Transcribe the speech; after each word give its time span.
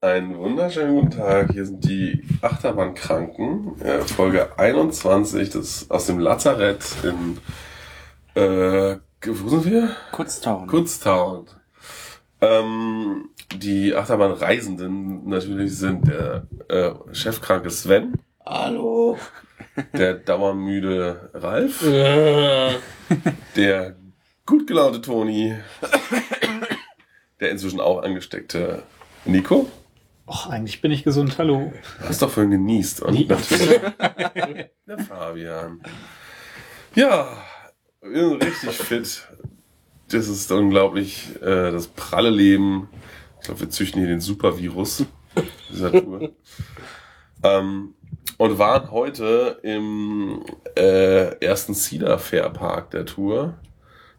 Einen 0.00 0.38
wunderschönen 0.38 0.94
guten 0.94 1.10
Tag. 1.10 1.50
Hier 1.50 1.66
sind 1.66 1.84
die 1.84 2.22
Achterbahnkranken, 2.40 3.80
äh, 3.80 3.98
Folge 4.02 4.56
21 4.56 5.50
des, 5.50 5.90
aus 5.90 6.06
dem 6.06 6.20
Lazarett 6.20 6.84
in, 7.02 7.38
äh, 8.40 8.98
wo 9.26 9.48
sind 9.48 9.64
wir? 9.64 9.90
Kutztown. 10.12 10.68
Kutztown. 10.68 11.48
Ähm, 12.40 13.30
die 13.56 13.92
Achterbahnreisenden 13.92 15.28
natürlich 15.28 15.76
sind 15.76 16.06
der 16.06 16.46
äh, 16.68 16.92
chefkranke 17.12 17.70
Sven, 17.70 18.12
Hallo. 18.46 19.18
der 19.94 20.14
dauermüde 20.14 21.30
Ralf, 21.34 21.82
der 23.56 23.96
gut 24.46 24.68
gelaunte 24.68 25.00
Toni, 25.00 25.56
der 27.40 27.50
inzwischen 27.50 27.80
auch 27.80 28.00
angesteckte 28.00 28.84
Nico. 29.24 29.68
Och, 30.28 30.46
eigentlich 30.50 30.82
bin 30.82 30.92
ich 30.92 31.04
gesund, 31.04 31.38
hallo. 31.38 31.72
Du 32.02 32.08
hast 32.08 32.20
doch 32.20 32.28
vorhin 32.28 32.50
genießt. 32.50 33.00
Und 33.00 33.14
Nie. 33.14 33.24
natürlich 33.24 33.80
der 34.86 34.98
Fabian. 34.98 35.80
Ja, 36.94 37.28
wir 38.02 38.28
sind 38.28 38.44
richtig 38.44 38.70
fit. 38.72 39.26
Das 40.10 40.28
ist 40.28 40.52
unglaublich, 40.52 41.30
äh, 41.40 41.70
das 41.70 41.86
pralle 41.86 42.28
Leben. 42.28 42.90
Ich 43.40 43.46
glaube, 43.46 43.60
wir 43.60 43.70
züchten 43.70 44.00
hier 44.00 44.08
den 44.08 44.20
Supervirus 44.20 45.06
dieser 45.70 45.92
Tour. 45.92 46.32
ähm, 47.42 47.94
und 48.36 48.58
waren 48.58 48.90
heute 48.90 49.60
im 49.62 50.44
äh, 50.76 51.42
ersten 51.42 51.74
Cedar 51.74 52.18
Fair 52.18 52.50
Park 52.50 52.90
der 52.90 53.06
Tour. 53.06 53.54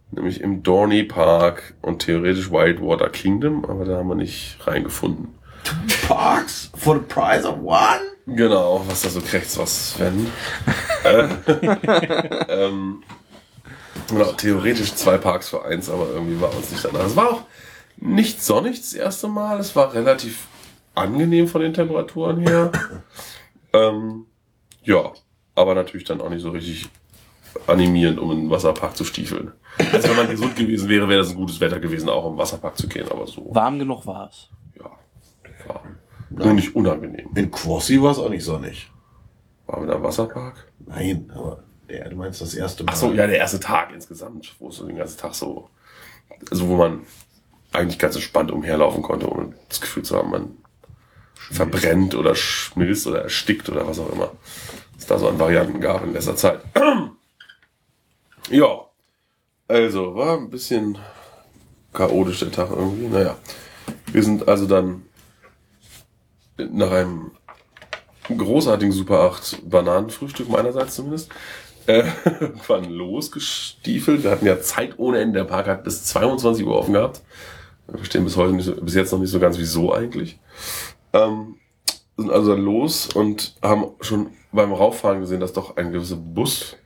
Nämlich 0.09 0.41
im 0.41 0.63
Dorney 0.63 1.03
Park 1.03 1.75
und 1.83 1.99
theoretisch 1.99 2.49
Whitewater 2.49 3.09
Kingdom, 3.09 3.63
aber 3.63 3.85
da 3.85 3.97
haben 3.97 4.07
wir 4.07 4.15
nicht 4.15 4.57
reingefunden. 4.65 5.38
Parks 6.07 6.71
for 6.75 6.95
the 6.95 7.01
price 7.01 7.45
of 7.45 7.57
one? 7.61 8.01
Genau, 8.25 8.83
was 8.87 9.01
da 9.01 9.09
so 9.09 9.21
krächzt, 9.21 9.57
was 9.57 9.91
Sven. 9.91 10.27
äh, 11.03 11.27
ähm, 12.47 13.03
genau, 14.07 14.31
theoretisch 14.33 14.93
zwei 14.93 15.17
Parks 15.17 15.49
für 15.49 15.65
eins, 15.65 15.89
aber 15.89 16.09
irgendwie 16.09 16.39
war 16.39 16.55
uns 16.55 16.71
nicht 16.71 16.83
danach. 16.83 17.05
Es 17.05 17.15
war 17.15 17.29
auch 17.31 17.41
nicht 17.97 18.41
sonnig 18.41 18.79
das 18.79 18.93
erste 18.93 19.27
Mal. 19.27 19.59
Es 19.59 19.75
war 19.75 19.93
relativ 19.93 20.47
angenehm 20.95 21.47
von 21.47 21.61
den 21.61 21.73
Temperaturen 21.73 22.39
her. 22.39 22.71
ähm, 23.73 24.25
ja, 24.83 25.11
aber 25.55 25.75
natürlich 25.75 26.05
dann 26.05 26.21
auch 26.21 26.29
nicht 26.29 26.41
so 26.41 26.51
richtig 26.51 26.89
animierend, 27.67 28.19
um 28.19 28.31
in 28.31 28.41
den 28.41 28.49
Wasserpark 28.49 28.95
zu 28.95 29.03
stiefeln. 29.03 29.51
Also 29.91 30.09
wenn 30.09 30.15
man 30.15 30.29
gesund 30.29 30.55
gewesen 30.55 30.89
wäre, 30.89 31.07
wäre 31.07 31.21
das 31.21 31.31
ein 31.31 31.35
gutes 31.35 31.59
Wetter 31.59 31.79
gewesen, 31.79 32.09
auch 32.09 32.29
im 32.29 32.37
Wasserpark 32.37 32.77
zu 32.77 32.87
gehen, 32.87 33.07
aber 33.09 33.27
so, 33.27 33.53
Warm 33.53 33.79
genug 33.79 34.05
war 34.05 34.29
es. 34.29 34.49
Ja, 35.67 35.75
war 35.75 36.45
nur 36.45 36.53
nicht 36.53 36.75
unangenehm. 36.75 37.29
In 37.35 37.51
Quossi 37.51 38.01
war 38.01 38.11
es 38.11 38.19
auch 38.19 38.29
nicht 38.29 38.43
sonnig. 38.43 38.91
War 39.65 39.81
im 39.83 40.03
Wasserpark? 40.03 40.71
Nein, 40.79 41.31
aber 41.35 41.63
der, 41.89 42.09
du 42.09 42.15
meinst 42.15 42.41
das 42.41 42.53
erste 42.53 42.83
Mal. 42.83 42.91
Ach 42.93 42.97
so, 42.97 43.11
ja, 43.11 43.27
der 43.27 43.37
erste 43.37 43.59
Tag 43.59 43.91
insgesamt, 43.93 44.55
wo 44.59 44.69
es 44.69 44.77
so 44.77 44.85
den 44.85 44.97
ganzen 44.97 45.19
Tag 45.19 45.33
so, 45.33 45.69
also 46.49 46.67
wo 46.67 46.75
man 46.75 47.01
eigentlich 47.71 47.99
ganz 47.99 48.15
entspannt 48.15 48.51
umherlaufen 48.51 49.01
konnte, 49.03 49.29
ohne 49.31 49.53
das 49.67 49.81
Gefühl 49.81 50.03
zu 50.03 50.17
haben, 50.17 50.31
man 50.31 50.57
verbrennt 51.33 52.15
oder 52.15 52.35
schmilzt 52.35 53.07
oder 53.07 53.23
erstickt 53.23 53.69
oder 53.69 53.87
was 53.87 53.99
auch 53.99 54.11
immer 54.11 54.31
es 54.99 55.05
da 55.05 55.17
so 55.17 55.29
an 55.29 55.39
Varianten 55.39 55.79
gab 55.79 56.03
in 56.03 56.13
letzter 56.13 56.35
Zeit. 56.35 56.61
ja, 58.49 58.67
also 59.67 60.15
war 60.15 60.37
ein 60.37 60.49
bisschen 60.49 60.97
chaotisch 61.93 62.39
der 62.39 62.51
Tag 62.51 62.69
irgendwie. 62.69 63.07
Naja, 63.07 63.37
wir 64.11 64.23
sind 64.23 64.47
also 64.47 64.67
dann 64.67 65.03
nach 66.71 66.91
einem 66.91 67.31
großartigen 68.29 68.91
Super 68.91 69.21
8 69.21 69.69
Bananenfrühstück 69.69 70.49
meinerseits 70.49 70.95
zumindest 70.95 71.31
äh, 71.87 72.03
irgendwann 72.39 72.85
losgestiefelt. 72.85 74.23
Wir 74.23 74.31
hatten 74.31 74.45
ja 74.45 74.59
Zeit 74.61 74.97
ohne 74.97 75.19
Ende. 75.19 75.39
Der 75.39 75.45
Park 75.45 75.67
hat 75.67 75.83
bis 75.83 76.03
22 76.05 76.65
Uhr 76.65 76.77
offen 76.77 76.93
gehabt. 76.93 77.21
Wir 77.87 77.97
verstehen 77.97 78.23
bis 78.23 78.37
heute 78.37 78.53
nicht 78.53 78.85
bis 78.85 78.93
jetzt 78.93 79.11
noch 79.11 79.19
nicht 79.19 79.31
so 79.31 79.39
ganz, 79.39 79.57
wieso 79.57 79.93
eigentlich. 79.93 80.39
Ähm, 81.13 81.55
sind 82.17 82.31
also 82.31 82.53
los 82.53 83.07
und 83.07 83.55
haben 83.61 83.85
schon 84.01 84.27
beim 84.51 84.73
Rauffahren 84.73 85.21
gesehen, 85.21 85.39
dass 85.39 85.53
doch 85.53 85.77
ein 85.77 85.91
gewisser 85.91 86.17
Bus 86.17 86.77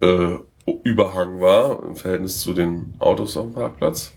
äh, 0.00 0.36
Überhang 0.82 1.40
war 1.40 1.82
im 1.84 1.96
Verhältnis 1.96 2.40
zu 2.40 2.52
den 2.52 2.94
Autos 2.98 3.36
auf 3.36 3.46
dem 3.46 3.54
Parkplatz. 3.54 4.12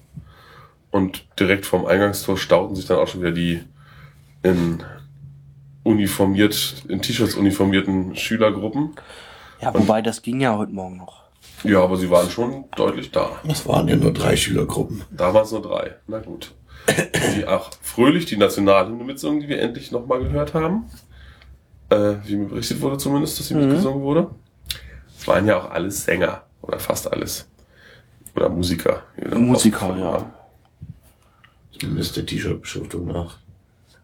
Und 0.92 1.28
direkt 1.40 1.66
vorm 1.66 1.86
Eingangstor 1.86 2.38
stauten 2.38 2.76
sich 2.76 2.88
dann 2.88 2.98
auch 2.98 3.08
schon 3.08 3.22
wieder 3.22 3.32
die 3.32 3.64
in 4.44 4.84
uniformiert, 5.84 6.84
in 6.88 7.02
T-Shirts 7.02 7.36
uniformierten 7.36 8.16
Schülergruppen. 8.16 8.92
Ja, 9.62 9.74
wobei 9.74 10.02
das 10.02 10.22
ging 10.22 10.40
ja 10.40 10.58
heute 10.58 10.72
Morgen 10.72 10.98
noch. 10.98 11.24
Ja, 11.64 11.82
aber 11.84 11.98
sie 11.98 12.10
waren 12.10 12.30
schon 12.30 12.66
deutlich 12.76 13.12
da. 13.12 13.32
Das 13.44 13.68
waren 13.68 13.88
ja 13.88 13.96
nur 13.96 14.14
drei 14.14 14.36
Schülergruppen. 14.36 15.04
Da 15.12 15.34
waren 15.34 15.44
es 15.44 15.52
nur 15.52 15.62
drei. 15.62 15.96
Na 16.08 16.20
gut. 16.20 16.54
Die 17.36 17.46
auch 17.46 17.70
fröhlich 17.82 18.26
die 18.26 18.38
Nationalhymne 18.38 19.04
mitsungen, 19.04 19.42
die 19.42 19.50
wir 19.50 19.62
endlich 19.62 19.92
nochmal 19.92 20.20
gehört 20.20 20.54
haben. 20.54 20.86
Äh, 21.90 22.16
wie 22.26 22.38
mir 22.38 22.48
berichtet 22.48 22.82
wurde 22.82 22.98
zumindest, 22.98 23.40
dass 23.40 23.48
sie 23.48 23.56
mitgesungen 23.56 24.02
wurde. 24.02 24.30
Es 25.18 25.28
waren 25.28 25.46
ja 25.48 25.58
auch 25.58 25.70
alles 25.72 26.06
Sänger. 26.06 26.44
Oder 26.62 26.80
fast 26.80 27.12
alles. 27.12 27.50
Oder 28.36 28.50
Musiker. 28.50 29.04
Musiker, 29.36 29.98
ja. 29.98 30.32
Zumindest 31.78 32.16
der 32.16 32.26
T-Shirt-Beschriftung 32.26 33.08
nach. 33.08 33.38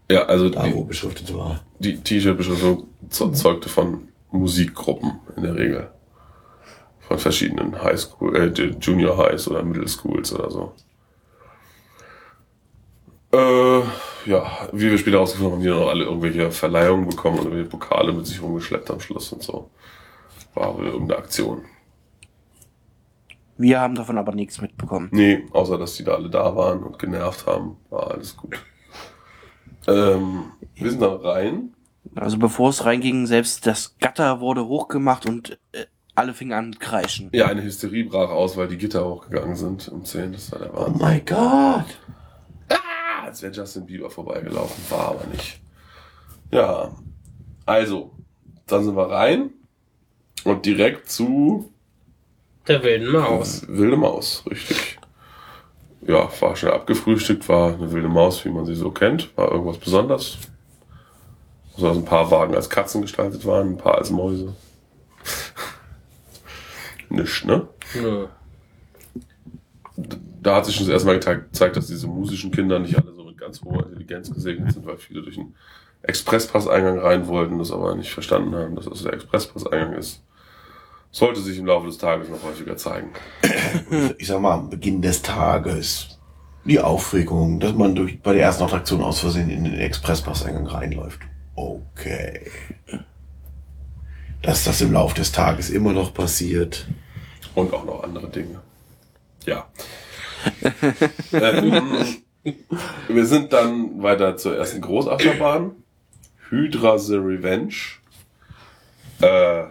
Ja, 0.09 0.23
also 0.25 0.49
Da, 0.49 0.63
die, 0.63 0.73
wo 0.75 0.83
beschriftet 0.83 1.33
war. 1.35 1.61
die 1.79 1.97
T-Shirt-Beschriftung 1.97 2.87
zeugte 3.09 3.69
von 3.69 4.09
Musikgruppen 4.31 5.19
in 5.35 5.43
der 5.43 5.55
Regel. 5.55 5.89
Von 6.99 7.17
verschiedenen 7.19 7.81
Highschool, 7.81 8.35
äh, 8.35 8.47
Junior 8.79 9.17
Highs 9.17 9.47
oder 9.47 9.63
Middle 9.63 9.87
Schools 9.87 10.33
oder 10.33 10.49
so. 10.51 10.73
Äh, 13.31 13.81
ja, 14.29 14.69
wie 14.71 14.89
wir 14.89 14.97
später 14.97 15.17
rausgefunden 15.17 15.51
haben, 15.51 15.57
haben 15.59 15.63
die 15.63 15.69
dann 15.69 15.83
auch 15.83 15.89
alle 15.89 16.05
irgendwelche 16.05 16.51
Verleihungen 16.51 17.07
bekommen 17.07 17.37
und 17.39 17.45
irgendwelche 17.45 17.69
Pokale 17.69 18.13
mit 18.13 18.25
sich 18.25 18.41
rumgeschleppt 18.41 18.89
am 18.91 18.99
Schluss 18.99 19.31
und 19.33 19.43
so. 19.43 19.69
War 20.53 20.77
wohl 20.77 20.85
irgendeine 20.87 21.19
Aktion. 21.19 21.63
Wir 23.57 23.79
haben 23.79 23.95
davon 23.95 24.17
aber 24.17 24.33
nichts 24.33 24.61
mitbekommen. 24.61 25.09
Nee, 25.11 25.45
außer 25.51 25.77
dass 25.77 25.95
die 25.95 26.03
da 26.03 26.15
alle 26.15 26.29
da 26.29 26.55
waren 26.55 26.83
und 26.83 26.99
genervt 26.99 27.45
haben, 27.45 27.77
war 27.89 28.11
alles 28.11 28.35
gut. 28.35 28.57
Ähm, 29.87 30.51
wir 30.75 30.89
sind 30.91 31.01
dann 31.01 31.17
rein. 31.17 31.73
Also 32.15 32.37
bevor 32.37 32.69
es 32.69 32.85
reinging, 32.85 33.25
selbst 33.27 33.65
das 33.67 33.97
Gatter 33.99 34.39
wurde 34.39 34.65
hochgemacht 34.67 35.25
und 35.25 35.57
äh, 35.71 35.85
alle 36.13 36.33
fingen 36.33 36.53
an 36.53 36.79
kreischen. 36.79 37.29
Ja, 37.33 37.47
eine 37.47 37.61
Hysterie 37.63 38.05
brach 38.05 38.29
aus, 38.29 38.55
weil 38.57 38.67
die 38.67 38.77
Gitter 38.77 39.05
hochgegangen 39.05 39.55
sind 39.55 39.87
um 39.89 40.05
10. 40.05 40.31
Das 40.33 40.51
war 40.51 40.59
der 40.59 40.73
Oh 40.73 40.85
Wahnsinn. 40.85 41.05
my 41.07 41.19
God. 41.21 41.85
Ah, 42.69 43.23
als 43.25 43.41
wäre 43.41 43.51
Justin 43.53 43.85
Bieber 43.85 44.09
vorbeigelaufen, 44.09 44.83
war 44.89 45.09
aber 45.09 45.25
nicht. 45.27 45.59
Ja, 46.51 46.95
also, 47.65 48.11
dann 48.67 48.83
sind 48.85 48.95
wir 48.95 49.09
rein 49.09 49.49
und 50.45 50.65
direkt 50.65 51.09
zu 51.09 51.73
Der 52.67 52.81
wilden 52.83 53.11
Maus. 53.11 53.65
Wilde 53.67 53.97
Maus, 53.97 54.43
richtig. 54.49 54.94
Ja, 56.07 56.29
war 56.39 56.55
schnell 56.55 56.73
abgefrühstückt, 56.73 57.49
war 57.49 57.73
eine 57.73 57.91
wilde 57.91 58.07
Maus, 58.07 58.45
wie 58.45 58.49
man 58.49 58.65
sie 58.65 58.75
so 58.75 58.91
kennt. 58.91 59.35
War 59.37 59.51
irgendwas 59.51 59.77
Besonderes. 59.77 60.37
So 61.75 61.87
dass 61.87 61.97
ein 61.97 62.05
paar 62.05 62.29
Wagen 62.29 62.55
als 62.55 62.69
Katzen 62.69 63.01
gestaltet 63.01 63.45
waren, 63.45 63.71
ein 63.71 63.77
paar 63.77 63.97
als 63.97 64.11
Mäuse. 64.11 64.55
Nisch, 67.09 67.45
ne? 67.45 67.67
Nö. 67.95 68.27
da 70.41 70.55
hat 70.55 70.65
sich 70.65 70.75
schon 70.75 70.85
das 70.85 70.93
erste 70.93 71.07
Mal 71.07 71.15
gezeigt, 71.15 71.51
gezeigt, 71.51 71.75
dass 71.75 71.87
diese 71.87 72.07
musischen 72.07 72.51
Kinder 72.51 72.77
nicht 72.79 72.97
alle 72.97 73.13
so 73.13 73.23
mit 73.23 73.37
ganz 73.37 73.61
hoher 73.61 73.85
Intelligenz 73.85 74.31
gesegnet 74.31 74.73
sind, 74.73 74.85
weil 74.85 74.97
viele 74.97 75.23
durch 75.23 75.35
den 75.35 75.55
Expresspasseingang 76.03 76.99
rein 76.99 77.27
wollten, 77.27 77.57
das 77.57 77.71
aber 77.71 77.95
nicht 77.95 78.13
verstanden 78.13 78.55
haben, 78.55 78.75
dass 78.75 78.85
das 78.85 79.03
der 79.03 79.13
Expresspasseingang 79.13 79.93
ist. 79.93 80.21
Sollte 81.15 81.39
sich 81.39 81.57
im 81.57 81.65
Laufe 81.65 81.87
des 81.87 81.97
Tages 81.97 82.27
noch 82.27 82.43
häufiger 82.43 82.75
zeigen. 82.75 83.11
Ich 84.17 84.27
sag 84.27 84.41
mal, 84.41 84.51
am 84.51 84.69
Beginn 84.69 85.01
des 85.01 85.21
Tages. 85.21 86.19
Die 86.65 86.81
Aufregung, 86.81 87.61
dass 87.61 87.73
man 87.73 87.95
durch, 87.95 88.21
bei 88.21 88.33
der 88.33 88.41
ersten 88.41 88.63
Attraktion 88.63 89.01
aus 89.01 89.21
Versehen 89.21 89.49
in 89.49 89.63
den 89.63 89.75
Expresspasseingang 89.75 90.67
reinläuft. 90.67 91.21
Okay. 91.55 92.51
Dass 94.41 94.65
das 94.65 94.81
im 94.81 94.91
Laufe 94.91 95.15
des 95.15 95.31
Tages 95.31 95.69
immer 95.69 95.93
noch 95.93 96.13
passiert. 96.13 96.85
Und 97.53 97.73
auch 97.73 97.85
noch 97.85 98.03
andere 98.03 98.27
Dinge. 98.27 98.59
Ja. 99.45 99.69
ähm, 101.31 102.17
wir 103.07 103.25
sind 103.25 103.53
dann 103.53 104.03
weiter 104.03 104.35
zur 104.35 104.57
ersten 104.57 104.81
Großachterbahn. 104.81 105.71
Hydra 106.49 106.97
the 106.97 107.15
Revenge. 107.15 107.73
Äh, 109.21 109.67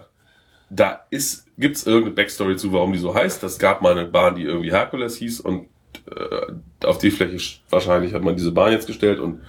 da 0.75 1.01
ist, 1.11 1.47
gibt's 1.59 1.87
irgendeine 1.87 2.15
Backstory 2.15 2.57
zu, 2.57 2.73
warum 2.73 2.93
die 2.93 2.99
so 2.99 3.15
heißt. 3.15 3.43
Das 3.43 3.59
gab 3.59 3.83
mal 3.83 3.93
eine 3.93 4.07
Bahn, 4.09 4.35
die 4.37 4.43
irgendwie 4.43 4.73
Hercules 4.73 5.17
hieß 5.17 5.41
und 5.41 5.69
äh, 6.11 6.87
auf 6.87 6.99
die 6.99 7.11
Fläche 7.11 7.37
sch- 7.37 7.59
wahrscheinlich 7.71 8.13
hat 8.15 8.23
man 8.23 8.37
diese 8.37 8.53
Bahn 8.53 8.73
jetzt 8.73 8.87
gestellt 8.87 9.19
und 9.21 9.41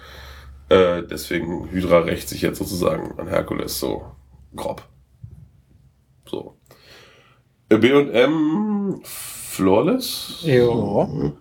Äh, 0.68 1.04
deswegen 1.04 1.70
Hydra 1.70 2.00
rächt 2.00 2.28
sich 2.28 2.42
jetzt 2.42 2.58
sozusagen 2.58 3.20
an 3.20 3.28
Herkules 3.28 3.80
so 3.80 4.16
grob. 4.56 4.82
So. 6.28 6.58
Äh, 7.70 7.78
B&M 7.78 9.00
Flawless? 9.04 10.40
Jo. 10.44 11.34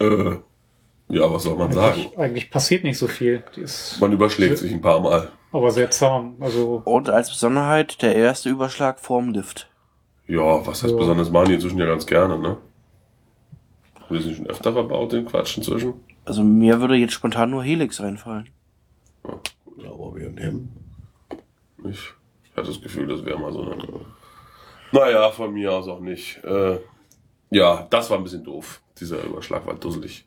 Äh, 0.00 0.36
ja, 1.12 1.32
was 1.32 1.42
soll 1.44 1.56
man 1.56 1.70
sagen? 1.72 1.92
Eigentlich, 2.00 2.18
eigentlich 2.18 2.50
passiert 2.50 2.84
nicht 2.84 2.98
so 2.98 3.06
viel. 3.06 3.44
Die 3.54 3.60
ist 3.62 3.98
Man 4.00 4.12
überschlägt 4.12 4.58
sich 4.58 4.72
ein 4.72 4.80
paar 4.80 5.00
Mal. 5.00 5.30
aber 5.52 5.70
sehr 5.70 5.90
zahm. 5.90 6.36
Also, 6.40 6.82
Und 6.84 7.08
als 7.10 7.30
Besonderheit 7.30 8.02
der 8.02 8.14
erste 8.16 8.48
Überschlag 8.48 8.98
vorm 8.98 9.30
Lift. 9.30 9.68
Ja, 10.26 10.66
was 10.66 10.82
heißt 10.82 10.92
Ja. 10.92 10.98
besonders 10.98 11.30
machen 11.30 11.48
die 11.48 11.54
inzwischen 11.54 11.78
ja 11.78 11.86
ganz 11.86 12.06
gerne, 12.06 12.38
ne? 12.38 12.56
Haben 14.08 14.18
die 14.18 14.34
schon 14.34 14.46
öfter 14.46 14.72
verbaut, 14.72 15.12
den 15.12 15.26
Quatsch 15.26 15.56
inzwischen? 15.56 15.94
Also 16.24 16.42
mir 16.42 16.80
würde 16.80 16.94
jetzt 16.96 17.12
spontan 17.14 17.50
nur 17.50 17.62
Helix 17.64 18.00
einfallen. 18.00 18.48
Ja, 19.78 19.90
aber 19.90 20.14
wir 20.16 20.30
nehmen. 20.30 20.70
Ich 21.90 21.98
hatte 22.56 22.68
das 22.68 22.80
Gefühl, 22.80 23.06
das 23.08 23.24
wäre 23.24 23.38
mal 23.38 23.52
so 23.52 23.62
eine. 23.62 23.76
Naja, 24.92 25.30
von 25.30 25.52
mir 25.52 25.72
aus 25.72 25.88
auch 25.88 26.00
nicht. 26.00 26.42
Äh, 26.44 26.78
ja, 27.50 27.86
das 27.90 28.08
war 28.10 28.18
ein 28.18 28.24
bisschen 28.24 28.44
doof. 28.44 28.80
Dieser 29.00 29.22
Überschlag 29.24 29.66
war 29.66 29.74
dusselig. 29.74 30.24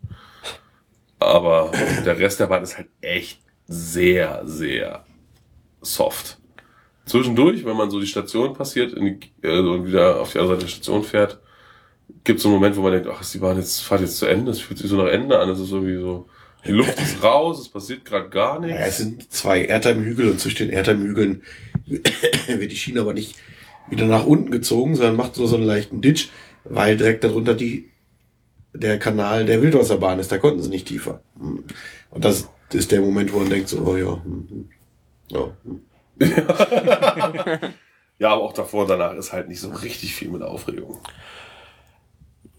Aber 1.19 1.71
der 2.05 2.17
Rest 2.19 2.39
der 2.39 2.47
Bahn 2.47 2.63
ist 2.63 2.77
halt 2.77 2.87
echt 3.01 3.39
sehr, 3.67 4.41
sehr 4.45 5.05
soft. 5.81 6.37
Zwischendurch, 7.05 7.65
wenn 7.65 7.77
man 7.77 7.91
so 7.91 7.99
die 7.99 8.07
Station 8.07 8.53
passiert 8.53 8.93
in 8.93 9.19
die, 9.19 9.47
und 9.47 9.87
wieder 9.87 10.19
auf 10.19 10.31
die 10.31 10.39
andere 10.39 10.55
Seite 10.55 10.65
der 10.65 10.71
Station 10.71 11.03
fährt, 11.03 11.39
gibt 12.23 12.37
es 12.37 12.43
so 12.43 12.49
einen 12.49 12.57
Moment, 12.57 12.75
wo 12.75 12.81
man 12.81 12.93
denkt, 12.93 13.07
ach, 13.11 13.21
ist 13.21 13.33
die 13.33 13.39
Bahn 13.39 13.57
jetzt, 13.57 13.81
fahrt 13.81 14.01
jetzt 14.01 14.17
zu 14.17 14.25
Ende, 14.25 14.51
es 14.51 14.59
fühlt 14.59 14.79
sich 14.79 14.89
so 14.89 14.97
nach 14.97 15.11
Ende 15.11 15.39
an, 15.39 15.49
es 15.49 15.59
ist 15.59 15.71
irgendwie 15.71 15.99
so, 15.99 16.27
die 16.65 16.71
Luft 16.71 16.99
ist 16.99 17.23
raus, 17.23 17.59
es 17.59 17.69
passiert 17.69 18.05
gerade 18.05 18.29
gar 18.29 18.59
nichts. 18.59 18.79
Ja, 18.79 18.85
es 18.85 18.97
sind 18.97 19.31
zwei 19.31 19.65
Erdheim-Hügel 19.65 20.31
und 20.31 20.39
zwischen 20.39 20.67
den 20.67 20.71
Erdheim-Hügeln 20.71 21.43
wird 21.85 22.71
die 22.71 22.75
Schiene 22.75 23.01
aber 23.01 23.13
nicht 23.13 23.35
wieder 23.87 24.05
nach 24.05 24.25
unten 24.25 24.49
gezogen, 24.49 24.95
sondern 24.95 25.15
macht 25.15 25.35
so, 25.35 25.45
so 25.45 25.57
einen 25.57 25.65
leichten 25.65 26.01
Ditch, 26.01 26.29
weil 26.63 26.97
direkt 26.97 27.23
darunter 27.23 27.53
die, 27.53 27.91
der 28.75 28.99
Kanal 28.99 29.45
der 29.45 29.61
Wildwasserbahn 29.61 30.19
ist. 30.19 30.31
Da 30.31 30.37
konnten 30.37 30.61
sie 30.61 30.69
nicht 30.69 30.87
tiefer. 30.87 31.21
Hm. 31.39 31.63
Und 32.11 32.25
das 32.25 32.49
ist 32.71 32.91
der 32.91 33.01
Moment, 33.01 33.33
wo 33.33 33.39
man 33.39 33.49
denkt 33.49 33.69
so, 33.69 33.79
oh 33.85 33.95
ja, 33.95 34.21
hm, 34.23 34.47
hm. 34.49 34.69
ja, 35.29 35.57
hm. 35.63 35.81
Ja, 38.17 38.29
aber 38.29 38.43
auch 38.43 38.53
davor 38.53 38.83
und 38.83 38.89
danach 38.89 39.13
ist 39.13 39.33
halt 39.33 39.49
nicht 39.49 39.59
so 39.59 39.69
richtig 39.69 40.15
viel 40.15 40.29
mit 40.29 40.41
Aufregung. 40.41 40.99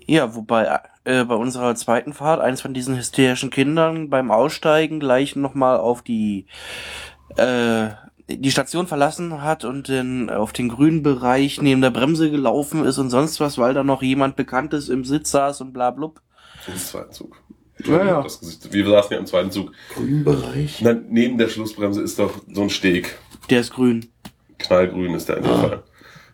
Ja, 0.06 0.34
wobei 0.34 0.80
äh, 1.04 1.24
bei 1.24 1.34
unserer 1.34 1.74
zweiten 1.74 2.12
Fahrt 2.12 2.40
eins 2.40 2.60
von 2.60 2.74
diesen 2.74 2.96
hysterischen 2.96 3.50
Kindern 3.50 4.10
beim 4.10 4.30
Aussteigen 4.30 5.00
gleich 5.00 5.34
nochmal 5.34 5.78
auf 5.78 6.02
die 6.02 6.46
äh, 7.36 7.88
die 8.28 8.50
Station 8.50 8.86
verlassen 8.86 9.42
hat 9.42 9.64
und 9.64 9.88
dann 9.88 10.30
auf 10.30 10.52
den 10.52 10.68
grünen 10.68 11.02
Bereich 11.02 11.62
neben 11.62 11.80
der 11.80 11.90
Bremse 11.90 12.30
gelaufen 12.30 12.84
ist 12.84 12.98
und 12.98 13.10
sonst 13.10 13.38
was, 13.40 13.56
weil 13.58 13.74
da 13.74 13.84
noch 13.84 14.02
jemand 14.02 14.36
Bekanntes 14.36 14.88
im 14.88 15.04
Sitz 15.04 15.30
saß 15.30 15.60
und 15.60 15.72
bla 15.72 15.90
blub. 15.92 16.20
Im 16.66 16.76
zweiten 16.76 17.12
Zug. 17.12 17.40
Ja, 17.84 18.04
ja. 18.04 18.22
Das 18.22 18.40
Gesicht, 18.40 18.72
wir 18.72 18.86
saßen 18.88 19.12
ja 19.12 19.18
im 19.18 19.26
zweiten 19.26 19.50
Zug. 19.50 19.70
grünen 19.94 20.24
Bereich. 20.24 20.80
Na, 20.82 20.92
neben 20.94 21.38
der 21.38 21.48
Schlussbremse 21.48 22.02
ist 22.02 22.18
doch 22.18 22.32
so 22.52 22.62
ein 22.62 22.70
Steg. 22.70 23.16
Der 23.50 23.60
ist 23.60 23.72
grün. 23.74 24.08
Knallgrün 24.58 25.14
ist 25.14 25.28
der 25.28 25.36
in 25.36 25.42
dem 25.44 25.52
Ah. 25.52 25.58
Fall. 25.60 25.82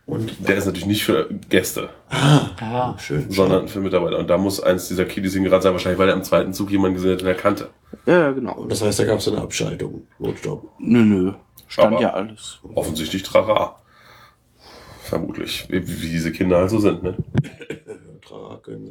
Und 0.05 0.49
Der 0.49 0.57
ist 0.57 0.67
natürlich 0.67 0.87
nicht 0.87 1.05
für 1.05 1.29
Gäste, 1.49 1.89
ah, 2.11 2.99
schön. 2.99 3.31
sondern 3.31 3.69
für 3.69 3.81
Mitarbeiter. 3.81 4.19
Und 4.19 4.29
da 4.29 4.37
muss 4.37 4.61
eins 4.61 4.89
dieser 4.89 5.05
Kiddies 5.05 5.35
hingeraten 5.35 5.63
sein, 5.63 5.73
wahrscheinlich, 5.73 5.99
weil 5.99 6.09
er 6.09 6.15
im 6.17 6.25
zweiten 6.25 6.53
Zug 6.53 6.71
jemanden 6.71 6.97
gesehen 6.97 7.13
hat, 7.13 7.21
den 7.21 7.29
er 7.29 7.35
kannte. 7.35 7.71
Ja, 8.05 8.33
genau. 8.33 8.65
Das 8.69 8.83
heißt, 8.83 8.99
da 8.99 9.05
gab 9.05 9.19
es 9.19 9.29
eine 9.29 9.41
Abschaltung. 9.41 10.07
Notstopp. 10.19 10.69
Nö, 10.81 10.99
nö. 11.05 11.33
Stand 11.69 11.93
Aber- 11.95 12.03
ja 12.03 12.13
alles. 12.15 12.59
Offensichtlich 12.75 13.23
Trara. 13.23 13.81
Vermutlich. 15.05 15.67
Wie, 15.71 15.87
wie 15.87 16.09
diese 16.09 16.33
Kinder 16.33 16.59
halt 16.59 16.71
so 16.71 16.79
sind, 16.81 17.03
ne? 17.03 17.17
Trara 18.27 18.57
können 18.57 18.87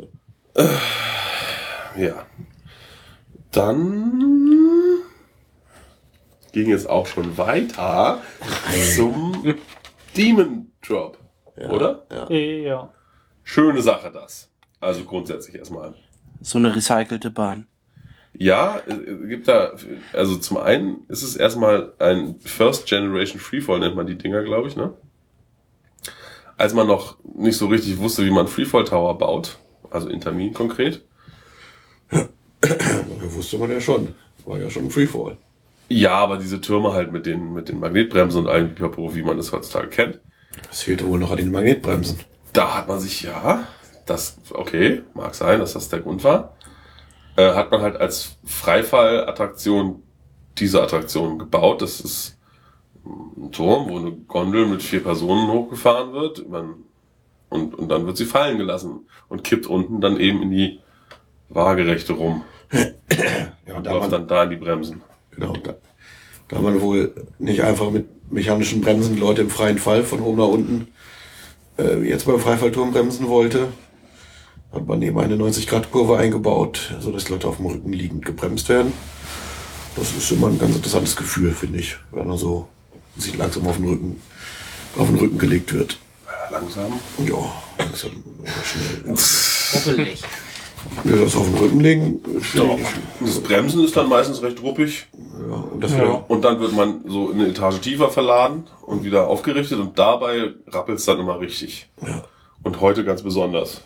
sie. 1.95 2.03
Ja. 2.03 2.25
Dann 3.51 5.01
ging 6.53 6.71
es 6.71 6.87
auch 6.87 7.05
schon 7.07 7.37
weiter 7.37 8.21
zum 8.95 9.55
Demon 10.15 10.70
Drop, 10.81 11.17
Ja, 11.57 11.69
oder? 11.69 12.05
Ja. 12.11 12.29
eh, 12.29 12.63
ja. 12.65 12.91
Schöne 13.43 13.81
Sache 13.81 14.11
das. 14.11 14.49
Also 14.79 15.03
grundsätzlich 15.03 15.55
erstmal. 15.55 15.93
So 16.41 16.57
eine 16.57 16.75
recycelte 16.75 17.29
Bahn. 17.29 17.67
Ja, 18.33 18.81
es 18.87 19.27
gibt 19.27 19.47
da, 19.47 19.73
also 20.13 20.37
zum 20.37 20.57
einen 20.57 21.05
ist 21.09 21.21
es 21.21 21.35
erstmal 21.35 21.93
ein 21.99 22.39
First 22.39 22.87
Generation 22.87 23.39
Freefall, 23.39 23.79
nennt 23.79 23.95
man 23.95 24.07
die 24.07 24.17
Dinger, 24.17 24.41
glaube 24.43 24.69
ich, 24.69 24.75
ne? 24.75 24.93
Als 26.57 26.73
man 26.73 26.87
noch 26.87 27.17
nicht 27.23 27.57
so 27.57 27.67
richtig 27.67 27.97
wusste, 27.99 28.25
wie 28.25 28.31
man 28.31 28.47
Freefall 28.47 28.85
Tower 28.85 29.17
baut, 29.17 29.57
also 29.89 30.07
in 30.09 30.21
Termin 30.21 30.53
konkret. 30.53 31.03
Da 32.09 33.33
wusste 33.33 33.57
man 33.57 33.71
ja 33.71 33.81
schon. 33.81 34.15
War 34.45 34.57
ja 34.59 34.69
schon 34.69 34.85
ein 34.85 34.91
Freefall. 34.91 35.37
Ja, 35.89 36.13
aber 36.13 36.37
diese 36.37 36.61
Türme 36.61 36.93
halt 36.93 37.11
mit 37.11 37.25
den, 37.25 37.53
mit 37.53 37.67
den 37.69 37.79
Magnetbremsen 37.79 38.41
und 38.41 38.47
allem 38.47 38.73
Pipapo, 38.75 39.13
wie 39.13 39.23
man 39.23 39.37
das 39.37 39.51
heutzutage 39.51 39.89
kennt. 39.89 40.19
Es 40.69 40.83
fehlte 40.83 41.07
wohl 41.07 41.19
noch 41.19 41.31
an 41.31 41.37
den 41.37 41.51
Magnetbremsen. 41.51 42.19
Da 42.53 42.75
hat 42.75 42.87
man 42.87 42.99
sich, 42.99 43.23
ja, 43.23 43.67
das, 44.05 44.37
okay, 44.53 45.03
mag 45.13 45.35
sein, 45.35 45.59
dass 45.59 45.73
das 45.73 45.89
der 45.89 45.99
Grund 45.99 46.23
war, 46.23 46.55
äh, 47.37 47.53
hat 47.53 47.71
man 47.71 47.81
halt 47.81 47.97
als 47.97 48.37
Freifallattraktion 48.43 50.03
diese 50.57 50.81
Attraktion 50.81 51.39
gebaut. 51.39 51.81
Das 51.81 52.01
ist 52.01 52.37
ein 53.05 53.51
Turm, 53.51 53.89
wo 53.89 53.97
eine 53.97 54.11
Gondel 54.11 54.65
mit 54.65 54.83
vier 54.83 55.01
Personen 55.01 55.49
hochgefahren 55.49 56.13
wird 56.13 56.39
und, 57.49 57.73
und 57.73 57.89
dann 57.89 58.05
wird 58.05 58.17
sie 58.17 58.25
fallen 58.25 58.57
gelassen 58.57 59.07
und 59.29 59.43
kippt 59.43 59.65
unten 59.65 60.01
dann 60.01 60.19
eben 60.19 60.41
in 60.41 60.51
die 60.51 60.79
Waagerechte 61.49 62.13
rum 62.13 62.43
Ja, 63.67 63.75
und 63.75 63.85
da 63.85 63.91
läuft 63.91 64.11
dann 64.11 64.27
da 64.27 64.43
in 64.43 64.51
die 64.51 64.55
Bremsen. 64.55 65.01
genau, 65.31 65.53
da, 65.53 65.75
da 66.51 66.59
man 66.59 66.81
wohl 66.81 67.13
nicht 67.39 67.63
einfach 67.63 67.89
mit 67.89 68.05
mechanischen 68.31 68.81
Bremsen 68.81 69.17
Leute 69.17 69.41
im 69.41 69.49
freien 69.49 69.77
Fall 69.77 70.03
von 70.03 70.19
oben 70.19 70.37
nach 70.37 70.47
unten, 70.47 70.87
äh, 71.77 72.01
wie 72.01 72.09
jetzt 72.09 72.25
beim 72.25 72.39
Freifallturm 72.39 72.91
bremsen 72.91 73.27
wollte, 73.27 73.69
hat 74.71 74.85
man 74.85 75.01
eben 75.01 75.19
eine 75.19 75.35
90-Grad-Kurve 75.35 76.17
eingebaut, 76.17 76.95
so 76.99 77.11
dass 77.11 77.29
Leute 77.29 77.47
auf 77.47 77.57
dem 77.57 77.65
Rücken 77.65 77.93
liegend 77.93 78.25
gebremst 78.25 78.69
werden. 78.69 78.93
Das 79.95 80.13
ist 80.15 80.31
immer 80.31 80.47
ein 80.47 80.59
ganz 80.59 80.75
interessantes 80.75 81.15
Gefühl, 81.15 81.51
finde 81.53 81.79
ich, 81.79 81.97
wenn 82.11 82.29
er 82.29 82.37
so 82.37 82.67
sich 83.17 83.35
langsam 83.37 83.67
auf 83.67 83.77
den 83.77 83.89
Rücken, 83.89 84.21
auf 84.97 85.07
den 85.07 85.17
Rücken 85.17 85.37
gelegt 85.37 85.73
wird. 85.73 85.97
Langsam. 86.49 86.99
Und 87.17 87.29
ja, 87.29 87.51
langsam, 87.77 88.11
schnell. 88.63 89.15
Hoppelig. 89.73 90.21
Ja, 91.03 91.15
das 91.15 91.35
auf 91.35 91.45
den 91.45 91.57
Rücken 91.57 91.79
legen, 91.79 92.19
schnell. 92.41 92.77
Das 93.19 93.39
Bremsen 93.39 93.83
ist 93.83 93.95
dann 93.97 94.09
meistens 94.09 94.41
recht 94.41 94.61
ruppig. 94.61 95.07
Ja, 95.49 95.55
und 95.55 95.83
das 95.83 95.91
Ja. 95.93 96.23
Und 96.27 96.43
dann 96.43 96.59
wird 96.59 96.73
man 96.73 97.01
so 97.07 97.31
eine 97.31 97.47
Etage 97.47 97.79
tiefer 97.79 98.09
verladen 98.09 98.65
und 98.81 99.03
wieder 99.03 99.27
aufgerichtet 99.27 99.79
und 99.79 99.97
dabei 99.97 100.53
rappelt 100.67 100.99
es 100.99 101.05
dann 101.05 101.19
immer 101.19 101.39
richtig. 101.39 101.89
Ja. 102.05 102.23
Und 102.63 102.81
heute 102.81 103.03
ganz 103.03 103.23
besonders. 103.23 103.81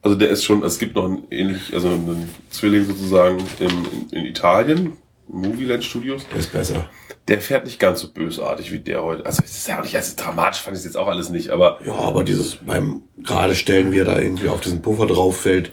Also 0.00 0.16
der 0.16 0.30
ist 0.30 0.44
schon, 0.44 0.62
es 0.62 0.78
gibt 0.78 0.94
noch 0.94 1.04
einen 1.04 1.24
ähnlich, 1.30 1.74
also 1.74 1.88
einen 1.88 2.30
Zwilling 2.50 2.86
sozusagen 2.86 3.38
in, 3.58 3.68
in, 3.68 4.18
in 4.20 4.24
Italien, 4.26 4.92
Movieland 5.28 5.84
Studios. 5.84 6.22
der 6.30 6.38
ist 6.38 6.52
besser. 6.52 6.88
Der 7.26 7.40
fährt 7.42 7.66
nicht 7.66 7.78
ganz 7.78 8.00
so 8.00 8.08
bösartig 8.08 8.72
wie 8.72 8.78
der 8.78 9.02
heute. 9.02 9.26
Also 9.26 9.42
es 9.44 9.50
ist 9.58 9.68
ja 9.68 9.78
auch 9.78 9.82
nicht, 9.82 9.94
also 9.96 10.14
dramatisch 10.16 10.62
fand 10.62 10.76
ich 10.76 10.80
es 10.80 10.84
jetzt 10.86 10.96
auch 10.96 11.08
alles 11.08 11.28
nicht, 11.28 11.50
aber 11.50 11.78
Ja, 11.84 11.94
aber 11.94 12.24
dieses 12.24 12.56
beim 12.56 13.02
gerade 13.22 13.54
stellen, 13.54 13.92
wie 13.92 13.98
er 13.98 14.06
da 14.06 14.18
irgendwie 14.18 14.48
auf 14.48 14.60
diesen 14.62 14.80
Puffer 14.80 15.06
drauf 15.06 15.38
fällt, 15.40 15.72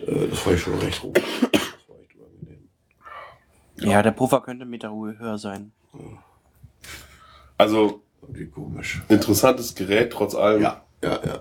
äh, 0.00 0.28
das 0.28 0.38
fand 0.38 0.56
ich 0.56 0.62
schon 0.62 0.78
recht 0.78 1.00
gut. 1.02 1.16
Das 1.16 1.24
war 1.88 1.96
echt 2.00 2.16
unangenehm. 2.16 2.68
Ja, 3.78 4.02
der 4.02 4.12
Puffer 4.12 4.40
könnte 4.40 4.62
einen 4.62 4.70
Meter 4.70 4.90
höher 4.90 5.38
sein. 5.38 5.72
also 7.58 8.02
Irgendwie 8.22 8.46
komisch. 8.46 9.02
interessantes 9.08 9.74
Gerät 9.74 10.12
trotz 10.12 10.34
allem. 10.34 10.62
Ja, 10.62 10.84
ja, 11.02 11.20
ja. 11.24 11.40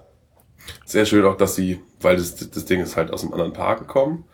Sehr 0.86 1.06
schön 1.06 1.26
auch, 1.26 1.38
dass 1.38 1.56
sie, 1.56 1.82
weil 2.02 2.16
das, 2.18 2.36
das 2.36 2.66
Ding 2.66 2.82
ist 2.82 2.96
halt 2.98 3.12
aus 3.12 3.24
einem 3.24 3.34
anderen 3.34 3.54
Park 3.54 3.80
gekommen. 3.80 4.26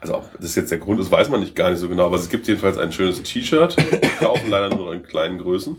Also 0.00 0.16
ob 0.18 0.40
das 0.40 0.54
jetzt 0.54 0.70
der 0.70 0.78
Grund 0.78 1.00
ist, 1.00 1.10
weiß 1.10 1.28
man 1.30 1.40
nicht 1.40 1.54
gar 1.56 1.70
nicht 1.70 1.80
so 1.80 1.88
genau, 1.88 2.06
aber 2.06 2.16
es 2.16 2.28
gibt 2.30 2.46
jedenfalls 2.46 2.78
ein 2.78 2.92
schönes 2.92 3.22
T-Shirt. 3.22 3.76
Wir 3.76 4.08
kaufen 4.18 4.48
leider 4.48 4.74
nur 4.74 4.94
in 4.94 5.02
kleinen 5.02 5.38
Größen. 5.38 5.76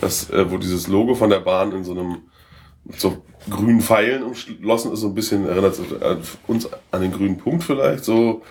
Das, 0.00 0.28
äh, 0.30 0.50
wo 0.50 0.58
dieses 0.58 0.88
Logo 0.88 1.14
von 1.14 1.30
der 1.30 1.38
Bahn 1.40 1.72
in 1.72 1.84
so 1.84 1.92
einem 1.92 2.22
mit 2.84 2.98
so 3.00 3.24
grünen 3.50 3.80
Pfeilen 3.80 4.22
umschlossen 4.22 4.92
ist, 4.92 5.00
so 5.00 5.08
ein 5.08 5.14
bisschen 5.14 5.46
erinnert 5.46 5.78
äh, 6.00 6.16
uns 6.46 6.68
an 6.90 7.00
den 7.02 7.12
grünen 7.12 7.38
Punkt 7.38 7.64
vielleicht. 7.64 8.04
So 8.04 8.42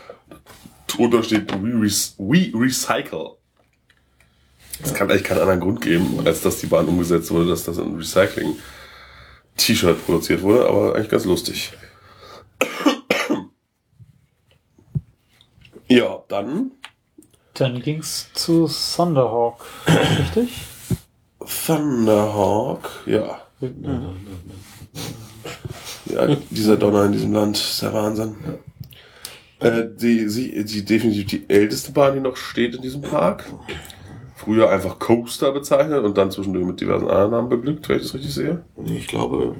drunter 0.87 1.23
steht 1.23 1.51
We, 1.53 1.89
We 2.17 2.51
Recycle. 2.53 3.37
Es 4.83 4.93
kann 4.93 5.09
eigentlich 5.09 5.23
keinen 5.23 5.41
anderen 5.41 5.59
Grund 5.59 5.81
geben, 5.81 6.21
als 6.25 6.41
dass 6.41 6.59
die 6.59 6.67
Bahn 6.67 6.87
umgesetzt 6.87 7.29
wurde, 7.31 7.49
dass 7.49 7.63
das 7.63 7.77
ein 7.77 7.95
Recycling 7.95 8.57
T-Shirt 9.57 10.05
produziert 10.05 10.41
wurde, 10.41 10.67
aber 10.67 10.95
eigentlich 10.95 11.09
ganz 11.09 11.25
lustig. 11.25 11.71
ja, 15.87 16.23
dann 16.27 16.71
Dann 17.53 17.81
ging's 17.81 18.29
zu 18.33 18.67
Thunderhawk, 18.67 19.65
richtig? 20.19 20.65
Thunderhawk, 21.65 22.89
ja. 23.05 23.41
Ja, 26.13 26.35
dieser 26.49 26.77
Donner 26.77 27.05
in 27.05 27.11
diesem 27.13 27.33
Land 27.33 27.57
ist 27.57 27.81
der 27.81 27.93
Wahnsinn. 27.93 28.35
Äh, 29.59 29.83
die, 29.95 30.27
sie, 30.27 30.63
die 30.65 30.83
definitiv 30.85 31.27
die 31.27 31.49
älteste 31.49 31.91
Bahn, 31.91 32.15
die 32.15 32.19
noch 32.19 32.35
steht 32.35 32.75
in 32.75 32.81
diesem 32.81 33.01
Park. 33.01 33.45
Früher 34.35 34.69
einfach 34.71 34.97
Coaster 34.97 35.51
bezeichnet 35.51 36.03
und 36.03 36.17
dann 36.17 36.31
zwischendurch 36.31 36.65
mit 36.65 36.81
diversen 36.81 37.07
anderen 37.07 37.31
Namen 37.31 37.49
beglückt, 37.49 37.87
wenn 37.87 37.97
ich 37.97 38.03
das 38.03 38.13
richtig 38.15 38.33
sehe. 38.33 38.63
Ich 38.85 39.07
glaube, 39.07 39.55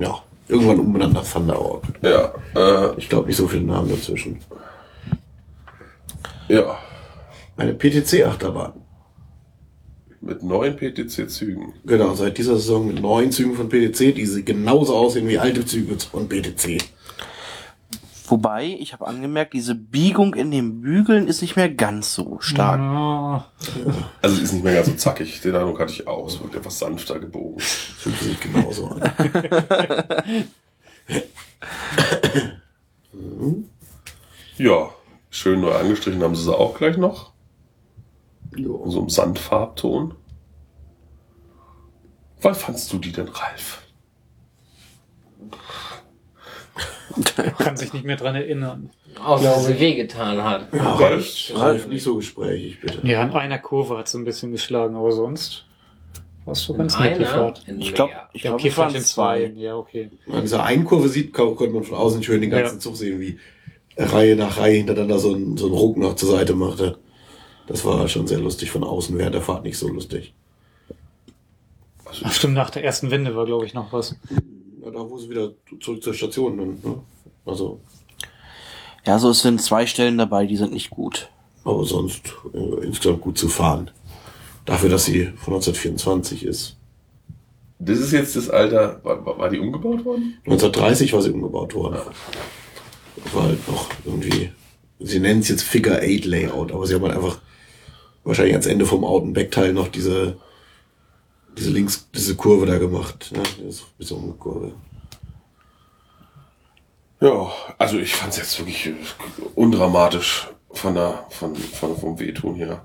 ja, 0.00 0.18
irgendwann 0.48 0.80
umbenannt 0.80 1.12
nach 1.12 1.30
Thunderhawk. 1.30 1.82
Ja, 2.00 2.32
äh, 2.56 2.94
Ich 2.96 3.10
glaube 3.10 3.26
nicht 3.26 3.36
so 3.36 3.46
viele 3.48 3.64
Namen 3.64 3.90
dazwischen. 3.90 4.40
ja. 6.48 6.78
Eine 7.58 7.74
PTC-Achterbahn. 7.74 8.72
Mit 10.24 10.44
neun 10.44 10.76
PTC-Zügen. 10.76 11.72
Genau, 11.84 12.14
seit 12.14 12.38
dieser 12.38 12.54
Saison 12.54 12.86
mit 12.86 13.02
neun 13.02 13.32
Zügen 13.32 13.56
von 13.56 13.68
PTC, 13.68 14.14
die 14.14 14.24
sie 14.24 14.44
genauso 14.44 14.94
aussehen 14.94 15.26
wie 15.26 15.38
alte 15.38 15.66
Züge 15.66 15.98
von 15.98 16.28
PTC. 16.28 16.80
Wobei, 18.28 18.76
ich 18.78 18.92
habe 18.92 19.06
angemerkt, 19.08 19.52
diese 19.52 19.74
Biegung 19.74 20.34
in 20.34 20.52
den 20.52 20.80
Bügeln 20.80 21.26
ist 21.26 21.42
nicht 21.42 21.56
mehr 21.56 21.68
ganz 21.68 22.14
so 22.14 22.38
stark. 22.40 22.78
Ja, 22.80 23.46
Also 24.22 24.36
sie 24.36 24.42
ist 24.42 24.52
nicht 24.52 24.62
mehr 24.64 24.74
ganz 24.74 24.86
so 24.86 24.94
zackig. 24.94 25.40
Den 25.40 25.56
Eindruck 25.56 25.80
hatte 25.80 25.92
ich 25.92 26.06
auch. 26.06 26.28
Es 26.28 26.40
wird 26.40 26.54
etwas 26.54 26.78
sanfter 26.78 27.18
gebogen. 27.18 27.58
Fühlt 27.58 28.18
sich 28.20 28.38
genauso 28.40 28.86
an. 28.86 29.12
Ja, 34.56 34.90
schön 35.30 35.60
neu 35.60 35.72
angestrichen 35.72 36.22
haben 36.22 36.36
sie 36.36 36.44
sie 36.44 36.56
auch 36.56 36.78
gleich 36.78 36.96
noch. 36.96 37.31
Jo. 38.56 38.82
So 38.88 39.00
im 39.00 39.08
Sandfarbton. 39.08 40.14
Was 42.40 42.62
fandst 42.62 42.92
du 42.92 42.98
die 42.98 43.12
denn, 43.12 43.28
Ralf? 43.28 43.82
kann 47.58 47.76
sich 47.76 47.92
nicht 47.92 48.04
mehr 48.04 48.16
dran 48.16 48.34
erinnern. 48.34 48.90
Außer 49.22 49.44
dass 49.44 49.66
sie 49.66 49.78
wehgetan 49.78 50.42
hat. 50.42 50.72
Ja, 50.72 50.94
Ralf? 50.94 51.52
Ralf, 51.54 51.86
nicht 51.88 52.02
so 52.02 52.16
gesprächig, 52.16 52.80
bitte. 52.80 53.06
Ja, 53.06 53.22
in 53.24 53.30
einer 53.32 53.58
Kurve 53.58 53.98
hat 53.98 54.08
sie 54.08 54.18
ein 54.18 54.24
bisschen 54.24 54.52
geschlagen, 54.52 54.96
aber 54.96 55.12
sonst 55.12 55.66
war 56.44 56.52
es 56.52 56.62
so 56.62 56.74
ganz 56.74 56.98
nett, 56.98 57.18
in 57.66 57.80
Ich 57.80 57.94
glaube, 57.94 58.12
ich 58.32 58.42
Ja, 58.42 58.50
glaub, 58.50 58.60
okay, 58.60 58.68
es 58.68 58.74
vielleicht 58.74 58.96
in 58.96 59.02
zwei. 59.02 59.52
Ja, 59.56 59.76
okay. 59.76 60.10
An 60.30 60.42
dieser 60.42 60.64
einen 60.64 60.84
Kurve 60.84 61.08
sieht, 61.08 61.32
konnte 61.32 61.68
man 61.68 61.84
von 61.84 61.96
außen 61.98 62.22
schön 62.22 62.40
den 62.40 62.50
ganzen 62.50 62.76
Ja. 62.76 62.80
Zug 62.80 62.96
sehen, 62.96 63.20
wie 63.20 63.38
Reihe 63.96 64.34
nach 64.36 64.58
Reihe 64.58 64.78
hintereinander 64.78 65.18
so 65.18 65.34
ein, 65.34 65.56
so 65.56 65.66
ein 65.66 65.72
Ruck 65.72 65.98
noch 65.98 66.16
zur 66.16 66.30
Seite 66.30 66.54
machte. 66.54 66.98
Das 67.66 67.84
war 67.84 68.06
schon 68.08 68.26
sehr 68.26 68.38
lustig 68.40 68.70
von 68.70 68.84
außen, 68.84 69.16
während 69.18 69.34
der 69.34 69.42
Fahrt 69.42 69.64
nicht 69.64 69.78
so 69.78 69.88
lustig. 69.88 70.34
Also, 72.04 72.22
Ach, 72.24 72.32
stimmt, 72.32 72.54
nach 72.54 72.70
der 72.70 72.84
ersten 72.84 73.10
Wende 73.10 73.34
war, 73.36 73.46
glaube 73.46 73.64
ich, 73.66 73.74
noch 73.74 73.92
was. 73.92 74.16
Ja, 74.84 74.90
da 74.90 74.98
wo 75.08 75.16
sie 75.18 75.30
wieder 75.30 75.52
zurück 75.80 76.02
zur 76.02 76.12
Station 76.14 76.58
dann, 76.58 76.68
ne? 76.82 76.98
Also, 77.46 77.80
Ja, 79.06 79.18
so 79.18 79.30
es 79.30 79.40
sind 79.42 79.62
zwei 79.62 79.86
Stellen 79.86 80.18
dabei, 80.18 80.46
die 80.46 80.56
sind 80.56 80.72
nicht 80.72 80.90
gut. 80.90 81.28
aber 81.64 81.84
sonst 81.84 82.34
äh, 82.52 82.84
insgesamt 82.84 83.20
gut 83.20 83.38
zu 83.38 83.48
fahren. 83.48 83.90
Dafür, 84.64 84.90
dass 84.90 85.04
sie 85.06 85.24
von 85.36 85.54
1924 85.54 86.44
ist. 86.44 86.76
das 87.78 87.98
ist 87.98 88.12
jetzt 88.12 88.36
das 88.36 88.48
Alter. 88.50 89.00
War, 89.04 89.24
war 89.38 89.48
die 89.48 89.58
umgebaut 89.58 90.04
worden? 90.04 90.34
1930 90.44 91.12
war 91.12 91.22
sie 91.22 91.30
umgebaut 91.30 91.74
worden. 91.74 91.98
War 93.32 93.42
halt 93.44 93.68
noch 93.68 93.88
irgendwie, 94.04 94.50
sie 95.00 95.18
nennen 95.20 95.40
es 95.40 95.48
jetzt 95.48 95.62
Figure 95.62 95.98
8 95.98 96.24
Layout, 96.26 96.72
aber 96.72 96.86
sie 96.86 96.94
haben 96.94 97.02
halt 97.02 97.14
einfach 97.16 97.40
wahrscheinlich 98.24 98.54
ans 98.54 98.66
Ende 98.66 98.86
vom 98.86 99.04
Autenback-Teil 99.04 99.72
noch 99.72 99.88
diese, 99.88 100.38
diese 101.56 101.70
links, 101.70 102.08
diese 102.14 102.36
Kurve 102.36 102.66
da 102.66 102.78
gemacht. 102.78 103.32
Ne? 103.32 103.42
Ist 103.68 104.12
eine 104.12 104.32
Kurve. 104.32 104.72
Ja, 107.20 107.52
also 107.78 107.98
ich 107.98 108.14
fand 108.14 108.32
es 108.32 108.38
jetzt 108.38 108.58
wirklich 108.58 108.94
undramatisch 109.54 110.48
von 110.72 110.94
der, 110.94 111.24
von, 111.30 111.54
von, 111.54 111.96
vom 111.96 112.18
Wehtun 112.18 112.56
her. 112.56 112.84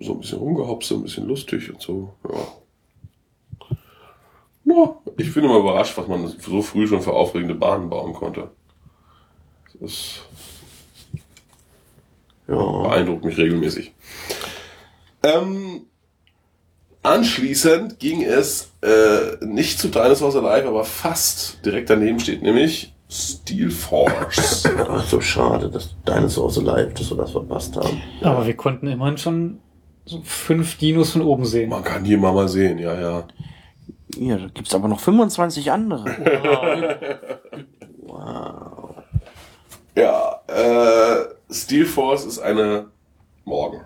So 0.00 0.12
ein 0.12 0.20
bisschen 0.20 0.38
rumgehopst, 0.38 0.88
so 0.88 0.96
ein 0.96 1.02
bisschen 1.02 1.26
lustig 1.26 1.70
und 1.70 1.82
so, 1.82 2.14
ja. 2.28 3.76
Ja, 4.68 4.96
ich 5.16 5.32
bin 5.32 5.44
immer 5.44 5.58
überrascht, 5.58 5.96
was 5.96 6.08
man 6.08 6.26
so 6.26 6.60
früh 6.60 6.88
schon 6.88 7.00
für 7.00 7.12
aufregende 7.12 7.54
Bahnen 7.54 7.88
bauen 7.88 8.14
konnte. 8.14 8.50
Das 9.78 10.25
Ja. 12.48 12.82
beeindruckt 12.82 13.24
mich 13.24 13.36
regelmäßig. 13.38 13.92
Ähm, 15.22 15.86
anschließend 17.02 17.98
ging 17.98 18.22
es 18.22 18.70
äh, 18.82 19.44
nicht 19.44 19.78
zu 19.78 19.88
Dinosaurs 19.88 20.36
Alive, 20.36 20.68
aber 20.68 20.84
fast 20.84 21.64
direkt 21.64 21.90
daneben 21.90 22.20
steht, 22.20 22.42
nämlich 22.42 22.94
Steel 23.08 23.70
Force. 23.70 24.64
Ach 24.88 25.04
so 25.06 25.20
schade, 25.20 25.70
dass 25.70 25.94
Dinosaurs 26.06 26.58
Alive, 26.58 26.92
dass 26.94 27.10
wir 27.10 27.16
das 27.16 27.30
verpasst 27.32 27.76
haben. 27.76 28.00
Aber 28.22 28.46
wir 28.46 28.54
konnten 28.54 28.86
immerhin 28.88 29.18
schon 29.18 29.60
so 30.04 30.20
fünf 30.24 30.78
Dinos 30.78 31.10
von 31.12 31.22
oben 31.22 31.44
sehen. 31.44 31.70
Man 31.70 31.82
kann 31.84 32.04
hier 32.04 32.18
mal 32.18 32.32
mal 32.32 32.48
sehen, 32.48 32.78
ja, 32.78 32.98
ja. 33.00 33.24
Ja, 34.16 34.38
da 34.38 34.46
gibt's 34.54 34.74
aber 34.74 34.88
noch 34.88 35.00
25 35.00 35.70
andere. 35.72 36.04
Wow. 38.08 38.94
Ja, 39.96 40.40
äh, 40.46 41.24
Steel 41.50 41.86
Force 41.86 42.24
ist 42.24 42.38
eine 42.38 42.90
Morgen. 43.44 43.82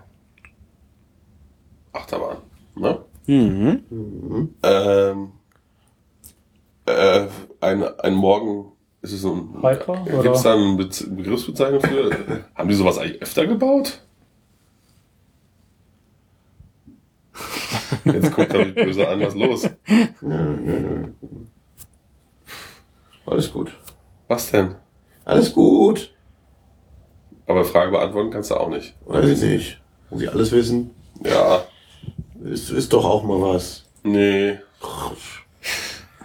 Achterbahn. 1.93 2.37
Ne? 2.75 3.05
Mhm. 3.27 3.83
Mhm. 3.89 4.55
Ähm, 4.63 5.31
äh, 6.85 7.27
ein, 7.59 7.83
ein 7.99 8.13
Morgen, 8.15 8.71
ist 9.01 9.13
es 9.13 9.21
so 9.21 9.33
ein. 9.33 9.61
Hyper, 9.61 10.05
Gibt 10.21 10.35
es 10.35 10.43
da 10.43 10.53
eine 10.53 10.75
Be 10.75 10.89
Begriffsbezeichnung 11.07 11.81
für? 11.81 12.45
Haben 12.55 12.69
die 12.69 12.75
sowas 12.75 12.97
eigentlich 12.97 13.21
öfter 13.21 13.45
gebaut? 13.45 14.01
Jetzt 18.05 18.33
guckt 18.35 18.53
er 18.53 18.65
mich 18.65 18.75
böse 18.75 19.07
an, 19.07 19.19
was 19.21 19.33
ist 19.33 19.39
los? 19.39 19.69
Nö, 20.21 20.57
nö, 20.57 20.79
nö. 20.79 21.07
Alles 23.25 23.51
gut. 23.51 23.71
Was 24.27 24.51
denn? 24.51 24.75
Alles 25.25 25.53
gut. 25.53 26.13
Aber 27.51 27.65
Frage 27.65 27.91
beantworten 27.91 28.31
kannst 28.31 28.49
du 28.49 28.55
auch 28.55 28.69
nicht. 28.69 28.93
Weiß 29.05 29.27
ich 29.27 29.41
nicht. 29.41 29.81
Muss 30.09 30.21
ich 30.21 30.31
alles 30.31 30.53
wissen? 30.53 30.91
Ja, 31.21 31.65
Ist, 32.45 32.69
ist 32.71 32.93
doch 32.93 33.03
auch 33.03 33.23
mal 33.23 33.41
was. 33.41 33.83
nee. 34.03 34.57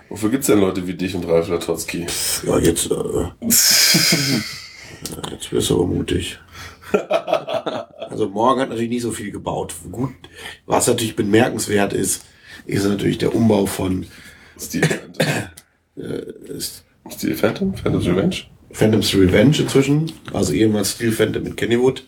Wofür 0.08 0.30
gibt's 0.30 0.46
denn 0.46 0.60
Leute 0.60 0.86
wie 0.86 0.94
dich 0.94 1.16
und 1.16 1.26
Ralf 1.26 1.48
Latotzky? 1.48 2.06
Ja, 2.46 2.58
jetzt, 2.60 2.88
äh, 2.92 2.94
jetzt 5.32 5.50
wirst 5.52 5.70
du 5.70 5.74
aber 5.74 5.86
mutig. 5.86 6.38
Also 8.08 8.28
morgen 8.28 8.60
hat 8.60 8.68
natürlich 8.68 8.88
nicht 8.88 9.02
so 9.02 9.10
viel 9.10 9.32
gebaut. 9.32 9.74
Gut, 9.90 10.12
was 10.64 10.86
natürlich 10.86 11.16
bemerkenswert 11.16 11.92
ist, 11.92 12.24
ist 12.64 12.86
natürlich 12.86 13.18
der 13.18 13.34
Umbau 13.34 13.66
von 13.66 14.06
Steel 14.58 14.86
Phantom. 14.86 15.26
äh, 15.96 16.52
ist 16.56 16.84
Steel 17.10 17.34
Phantom? 17.34 17.74
Phantom's 17.74 18.06
Revenge? 18.06 18.36
Phantom's 18.76 19.14
Revenge 19.14 19.58
inzwischen, 19.58 20.12
also 20.34 20.52
ehemals 20.52 20.92
Steel 20.92 21.10
Phantom 21.10 21.42
mit 21.42 21.56
Kennywood, 21.56 22.04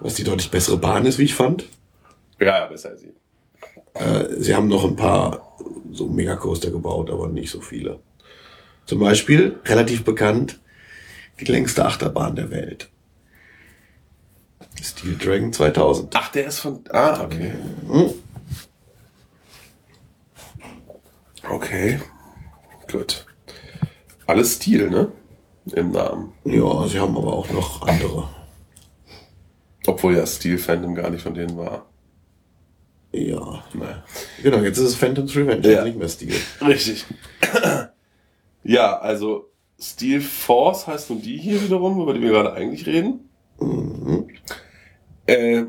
was 0.00 0.12
die 0.12 0.22
deutlich 0.22 0.50
bessere 0.50 0.76
Bahn 0.76 1.06
ist, 1.06 1.18
wie 1.18 1.24
ich 1.24 1.34
fand. 1.34 1.64
Ja, 2.38 2.58
ja, 2.58 2.66
besser 2.66 2.90
als 2.90 3.00
sie. 3.00 3.14
Äh, 3.94 4.38
sie 4.38 4.54
haben 4.54 4.68
noch 4.68 4.84
ein 4.84 4.96
paar 4.96 5.56
so 5.92 6.08
Megacoaster 6.08 6.70
gebaut, 6.70 7.10
aber 7.10 7.28
nicht 7.28 7.50
so 7.50 7.62
viele. 7.62 8.00
Zum 8.84 8.98
Beispiel, 8.98 9.58
relativ 9.64 10.04
bekannt, 10.04 10.60
die 11.40 11.46
längste 11.46 11.86
Achterbahn 11.86 12.36
der 12.36 12.50
Welt. 12.50 12.90
Steel 14.82 15.16
Dragon 15.16 15.54
2000. 15.54 16.14
Ach, 16.16 16.30
der 16.32 16.48
ist 16.48 16.58
von. 16.58 16.84
Ah, 16.90 17.24
okay. 17.24 17.54
Hm? 17.90 18.10
Okay. 21.48 22.00
Gut. 22.92 23.24
Alles 24.26 24.56
Stil, 24.56 24.90
ne? 24.90 25.12
Im 25.72 25.90
Namen. 25.90 26.32
Ja, 26.44 26.86
sie 26.86 27.00
haben 27.00 27.16
aber 27.16 27.32
auch 27.32 27.50
noch 27.50 27.82
andere. 27.82 28.28
Obwohl 29.86 30.16
ja 30.16 30.26
Steel 30.26 30.58
Phantom 30.58 30.94
gar 30.94 31.10
nicht 31.10 31.22
von 31.22 31.34
denen 31.34 31.56
war. 31.56 31.86
Ja. 33.12 33.64
Naja. 33.74 34.04
Genau, 34.42 34.58
jetzt 34.58 34.78
ist 34.78 34.84
es 34.84 34.94
Phantom's 34.94 35.34
Revenge, 35.34 35.68
Ja. 35.70 35.84
nicht 35.84 35.98
mehr 35.98 36.08
Steel. 36.08 36.34
Richtig. 36.60 37.04
ja, 38.62 38.98
also 38.98 39.50
Steel 39.78 40.20
Force 40.20 40.86
heißt 40.86 41.10
nun 41.10 41.22
die 41.22 41.36
hier 41.38 41.62
wiederum, 41.62 42.00
über 42.00 42.14
die 42.14 42.20
wir 42.20 42.30
gerade 42.30 42.52
eigentlich 42.52 42.86
reden. 42.86 43.28
Mhm. 43.58 44.28
Äh, 45.26 45.64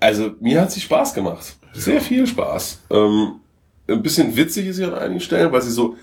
also 0.00 0.32
mir 0.40 0.60
hat 0.62 0.72
sie 0.72 0.80
Spaß 0.80 1.14
gemacht. 1.14 1.56
Sehr 1.72 2.00
viel 2.00 2.26
Spaß. 2.26 2.82
Ähm, 2.90 3.40
ein 3.88 4.02
bisschen 4.02 4.34
witzig 4.36 4.66
ist 4.68 4.76
sie 4.76 4.84
an 4.84 4.94
einigen 4.94 5.20
Stellen, 5.20 5.52
weil 5.52 5.62
sie 5.62 5.70
so 5.70 5.96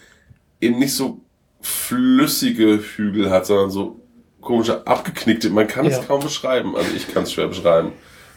eben 0.61 0.79
nicht 0.79 0.93
so 0.93 1.19
flüssige 1.63 2.77
Hügel 2.77 3.31
hat, 3.31 3.45
sondern 3.45 3.71
so 3.71 3.99
komische 4.41 4.85
abgeknickte, 4.85 5.49
man 5.49 5.67
kann 5.67 5.85
Ja. 5.85 5.97
es 5.99 6.07
kaum 6.07 6.21
beschreiben. 6.21 6.75
Also 6.75 6.93
ich 6.95 7.11
kann 7.13 7.23
es 7.23 7.31
schwer 7.31 7.47
beschreiben, 7.47 7.93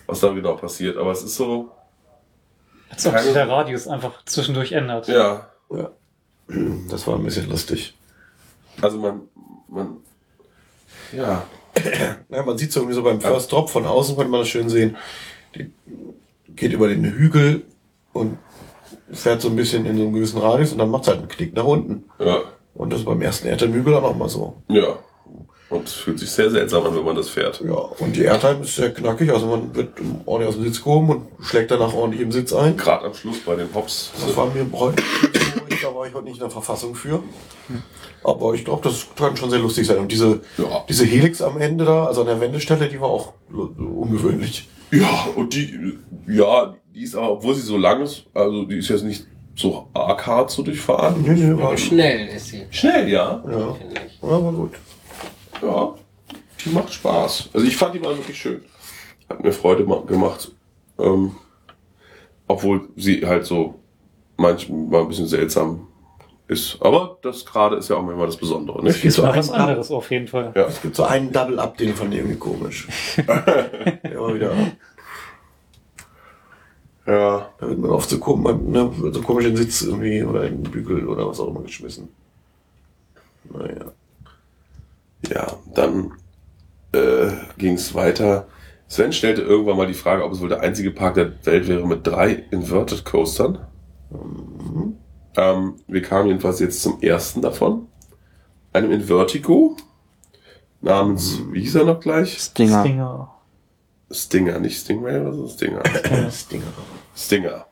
was 0.07 0.21
da 0.21 0.33
genau 0.33 0.55
passiert. 0.55 0.97
Aber 0.97 1.11
es 1.13 1.23
ist 1.23 1.37
so, 1.37 1.71
Als 2.89 3.07
ob 3.07 3.19
sich 3.19 3.33
der 3.33 3.49
Radius 3.49 3.89
einfach 3.89 4.25
zwischendurch 4.25 4.73
ändert. 4.73 5.09
ja, 5.09 5.49
Ja. 5.71 5.91
Das 6.89 7.05
war 7.09 7.17
ein 7.17 7.25
bisschen 7.25 7.49
lustig. 7.51 7.95
also 8.81 8.99
man, 8.99 9.23
man, 9.69 9.97
ja, 11.13 11.45
Ja, 12.31 12.43
man 12.45 12.57
sieht 12.57 12.71
es 12.71 12.77
irgendwie 12.77 12.95
so 12.95 13.03
beim 13.03 13.21
First 13.21 13.51
Drop 13.53 13.69
von 13.69 13.85
außen, 13.85 14.15
konnte 14.17 14.31
man 14.31 14.41
das 14.41 14.49
schön 14.49 14.69
sehen. 14.71 14.97
Die 15.57 15.71
geht 16.55 16.73
über 16.73 16.87
den 16.89 17.05
Hügel 17.05 17.65
und 18.13 18.39
fährt 19.13 19.41
so 19.43 19.49
ein 19.49 19.57
bisschen 19.57 19.85
in 19.87 19.97
so 19.97 20.05
einem 20.05 20.13
gewissen 20.15 20.39
Radius 20.39 20.73
und 20.73 20.79
dann 20.79 20.91
macht 20.91 21.03
es 21.03 21.09
halt 21.09 21.19
einen 21.19 21.29
Knick 21.29 21.55
nach 21.55 21.65
unten. 21.65 22.05
ja, 22.21 22.39
Und 22.77 22.93
das 22.93 23.01
ist 23.01 23.07
beim 23.07 23.21
ersten 23.23 23.49
Airtime-Hügel 23.49 23.95
auch 23.95 24.03
nochmal 24.03 24.29
so. 24.29 24.55
ja. 24.69 24.99
Und 25.69 25.89
es 25.89 25.95
fühlt 25.95 26.21
sich 26.21 26.31
sehr 26.31 26.49
seltsam 26.49 26.85
an, 26.87 26.95
wenn 26.95 27.05
man 27.05 27.17
das 27.17 27.29
fährt. 27.29 27.61
Ja, 27.67 27.75
und 27.75 28.15
die 28.15 28.23
Airtime 28.23 28.61
ist 28.61 28.77
sehr 28.77 28.95
knackig, 28.95 29.33
also 29.33 29.47
man 29.49 29.75
wird 29.75 29.95
ordentlich 30.25 30.49
aus 30.51 30.55
dem 30.55 30.63
Sitz 30.63 30.79
gehoben 30.85 31.11
und 31.11 31.23
schlägt 31.45 31.73
danach 31.73 31.93
ordentlich 31.93 32.21
im 32.23 32.31
Sitz 32.31 32.53
ein. 32.53 32.77
Gerade 32.77 33.07
am 33.07 33.15
Schluss 33.15 33.41
bei 33.41 33.57
den 33.57 33.75
Hops. 33.75 34.13
Das 34.25 34.37
war 34.37 34.47
mir 34.47 34.65
heute, 34.73 35.03
da 35.83 35.93
war 35.93 36.07
ich 36.07 36.15
heute 36.15 36.23
nicht 36.25 36.35
in 36.37 36.41
der 36.43 36.51
Verfassung 36.51 36.95
für. 36.95 37.21
Aber 38.23 38.55
ich 38.55 38.65
glaube, 38.65 38.83
das 38.89 39.09
kann 39.17 39.37
schon 39.37 39.51
sehr 39.51 39.59
lustig 39.59 39.89
sein. 39.89 39.99
Und 39.99 40.13
diese, 40.13 40.41
Ja. 40.57 40.85
diese 40.89 41.05
Helix 41.05 41.43
am 41.43 41.61
Ende 41.61 41.85
da, 41.85 42.05
also 42.07 42.21
an 42.21 42.29
der 42.29 42.41
Wendestelle, 42.41 42.89
die 42.89 43.01
war 43.01 43.09
auch 43.09 43.33
ungewöhnlich. 43.77 44.69
Ja, 44.93 45.27
und 45.35 45.53
die, 45.53 45.99
ja, 46.29 46.77
die 46.95 47.03
ist 47.03 47.17
aber, 47.17 47.33
obwohl 47.33 47.57
sie 47.57 47.63
so 47.63 47.77
lang 47.77 48.03
ist, 48.03 48.25
also 48.35 48.65
die 48.67 48.79
ist 48.79 48.89
jetzt 48.89 49.03
nicht 49.03 49.27
so 49.57 49.89
arg 49.95 50.27
hart 50.27 50.51
zu 50.51 50.63
durchfahren. 50.63 51.23
Nee, 51.23 51.31
nee, 51.31 51.63
war 51.63 51.77
Schnell 51.77 52.29
ist 52.29 52.49
sie, 52.49 52.67
Schnell, 52.71 53.09
ja. 53.09 53.43
Ja, 53.51 53.77
ich. 54.07 54.23
aber 54.23 54.53
gut. 54.53 54.73
Ja, 55.63 55.95
die 56.65 56.69
macht 56.71 56.93
Spaß. 56.93 57.49
Also 57.55 57.67
ich 57.67 57.77
fand 57.77 57.95
die 57.95 57.99
mal 57.99 58.17
wirklich 58.17 58.39
schön. 58.39 58.63
Hat 59.29 59.43
mir 59.43 59.53
Freude 59.53 59.85
ma- 59.85 60.03
gemacht. 60.07 60.53
Ähm, 60.99 61.33
obwohl 62.47 62.89
sie 62.97 63.27
halt 63.27 63.45
so 63.47 63.75
manchmal 64.37 65.01
ein 65.03 65.09
bisschen 65.09 65.27
seltsam 65.27 65.89
ist. 66.49 66.79
Aber 66.81 67.19
das 67.23 67.45
gerade 67.45 67.77
ist 67.77 67.89
ja 67.91 67.97
auch 67.97 68.03
manchmal 68.03 68.27
das 68.27 68.37
Besondere. 68.37 68.83
Ne? 68.85 68.91
Es 68.91 69.01
gibt 69.01 69.15
so 69.15 69.23
was 69.25 69.51
anderes 69.51 69.91
auf 69.91 70.11
jeden 70.11 70.29
Fall. 70.29 70.53
Ja. 70.55 70.67
es 70.67 70.81
gibt 70.81 70.95
so 70.95 71.05
einen 71.05 71.33
Double-Up, 71.33 71.77
den 71.79 71.95
fand 71.95 72.13
ich 72.15 72.21
irgendwie 72.21 72.39
komisch. 72.39 72.87
Der 73.17 74.21
war 74.21 74.35
wieder, 74.35 74.53
Ja, 77.07 77.51
da 77.61 77.69
wird 77.69 77.79
man 77.79 77.91
oft 77.91 78.11
so, 78.11 78.19
kom 78.19 78.43
ne, 78.43 78.91
wird 78.99 79.15
so 79.15 79.23
komisch 79.23 79.45
in 79.45 79.55
den 79.55 79.57
Sitz 79.57 79.83
irgendwie 79.83 80.25
oder 80.25 80.45
in 80.45 80.63
den 80.63 80.73
Bügel 80.73 81.07
oder 81.07 81.29
was 81.29 81.39
auch 81.39 81.49
immer 81.49 81.63
geschmissen. 81.63 82.09
Naja. 83.53 83.93
ja, 85.29 85.57
dann 85.73 86.13
äh, 86.93 87.29
ging 87.59 87.75
es 87.75 87.95
weiter. 87.95 88.49
Sven 88.89 89.13
stellte 89.13 89.43
irgendwann 89.43 89.77
mal 89.77 89.87
die 89.87 89.95
Frage, 89.95 90.25
ob 90.25 90.33
es 90.33 90.41
wohl 90.41 90.49
der 90.49 90.61
einzige 90.61 90.91
Park 90.91 91.15
der 91.15 91.33
Welt 91.45 91.69
wäre 91.69 91.87
mit 91.87 92.07
drei 92.07 92.45
Inverted 92.51 93.05
Coastern. 93.05 93.59
Ähm, 95.37 95.75
wir 95.87 96.03
kamen 96.03 96.29
jedenfalls 96.29 96.61
jetzt 96.61 96.83
zum 96.83 97.01
ersten 97.01 97.41
davon. 97.43 97.87
Einem 98.73 98.91
Invertigo. 98.91 99.77
Namens, 100.81 101.41
wie 101.51 101.61
hieß 101.61 101.77
er 101.77 101.85
noch 101.85 102.01
gleich? 102.01 102.39
Stinger. 102.39 102.81
Stinger. 102.81 103.36
Stinger, 104.11 104.59
nicht 104.61 104.79
Stingray 104.79 105.21
oder 105.21 105.33
so? 105.33 105.49
Stinger. 105.49 105.83
Das 106.11 106.49
Ding. 106.49 106.63
Stinger. 107.15 107.67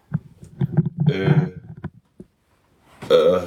Äh, 1.08 1.52
äh, 3.08 3.40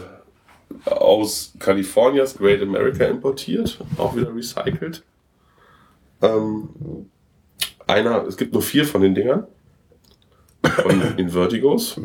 aus 0.85 1.53
Californias 1.59 2.37
Great 2.37 2.61
America 2.61 3.05
importiert, 3.05 3.79
auch 3.97 4.15
wieder 4.15 4.33
recycelt. 4.33 5.03
Ähm, 6.21 7.09
einer, 7.85 8.25
es 8.25 8.37
gibt 8.37 8.53
nur 8.53 8.61
vier 8.61 8.85
von 8.85 9.01
den 9.01 9.15
Dingern. 9.15 9.47
Von 10.63 11.17
Invertigos. 11.17 11.99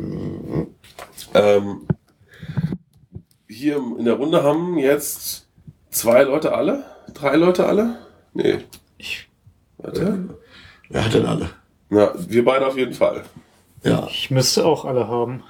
Ähm, 1.33 1.87
hier 3.47 3.75
in 3.75 4.05
der 4.05 4.15
Runde 4.15 4.43
haben 4.43 4.77
jetzt 4.77 5.47
zwei 5.89 6.23
Leute 6.23 6.53
alle? 6.53 6.85
Drei 7.13 7.35
Leute 7.35 7.65
alle? 7.65 7.99
Nee. 8.33 8.59
Ich, 8.97 9.29
Warte. 9.77 10.37
Wer 10.93 11.05
hat 11.05 11.13
denn 11.15 11.25
alle? 11.25 11.49
Na, 11.89 12.13
wir 12.15 12.45
beide 12.45 12.67
auf 12.67 12.77
jeden 12.77 12.93
Fall. 12.93 13.23
Ja, 13.83 14.07
ich 14.09 14.29
müsste 14.29 14.63
auch 14.63 14.85
alle 14.85 15.07
haben. 15.07 15.43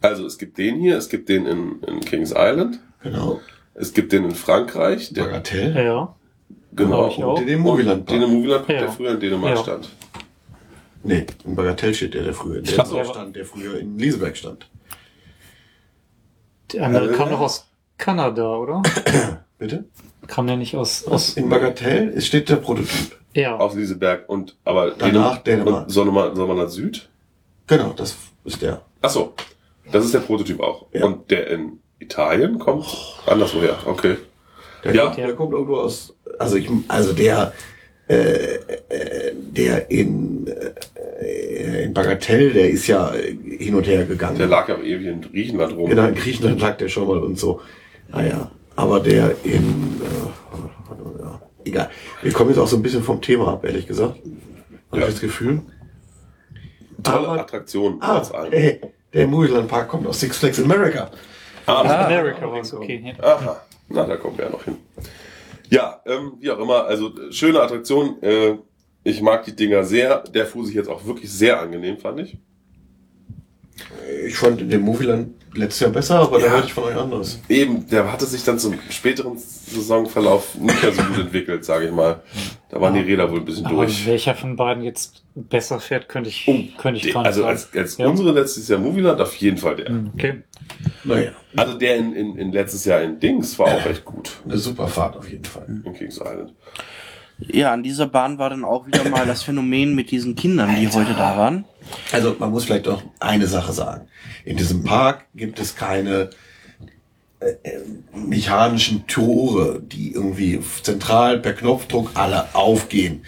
Also 0.00 0.24
es 0.26 0.38
gibt 0.38 0.56
den 0.56 0.76
hier, 0.80 0.96
es 0.96 1.10
gibt 1.10 1.28
den 1.28 1.44
in, 1.46 1.82
in 1.82 2.00
Kings 2.00 2.32
Island, 2.34 2.80
genau. 3.02 3.40
es 3.74 3.92
gibt 3.92 4.12
den 4.12 4.24
in 4.24 4.34
Frankreich, 4.34 5.12
der 5.12 5.24
Bagatell. 5.24 5.76
Ja. 5.76 6.16
genau 6.72 7.08
ich 7.08 7.22
auch. 7.22 7.38
Den 7.38 7.48
im 7.48 7.60
Moviland 7.60 8.10
den 8.10 8.22
im 8.22 8.30
Moviland, 8.32 8.68
Ja. 8.68 8.80
der 8.80 8.88
früher 8.90 9.12
in 9.12 9.20
Dänemark 9.20 9.56
Ja. 9.56 9.62
stand. 9.62 9.88
Nee, 11.02 11.26
in 11.44 11.54
Bagatell 11.54 11.92
steht 11.94 12.14
der, 12.14 12.24
der 12.24 12.32
früher, 12.34 12.62
der, 12.62 12.84
so. 12.86 13.04
stand, 13.04 13.36
der 13.36 13.44
früher 13.44 13.78
in 13.78 13.98
Lieseberg 13.98 14.36
stand. 14.36 14.68
Der 16.72 16.84
andere 16.86 17.10
Äh. 17.12 17.16
kam 17.16 17.28
doch 17.30 17.40
aus 17.40 17.68
Kanada, 17.98 18.56
oder? 18.56 18.82
Bitte? 19.58 19.84
Kam 20.26 20.46
der 20.46 20.56
nicht 20.56 20.74
aus, 20.76 21.06
aus, 21.06 21.36
In 21.36 21.48
Bagatell 21.48 22.12
es 22.16 22.26
steht 22.26 22.48
der 22.48 22.56
Prototyp. 22.56 23.16
ja. 23.34 23.56
Aus 23.56 23.74
Lieseberg 23.74 24.28
und 24.28 24.56
aber 24.64 24.92
Danach 24.92 25.38
Dänemark. 25.38 25.90
Sonnemann, 25.90 26.34
Sonnemann 26.36 26.68
Süd. 26.68 27.08
Genau, 27.66 27.92
das 27.96 28.16
ist 28.44 28.62
der. 28.62 28.82
Ach 29.02 29.10
so, 29.10 29.34
das 29.92 30.04
ist 30.04 30.14
der 30.14 30.20
Prototyp 30.20 30.60
auch. 30.60 30.86
Ja. 30.92 31.04
Und 31.04 31.30
der 31.30 31.48
in 31.48 31.78
Italien 31.98 32.58
kommt 32.58 32.86
anderswoher. 33.26 33.76
Okay. 33.86 34.16
Der, 34.84 34.94
Ja. 34.94 35.04
kommt, 35.06 35.18
der 35.18 35.34
kommt 35.34 35.52
irgendwo 35.52 35.76
aus. 35.76 36.14
Also 36.38 36.56
ich, 36.56 36.68
also 36.88 37.12
der, 37.12 37.52
äh, 38.08 38.14
äh, 38.14 39.32
der 39.34 39.90
in, 39.90 40.46
äh, 41.20 41.84
in 41.84 41.94
Bagatell, 41.94 42.52
der 42.52 42.70
ist 42.70 42.86
ja 42.86 43.12
hin 43.12 43.74
und 43.74 43.86
her 43.86 44.04
gegangen. 44.04 44.38
Der 44.38 44.46
lag 44.46 44.68
ja 44.68 44.76
ewig 44.78 45.06
in 45.06 45.20
Griechenland 45.22 45.74
rum. 45.76 45.88
Genau, 45.90 46.06
in 46.06 46.14
Griechenland 46.14 46.60
lag 46.60 46.76
der 46.76 46.88
schon 46.88 47.08
mal 47.08 47.18
und 47.18 47.36
so. 47.38 47.60
Naja, 48.08 48.50
aber 48.76 49.00
der 49.00 49.34
in, 49.44 50.00
äh, 50.02 51.20
ja, 51.22 51.40
egal. 51.64 51.90
Wir 52.22 52.32
kommen 52.32 52.50
jetzt 52.50 52.58
auch 52.58 52.66
so 52.68 52.76
ein 52.76 52.82
bisschen 52.82 53.02
vom 53.02 53.20
Thema 53.20 53.52
ab, 53.54 53.64
ehrlich 53.64 53.86
gesagt. 53.86 54.16
Habe 54.90 55.00
Ja. 55.00 55.06
ich 55.08 55.14
das 55.14 55.20
Gefühl. 55.20 55.62
Tolle 57.02 57.28
Aber- 57.28 57.40
Attraktion. 57.40 57.98
Ah, 58.00 58.18
allem. 58.18 58.52
hey, 58.52 58.80
der 59.12 59.26
Moviland 59.26 59.68
Park 59.68 59.88
kommt 59.88 60.06
aus 60.06 60.20
Six 60.20 60.38
Flags 60.38 60.60
America. 60.62 61.10
Ah, 61.66 62.04
America 62.06 62.50
war 62.50 62.60
es 62.60 62.72
okay. 62.72 63.14
Ja. 63.18 63.24
Aha, 63.24 63.60
na, 63.88 64.04
da 64.04 64.16
kommen 64.16 64.38
wir 64.38 64.44
ja 64.46 64.50
noch 64.50 64.62
hin. 64.64 64.76
Ja, 65.68 66.00
ähm, 66.06 66.34
wie 66.38 66.50
auch 66.50 66.58
immer, 66.58 66.84
also 66.84 67.12
schöne 67.30 67.60
Attraktion. 67.60 68.22
Äh, 68.22 68.56
ich 69.02 69.20
mag 69.20 69.44
die 69.44 69.54
Dinger 69.54 69.82
sehr. 69.84 70.18
Der 70.20 70.46
fuhr 70.46 70.64
sich 70.64 70.74
jetzt 70.76 70.88
auch 70.88 71.04
wirklich 71.06 71.30
sehr 71.32 71.60
angenehm, 71.60 71.98
fand 71.98 72.20
ich. 72.20 72.38
Ich 74.26 74.36
fand 74.36 74.60
den 74.60 74.80
Moviland 74.80 75.34
letztes 75.54 75.80
Jahr 75.80 75.90
besser, 75.90 76.20
aber 76.20 76.38
da 76.38 76.46
Ja. 76.46 76.52
hörte 76.52 76.66
ich 76.66 76.72
von 76.74 76.84
euch 76.84 76.96
anderes. 76.96 77.40
Eben, 77.48 77.86
der 77.88 78.10
hatte 78.12 78.26
sich 78.26 78.44
dann 78.44 78.58
zum 78.58 78.74
späteren 78.90 79.38
Saisonverlauf 79.38 80.54
nicht 80.56 80.82
mehr 80.82 80.92
so 80.92 81.02
gut 81.02 81.18
entwickelt, 81.18 81.64
sage 81.64 81.86
ich 81.86 81.92
mal. 81.92 82.20
Da 82.68 82.80
waren 82.80 82.94
die 82.94 83.00
Räder 83.00 83.30
wohl 83.30 83.38
ein 83.40 83.44
bisschen 83.44 83.66
Aber 83.66 83.84
durch. 83.86 84.06
welcher 84.06 84.34
von 84.34 84.56
beiden 84.56 84.82
jetzt 84.82 85.22
besser 85.34 85.80
fährt, 85.80 86.08
könnte 86.08 86.28
ich, 86.30 86.44
Oh, 86.46 86.58
könnte 86.80 87.00
ich 87.06 87.12
gar 87.12 87.20
nicht 87.22 87.26
also 87.28 87.40
sagen. 87.42 87.52
als, 87.52 87.68
als 87.74 87.96
Ja. 87.98 88.06
unsere 88.08 88.32
letztes 88.32 88.68
Jahr 88.68 88.78
Movieland 88.80 89.20
auf 89.20 89.34
jeden 89.36 89.56
Fall 89.58 89.76
der. 89.76 89.86
Hm, 89.88 90.10
Okay. 90.14 90.42
Naja, 91.04 91.30
Also 91.54 91.74
der 91.78 91.96
in, 91.96 92.12
in, 92.14 92.36
in 92.36 92.52
letztes 92.52 92.84
Jahr 92.84 93.00
in 93.00 93.20
Dings 93.20 93.58
war 93.58 93.68
auch 93.68 93.84
recht 93.86 94.04
gut. 94.04 94.32
eine 94.44 94.58
super 94.58 94.88
Fahrt 94.88 95.16
auf 95.16 95.30
jeden 95.30 95.44
Fall. 95.44 95.64
In 95.84 95.92
Kings 95.94 96.16
Island. 96.16 96.52
Ja, 97.38 97.72
an 97.72 97.82
dieser 97.82 98.06
Bahn 98.08 98.38
war 98.38 98.50
dann 98.50 98.64
auch 98.64 98.86
wieder 98.86 99.08
mal 99.08 99.26
das 99.26 99.42
Phänomen 99.42 99.94
mit 99.94 100.10
diesen 100.10 100.34
Kindern, 100.36 100.74
die 100.74 100.88
heute 100.88 101.12
da 101.14 101.36
waren. 101.36 101.64
Also 102.12 102.36
man 102.38 102.50
muss 102.50 102.64
vielleicht 102.64 102.88
auch 102.88 103.02
eine 103.20 103.46
Sache 103.46 103.72
sagen. 103.72 104.08
In 104.44 104.56
diesem 104.56 104.84
Park 104.84 105.26
gibt 105.34 105.58
es 105.58 105.76
keine 105.76 106.30
äh, 107.40 107.50
äh, 107.62 107.80
mechanischen 108.14 109.06
Tore, 109.06 109.82
die 109.82 110.12
irgendwie 110.12 110.60
zentral 110.82 111.38
per 111.38 111.52
Knopfdruck 111.52 112.10
alle 112.14 112.54
aufgehen, 112.54 113.24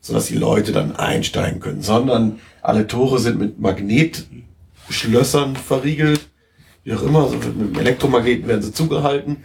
sodass 0.00 0.26
die 0.26 0.36
Leute 0.36 0.72
dann 0.72 0.96
einsteigen 0.96 1.60
können, 1.60 1.82
sondern 1.82 2.40
alle 2.60 2.86
Tore 2.86 3.20
sind 3.20 3.38
mit 3.38 3.60
Magnetschlössern 3.60 5.54
verriegelt, 5.56 6.28
wie 6.84 6.94
auch 6.94 7.02
immer, 7.02 7.22
also 7.22 7.36
mit 7.36 7.78
Elektromagneten 7.78 8.48
werden 8.48 8.62
sie 8.62 8.72
zugehalten. 8.72 9.44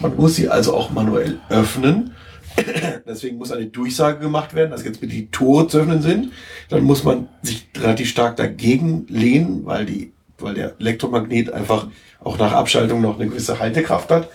Man 0.00 0.16
muss 0.16 0.36
sie 0.36 0.48
also 0.48 0.74
auch 0.74 0.90
manuell 0.90 1.38
öffnen. 1.50 2.14
Deswegen 3.06 3.38
muss 3.38 3.52
eine 3.52 3.66
Durchsage 3.66 4.18
gemacht 4.20 4.54
werden, 4.54 4.70
dass 4.70 4.84
jetzt 4.84 5.00
bitte 5.00 5.14
die 5.14 5.30
Tore 5.30 5.68
zu 5.68 5.78
öffnen 5.78 6.02
sind. 6.02 6.32
Dann 6.68 6.84
muss 6.84 7.04
man 7.04 7.28
sich 7.42 7.68
relativ 7.76 8.08
stark 8.08 8.36
dagegen 8.36 9.06
lehnen, 9.08 9.64
weil 9.64 9.86
die, 9.86 10.12
weil 10.38 10.54
der 10.54 10.74
Elektromagnet 10.78 11.52
einfach 11.52 11.88
auch 12.22 12.38
nach 12.38 12.52
Abschaltung 12.52 13.00
noch 13.00 13.18
eine 13.18 13.28
gewisse 13.28 13.58
Haltekraft 13.58 14.10
hat. 14.10 14.28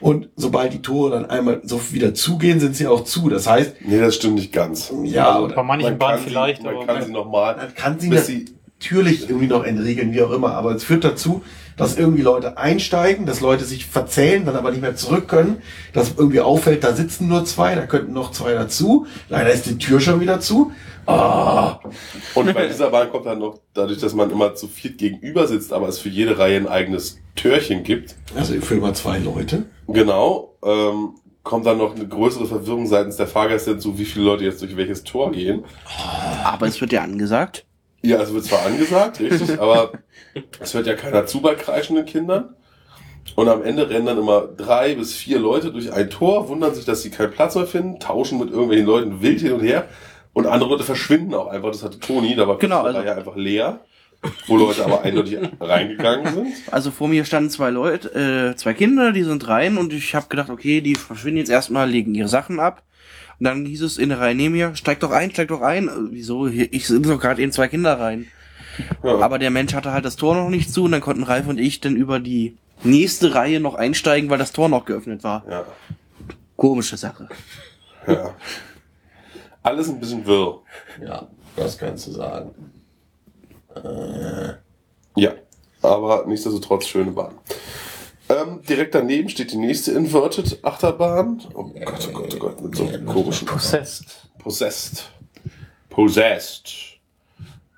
Und 0.00 0.28
sobald 0.36 0.72
die 0.72 0.82
Tore 0.82 1.10
dann 1.10 1.30
einmal 1.30 1.62
so 1.64 1.80
wieder 1.92 2.14
zugehen, 2.14 2.60
sind 2.60 2.76
sie 2.76 2.86
auch 2.86 3.04
zu. 3.04 3.28
Das 3.30 3.46
heißt, 3.46 3.76
Nee, 3.86 4.00
das 4.00 4.16
stimmt 4.16 4.34
nicht 4.34 4.52
ganz. 4.52 4.92
ja, 5.04 5.30
Also, 5.30 5.44
oder 5.46 5.54
Bei 5.54 5.62
manchen 5.62 5.90
man 5.90 5.98
Bahnen 5.98 6.22
vielleicht, 6.22 6.60
sie, 6.60 6.66
man 6.66 6.76
aber 6.76 6.86
kann 6.86 7.04
sie 7.04 7.12
nochmal, 7.12 7.56
man 7.56 7.74
kann 7.74 7.98
sie 7.98 8.08
natürlich 8.10 9.28
irgendwie 9.28 9.46
noch 9.46 9.64
entriegeln, 9.64 10.12
wie 10.12 10.22
auch 10.22 10.32
immer, 10.32 10.52
aber 10.54 10.74
es 10.74 10.84
führt 10.84 11.04
dazu, 11.04 11.42
dass 11.76 11.96
irgendwie 11.96 12.22
Leute 12.22 12.58
einsteigen, 12.58 13.26
dass 13.26 13.40
Leute 13.40 13.64
sich 13.64 13.86
verzählen, 13.86 14.44
dann 14.44 14.56
aber 14.56 14.70
nicht 14.70 14.80
mehr 14.80 14.96
zurück 14.96 15.28
können, 15.28 15.62
dass 15.92 16.14
irgendwie 16.16 16.40
auffällt, 16.40 16.84
da 16.84 16.94
sitzen 16.94 17.28
nur 17.28 17.44
zwei, 17.44 17.74
da 17.74 17.86
könnten 17.86 18.12
noch 18.12 18.30
zwei 18.32 18.52
dazu, 18.52 19.06
leider 19.28 19.50
ist 19.52 19.66
die 19.66 19.78
Tür 19.78 20.00
schon 20.00 20.20
wieder 20.20 20.40
zu. 20.40 20.72
Ah, 21.06 21.80
Und 22.34 22.54
bei 22.54 22.66
dieser 22.66 22.90
Bahn 22.90 23.10
kommt 23.10 23.26
dann 23.26 23.38
noch, 23.38 23.58
dadurch, 23.74 23.98
dass 23.98 24.14
man 24.14 24.30
immer 24.30 24.54
zu 24.54 24.68
viert 24.68 24.96
gegenüber 24.96 25.46
sitzt, 25.46 25.72
aber 25.72 25.88
es 25.88 25.98
für 25.98 26.08
jede 26.08 26.38
Reihe 26.38 26.56
ein 26.56 26.66
eigenes 26.68 27.18
Türchen 27.36 27.82
gibt, 27.82 28.14
also 28.34 28.54
für 28.60 28.76
immer 28.76 28.94
zwei 28.94 29.18
Leute. 29.18 29.64
genau, 29.86 30.54
ähm, 30.64 31.10
kommt 31.42 31.66
dann 31.66 31.76
noch 31.76 31.94
eine 31.94 32.08
größere 32.08 32.46
Verwirrung 32.46 32.86
seitens 32.86 33.16
der 33.16 33.26
Fahrgäste 33.26 33.72
hinzu, 33.72 33.98
wie 33.98 34.06
viele 34.06 34.24
Leute 34.24 34.44
jetzt 34.44 34.62
durch 34.62 34.76
welches 34.78 35.04
Tor 35.04 35.30
gehen. 35.32 35.64
Aber 36.42 36.66
es 36.66 36.80
wird 36.80 36.92
ja 36.92 37.02
angesagt. 37.02 37.66
Ja, 38.04 38.20
es 38.20 38.32
wird 38.34 38.44
zwar 38.44 38.66
angesagt, 38.66 39.18
richtig, 39.20 39.58
aber 39.60 39.92
es 40.60 40.74
hört 40.74 40.86
ja 40.86 40.94
keiner 40.94 41.26
zu 41.26 41.40
bei 41.40 41.54
kreischenden 41.54 42.04
Kindern. 42.04 42.54
Und 43.34 43.48
am 43.48 43.64
Ende 43.64 43.88
rennen 43.88 44.06
dann 44.06 44.18
immer 44.18 44.42
drei 44.42 44.94
bis 44.94 45.14
vier 45.14 45.38
Leute 45.38 45.72
durch 45.72 45.90
ein 45.92 46.10
Tor, 46.10 46.48
wundern 46.48 46.74
sich, 46.74 46.84
dass 46.84 47.02
sie 47.02 47.10
keinen 47.10 47.32
Platz 47.32 47.54
mehr 47.54 47.66
finden, 47.66 47.98
tauschen 47.98 48.38
mit 48.38 48.50
irgendwelchen 48.50 48.86
Leuten 48.86 49.22
wild 49.22 49.40
hin 49.40 49.52
und 49.52 49.60
her. 49.60 49.88
Und 50.34 50.46
andere 50.46 50.68
Leute 50.70 50.84
verschwinden 50.84 51.32
auch 51.34 51.46
einfach. 51.46 51.70
Das 51.70 51.82
hatte 51.82 51.98
Toni, 51.98 52.36
da 52.36 52.46
war 52.46 52.58
genau, 52.58 52.82
also- 52.82 53.00
ja 53.00 53.14
einfach 53.14 53.36
leer, 53.36 53.80
wo 54.46 54.56
Leute 54.56 54.84
aber 54.84 55.02
eindeutig 55.02 55.38
reingegangen 55.60 56.34
sind. 56.34 56.48
Also 56.70 56.90
vor 56.90 57.08
mir 57.08 57.24
standen 57.24 57.50
zwei 57.50 57.70
Leute, 57.70 58.52
äh, 58.52 58.56
zwei 58.56 58.74
Kinder, 58.74 59.12
die 59.12 59.22
sind 59.22 59.48
rein 59.48 59.78
und 59.78 59.92
ich 59.92 60.14
habe 60.14 60.26
gedacht, 60.28 60.50
okay, 60.50 60.80
die 60.82 60.94
verschwinden 60.94 61.38
jetzt 61.38 61.50
erstmal, 61.50 61.88
legen 61.88 62.14
ihre 62.14 62.28
Sachen 62.28 62.60
ab. 62.60 62.82
Und 63.40 63.44
dann 63.44 63.64
hieß 63.66 63.82
es 63.82 63.98
in 63.98 64.08
der 64.10 64.20
Reihe 64.20 64.34
neben 64.34 64.54
mir, 64.54 64.74
steig 64.76 65.00
doch 65.00 65.10
ein, 65.10 65.30
steig 65.30 65.48
doch 65.48 65.60
ein. 65.60 65.88
Äh, 65.88 65.92
Wieso? 66.10 66.48
Hier- 66.48 66.72
Ich 66.72 66.86
sind 66.86 67.06
doch 67.06 67.20
gerade 67.20 67.42
eben 67.42 67.52
zwei 67.52 67.68
Kinder 67.68 67.98
rein. 67.98 68.26
Ja. 69.02 69.18
Aber 69.18 69.38
der 69.38 69.50
Mensch 69.50 69.74
hatte 69.74 69.92
halt 69.92 70.04
das 70.04 70.16
Tor 70.16 70.34
noch 70.34 70.48
nicht 70.50 70.72
zu 70.72 70.84
und 70.84 70.92
dann 70.92 71.00
konnten 71.00 71.22
Ralf 71.22 71.46
und 71.46 71.58
ich 71.58 71.80
dann 71.80 71.94
über 71.96 72.18
die 72.20 72.56
nächste 72.82 73.34
Reihe 73.34 73.60
noch 73.60 73.74
einsteigen, 73.76 74.30
weil 74.30 74.38
das 74.38 74.52
Tor 74.52 74.68
noch 74.68 74.84
geöffnet 74.84 75.22
war. 75.24 75.44
ja, 75.48 75.64
Komische 76.56 76.96
Sache. 76.96 77.28
ja. 78.06 78.34
Alles 79.62 79.88
ein 79.88 79.98
bisschen 80.00 80.24
wirr. 80.26 80.60
Ja, 81.04 81.26
das 81.56 81.78
kannst 81.78 82.06
du 82.06 82.10
sagen. 82.12 82.50
Ja, 85.16 85.32
aber 85.82 86.24
nichtsdestotrotz 86.26 86.86
schöne 86.86 87.10
Bahn. 87.12 87.34
Ähm, 88.28 88.62
direkt 88.66 88.94
daneben 88.94 89.28
steht 89.28 89.52
die 89.52 89.58
nächste 89.58 89.92
Inverted 89.92 90.64
Achterbahn. 90.64 91.42
Oh 91.52 91.64
Gott, 91.64 92.08
oh 92.08 92.12
Gott, 92.12 92.34
oh 92.34 92.38
Gott, 92.38 92.62
mit 92.62 92.74
so 92.74 92.86
einem 92.86 93.04
komischen 93.04 93.46
Possessed. 93.46 94.30
Possessed. 94.38 95.10
Possessed. 95.90 96.98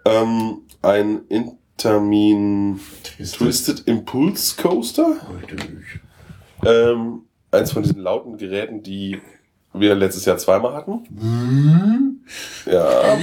Ähm, 0.04 0.62
ein 0.82 1.22
Intermin 1.28 2.80
Twisted 3.02 3.86
Impulse 3.86 4.56
Coaster. 4.56 5.16
Ähm, 6.64 7.22
eins 7.50 7.72
von 7.72 7.82
diesen 7.82 8.00
lauten 8.00 8.36
Geräten, 8.36 8.82
die 8.82 9.20
wir 9.80 9.94
letztes 9.94 10.24
Jahr 10.24 10.36
zweimal 10.38 10.74
hatten. 10.74 12.22
Ja. 12.66 13.18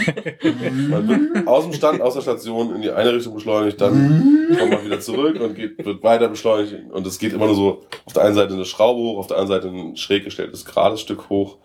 Man 0.89 1.07
wird 1.07 1.47
aus 1.47 1.65
dem 1.65 1.73
Stand, 1.73 2.01
aus 2.01 2.13
der 2.13 2.21
Station 2.21 2.75
in 2.75 2.81
die 2.81 2.91
eine 2.91 3.13
Richtung 3.13 3.33
beschleunigt, 3.33 3.81
dann 3.81 4.47
kommt 4.57 4.71
man 4.71 4.85
wieder 4.85 4.99
zurück 4.99 5.39
und 5.41 5.55
geht, 5.55 5.83
wird 5.85 6.03
weiter 6.03 6.29
beschleunigt. 6.29 6.91
Und 6.91 7.05
es 7.05 7.19
geht 7.19 7.33
immer 7.33 7.47
nur 7.47 7.55
so 7.55 7.81
auf 8.05 8.13
der 8.13 8.23
einen 8.23 8.35
Seite 8.35 8.53
eine 8.53 8.65
Schraube 8.65 8.99
hoch, 9.01 9.17
auf 9.19 9.27
der 9.27 9.37
anderen 9.37 9.61
Seite 9.61 9.75
ein 9.75 9.97
schräg 9.97 10.23
gestelltes 10.23 10.65
gerades 10.65 11.01
Stück 11.01 11.29
hoch. 11.29 11.57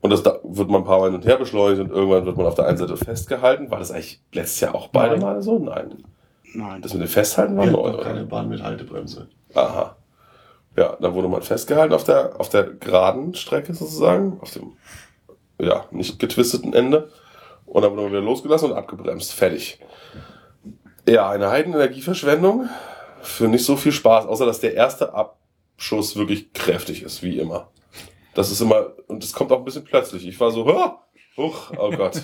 Und 0.00 0.10
das 0.10 0.22
da 0.22 0.38
wird 0.42 0.68
man 0.68 0.82
ein 0.82 0.84
paar 0.84 0.98
Mal 0.98 1.06
hin 1.06 1.14
und 1.14 1.24
her 1.24 1.38
beschleunigt 1.38 1.80
und 1.80 1.90
irgendwann 1.90 2.26
wird 2.26 2.36
man 2.36 2.44
auf 2.44 2.54
der 2.54 2.66
einen 2.66 2.76
Seite 2.76 2.96
festgehalten. 2.98 3.70
War 3.70 3.78
das 3.78 3.90
eigentlich 3.90 4.20
letztes 4.32 4.60
Jahr 4.60 4.74
auch 4.74 4.88
beide 4.88 5.12
Nein. 5.12 5.22
Male 5.22 5.42
so? 5.42 5.58
Nein. 5.58 6.04
Nein. 6.52 6.82
Das 6.82 6.92
mit 6.92 7.02
dem 7.02 7.08
Festhalten 7.08 7.56
war 7.56 7.66
neu, 7.66 7.96
keine 7.96 8.24
Bahn 8.24 8.50
mit 8.50 8.62
Haltebremse. 8.62 9.28
Aha. 9.54 9.96
Ja, 10.76 10.96
dann 11.00 11.14
wurde 11.14 11.28
man 11.28 11.42
festgehalten 11.42 11.94
auf 11.94 12.04
der, 12.04 12.38
auf 12.40 12.48
der 12.48 12.64
geraden 12.64 13.34
Strecke 13.34 13.74
sozusagen, 13.74 14.38
auf 14.40 14.50
dem, 14.50 14.72
ja, 15.60 15.86
nicht 15.90 16.18
getwisteten 16.18 16.72
Ende. 16.72 17.10
Und 17.66 17.82
dann 17.82 17.92
wurde 17.92 18.02
man 18.02 18.10
wieder 18.12 18.20
losgelassen 18.20 18.70
und 18.70 18.76
abgebremst. 18.76 19.32
Fertig. 19.32 19.78
Ja, 21.08 21.30
eine 21.30 21.50
Heidenenergieverschwendung 21.50 22.68
für 23.22 23.48
nicht 23.48 23.64
so 23.64 23.76
viel 23.76 23.92
Spaß, 23.92 24.26
außer 24.26 24.46
dass 24.46 24.60
der 24.60 24.74
erste 24.74 25.14
Abschuss 25.14 26.16
wirklich 26.16 26.52
kräftig 26.52 27.02
ist, 27.02 27.22
wie 27.22 27.38
immer. 27.38 27.68
Das 28.34 28.50
ist 28.50 28.60
immer, 28.60 28.92
und 29.06 29.22
das 29.22 29.32
kommt 29.32 29.52
auch 29.52 29.58
ein 29.58 29.64
bisschen 29.64 29.84
plötzlich. 29.84 30.26
Ich 30.26 30.38
war 30.40 30.50
so, 30.50 30.66
"Hah! 30.66 31.04
huch, 31.36 31.70
oh 31.76 31.90
Gott. 31.90 32.22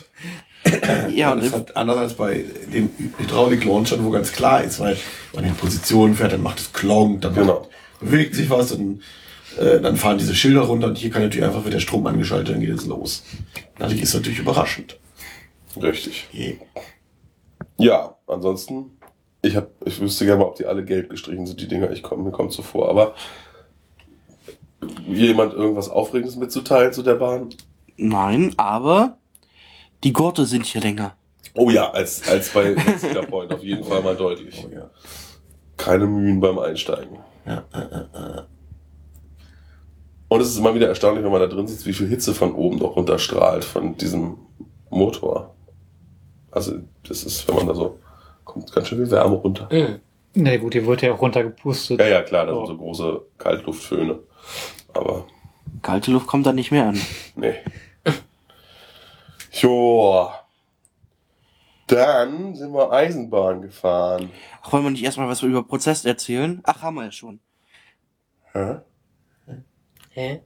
Ja, 1.15 1.35
das 1.35 1.47
und 1.47 1.55
hat 1.55 1.77
anders 1.77 1.97
als 1.97 2.15
bei 2.15 2.45
den 2.73 2.91
Hydraulik-Launchern, 3.19 4.05
wo 4.05 4.11
ganz 4.11 4.31
klar 4.31 4.63
ist, 4.63 4.79
weil 4.79 4.97
man 5.35 5.45
in 5.45 5.55
Positionen 5.55 6.15
fährt, 6.15 6.33
dann 6.35 6.43
macht 6.43 6.61
es 6.61 6.73
Klonk, 6.73 7.23
dann 7.23 7.35
Genau. 7.35 7.67
Bewegt 8.01 8.35
sich 8.35 8.51
was 8.51 8.73
und 8.73 9.03
äh, 9.59 9.81
dann 9.81 9.97
fahren 9.97 10.19
diese 10.19 10.35
Schilder 10.35 10.63
runter 10.63 10.89
und 10.89 10.99
hier 10.99 11.11
kann 11.11 11.23
natürlich 11.23 11.45
einfach 11.45 11.65
wird 11.65 11.75
der 11.75 11.81
Strom 11.81 12.07
angeschaltet, 12.07 12.55
dann 12.55 12.61
geht 12.61 12.71
es 12.71 12.87
los. 12.87 13.25
Das 13.79 13.93
ist 13.93 14.15
natürlich 14.15 14.39
überraschend. 14.39 14.99
Richtig. 15.81 16.29
Je. 16.33 16.59
Ja, 17.77 18.17
ansonsten, 18.27 18.91
ich 19.43 19.57
hab, 19.57 19.71
ich 19.85 20.01
wüsste 20.01 20.25
gerne 20.25 20.41
mal, 20.41 20.49
ob 20.49 20.57
die 20.57 20.67
alle 20.67 20.85
gelb 20.85 21.11
gestrichen 21.11 21.47
sind, 21.47 21.61
die 21.61 21.69
Dinger. 21.69 21.91
Ich 21.91 22.03
komme, 22.03 22.25
mir 22.25 22.31
kommt 22.31 22.53
so 22.53 22.63
vor. 22.63 22.89
Aber 22.89 23.15
jemand 25.07 25.55
irgendwas 25.55 25.89
Aufregendes 25.89 26.37
mitzuteilen 26.37 26.93
zu 26.93 27.03
der 27.03 27.15
Bahn? 27.15 27.51
nein, 27.97 28.55
aber 28.57 29.19
die 30.05 30.13
Gurte 30.13 30.47
sind 30.47 30.67
hier 30.67 30.81
länger. 30.81 31.17
Oh 31.55 31.71
ja, 31.71 31.91
als, 31.91 32.29
als 32.29 32.49
bei 32.51 32.75
Cedar 32.99 33.27
Point 33.27 33.53
auf 33.53 33.63
jeden 33.63 33.85
Fall 33.85 34.03
mal 34.03 34.17
deutlich. 34.17 34.65
Oh, 34.65 34.75
ja. 34.75 34.91
Keine 35.77 36.07
Mühen 36.07 36.41
beim 36.41 36.59
Einsteigen. 36.59 37.19
Ja, 37.47 37.65
äh, 37.73 37.79
äh, 37.79 38.39
äh. 38.39 38.43
Und 40.29 40.41
es 40.41 40.49
ist 40.49 40.59
immer 40.59 40.75
wieder 40.75 40.89
erstaunlich, 40.89 41.25
wenn 41.25 41.33
man 41.33 41.41
da 41.41 41.49
drin 41.49 41.67
sitzt, 41.67 41.87
wie 41.87 41.93
viel 41.93 42.09
Hitze 42.09 42.35
von 42.35 42.55
oben 42.55 42.79
noch 42.79 42.95
runterstrahlt 42.95 43.65
von 43.65 43.97
diesem 43.97 44.37
Motor. 44.89 45.55
Also, 46.53 46.75
das 47.09 47.25
ist, 47.25 47.49
wenn 47.49 47.57
man 47.57 47.67
da 47.67 47.75
so, 47.75 47.99
kommt 48.45 48.73
ganz 48.73 48.89
schön 48.89 48.99
viel 48.99 49.11
Wärme 49.11 49.37
runter. 49.37 49.69
Mhm. 49.73 50.01
Na 50.35 50.57
gut, 50.57 50.75
hier 50.75 50.87
wurde 50.87 51.07
ja 51.07 51.15
auch 51.15 51.21
runtergepustet. 51.21 51.99
Ja, 51.99 52.07
ja, 52.07 52.23
klar, 52.23 52.47
das 52.47 52.57
sind 52.57 52.67
so 52.67 52.77
große 52.77 53.23
Kaltluftföhne. 53.39 54.21
Aber 54.93 55.27
Kalte 55.83 56.11
Luft 56.11 56.27
kommt 56.27 56.47
da 56.47 56.53
nicht 56.53 56.71
mehr 56.71 56.89
an. 56.89 57.01
Nee. 57.37 57.55
Joa. 59.53 60.40
Dann 61.91 62.55
sind 62.55 62.73
wir 62.73 62.93
Eisenbahn 62.93 63.63
gefahren. 63.63 64.31
Ach, 64.63 64.73
wollen 64.73 64.85
wir 64.85 64.91
nicht 64.91 65.03
erstmal 65.03 65.29
was 65.29 65.43
über 65.43 65.65
Prozess 65.65 66.05
erzählen? 66.05 66.61
Ach, 66.65 66.83
haben 66.83 66.95
wir 66.95 67.05
ja 67.05 67.13
schon. 67.13 67.41
Hä? 68.53 68.77
Hä? 70.11 70.43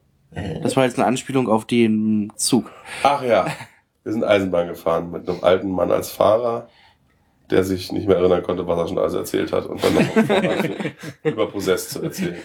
Das 0.63 0.77
war 0.77 0.85
jetzt 0.85 0.99
eine 0.99 1.07
Anspielung 1.07 1.49
auf 1.49 1.65
den 1.65 2.33
Zug. 2.37 2.71
Ach 3.03 3.23
ja, 3.23 3.47
wir 4.03 4.13
sind 4.13 4.25
Eisenbahn 4.25 4.69
gefahren 4.69 5.11
mit 5.11 5.29
einem 5.29 5.45
alten 5.45 5.71
Mann 5.71 5.93
als 5.93 6.11
Fahrer, 6.11 6.69
der 7.51 7.63
sich 7.63 7.93
nicht 7.93 8.09
mehr 8.09 8.17
erinnern 8.17 8.43
konnte, 8.43 8.67
was 8.67 8.79
er 8.79 8.89
schon 8.89 8.99
alles 8.99 9.15
erzählt 9.15 9.53
hat 9.53 9.67
und 9.67 9.83
dann 9.85 9.95
noch 9.95 10.81
über 11.23 11.49
Possess 11.49 11.91
zu 11.91 12.03
erzählen. 12.03 12.37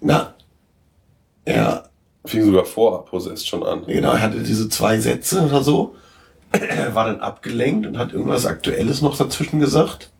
Na, 0.00 0.34
er, 1.44 1.90
Fing 2.26 2.42
sogar 2.44 2.64
vor 2.64 3.04
Possess 3.04 3.46
schon 3.46 3.62
an. 3.62 3.84
genau, 3.86 4.12
er 4.12 4.22
hatte 4.22 4.42
diese 4.42 4.68
zwei 4.68 4.98
Sätze 4.98 5.42
oder 5.42 5.62
so, 5.62 5.94
war 6.94 7.06
dann 7.06 7.20
abgelenkt 7.20 7.86
und 7.86 7.98
hat 7.98 8.12
irgendwas 8.12 8.46
Aktuelles 8.46 9.02
noch 9.02 9.16
dazwischen 9.16 9.60
gesagt 9.60 10.10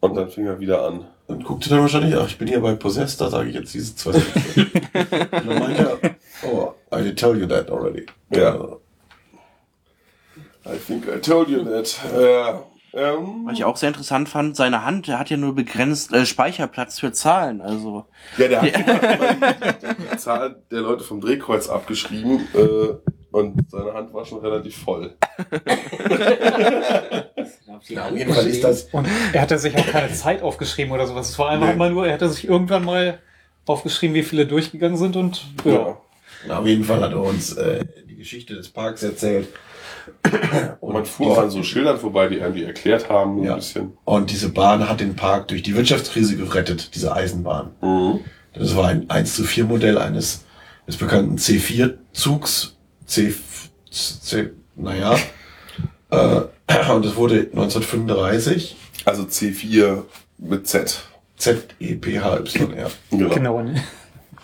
Und 0.00 0.14
dann 0.14 0.28
fing 0.28 0.46
er 0.46 0.60
wieder 0.60 0.84
an. 0.86 1.06
und 1.26 1.44
guckte 1.44 1.68
dann 1.70 1.80
wahrscheinlich, 1.80 2.14
ach, 2.16 2.26
ich 2.26 2.38
bin 2.38 2.48
hier 2.48 2.60
bei 2.60 2.74
Possessed, 2.74 3.20
da 3.20 3.30
sage 3.30 3.48
ich 3.48 3.54
jetzt 3.54 3.72
diese 3.74 3.94
zwei 3.96 4.12
Sätze. 4.12 4.30
und 4.94 5.46
dann 5.46 5.58
meinte 5.58 5.98
er, 6.02 6.48
oh, 6.48 6.72
I 6.94 7.02
did 7.02 7.18
tell 7.18 7.36
you 7.38 7.46
that 7.46 7.70
already. 7.70 8.06
Ja. 8.30 8.76
I 10.66 10.78
think 10.78 11.06
I 11.08 11.18
told 11.20 11.48
you 11.48 11.62
that. 11.64 11.98
Ja. 12.18 12.62
Ähm, 12.96 13.42
Was 13.46 13.54
ich 13.54 13.64
auch 13.64 13.76
sehr 13.76 13.88
interessant 13.88 14.28
fand, 14.28 14.54
seine 14.54 14.84
Hand, 14.84 15.08
der 15.08 15.18
hat 15.18 15.28
ja 15.28 15.36
nur 15.36 15.54
begrenzt 15.54 16.12
äh, 16.12 16.24
Speicherplatz 16.24 17.00
für 17.00 17.12
Zahlen. 17.12 17.60
Also 17.60 18.06
Ja, 18.38 18.46
der 18.48 18.62
hat 18.62 19.86
die 20.12 20.16
Zahl 20.16 20.62
der 20.70 20.80
Leute 20.82 21.02
vom 21.02 21.20
Drehkreuz 21.20 21.68
abgeschrieben 21.68 22.46
äh, 22.54 22.94
und 23.34 23.68
seine 23.70 23.92
Hand 23.92 24.14
war 24.14 24.24
schon 24.24 24.38
relativ 24.40 24.76
voll. 24.76 25.14
Ja, 27.88 28.06
auf 28.06 28.16
jeden 28.16 28.32
Fall 28.32 28.46
ist 28.46 28.64
das, 28.64 28.84
Und 28.92 29.06
er 29.32 29.42
hatte 29.42 29.58
sich 29.58 29.76
auch 29.76 29.86
keine 29.86 30.10
Zeit 30.12 30.42
aufgeschrieben 30.42 30.92
oder 30.92 31.06
sowas. 31.06 31.28
Es 31.28 31.38
war 31.38 31.50
einfach 31.50 31.66
Nee. 31.68 31.74
immer 31.74 31.90
nur, 31.90 32.06
er 32.06 32.14
hatte 32.14 32.28
sich 32.30 32.48
irgendwann 32.48 32.84
mal 32.84 33.18
aufgeschrieben, 33.66 34.14
wie 34.14 34.22
viele 34.22 34.46
durchgegangen 34.46 34.96
sind 34.96 35.16
und 35.16 35.44
ja. 35.64 35.98
na, 36.46 36.60
auf 36.60 36.66
jeden 36.66 36.84
Fall 36.84 37.00
hat 37.02 37.12
er 37.12 37.20
uns 37.20 37.52
äh, 37.54 37.84
die 38.08 38.16
Geschichte 38.16 38.54
des 38.54 38.70
Parks 38.70 39.02
erzählt. 39.02 39.48
Und 40.80 40.92
man 40.94 41.04
fuhr 41.04 41.32
auch 41.32 41.38
an 41.38 41.50
so 41.50 41.62
Schildern 41.62 41.98
vorbei, 41.98 42.28
die 42.28 42.40
einem 42.40 42.54
die 42.54 42.64
erklärt 42.64 43.10
haben, 43.10 43.42
Ja. 43.42 43.52
ein 43.52 43.56
bisschen. 43.58 43.92
Und 44.04 44.30
diese 44.30 44.48
Bahn 44.50 44.88
hat 44.88 45.00
den 45.00 45.14
Park 45.16 45.48
durch 45.48 45.62
die 45.62 45.76
Wirtschaftskrise 45.76 46.36
gerettet, 46.36 46.94
diese 46.94 47.14
Eisenbahn. 47.14 47.72
Mhm. 47.82 48.20
Das 48.54 48.74
war 48.76 48.88
ein 48.88 49.10
1 49.10 49.34
zu 49.34 49.44
4 49.44 49.64
Modell 49.64 49.98
eines 49.98 50.44
des 50.86 50.96
bekannten 50.96 51.36
C4 51.36 51.94
Zugs. 52.12 52.73
C, 53.06 53.34
C 53.90 54.50
naja. 54.76 55.16
Äh, 56.10 56.40
und 56.92 57.04
es 57.04 57.16
wurde 57.16 57.40
1935 57.52 58.76
Also 59.04 59.24
C4 59.24 60.04
mit 60.38 60.66
Z. 60.66 61.02
Z-E-P-H-Y-R. 61.36 62.90
Genau. 63.10 63.34
Genau, 63.34 63.62
ne? 63.62 63.82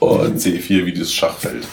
Und 0.00 0.38
C4 0.38 0.86
wie 0.86 0.92
das 0.92 1.12
Schachfeld. 1.12 1.66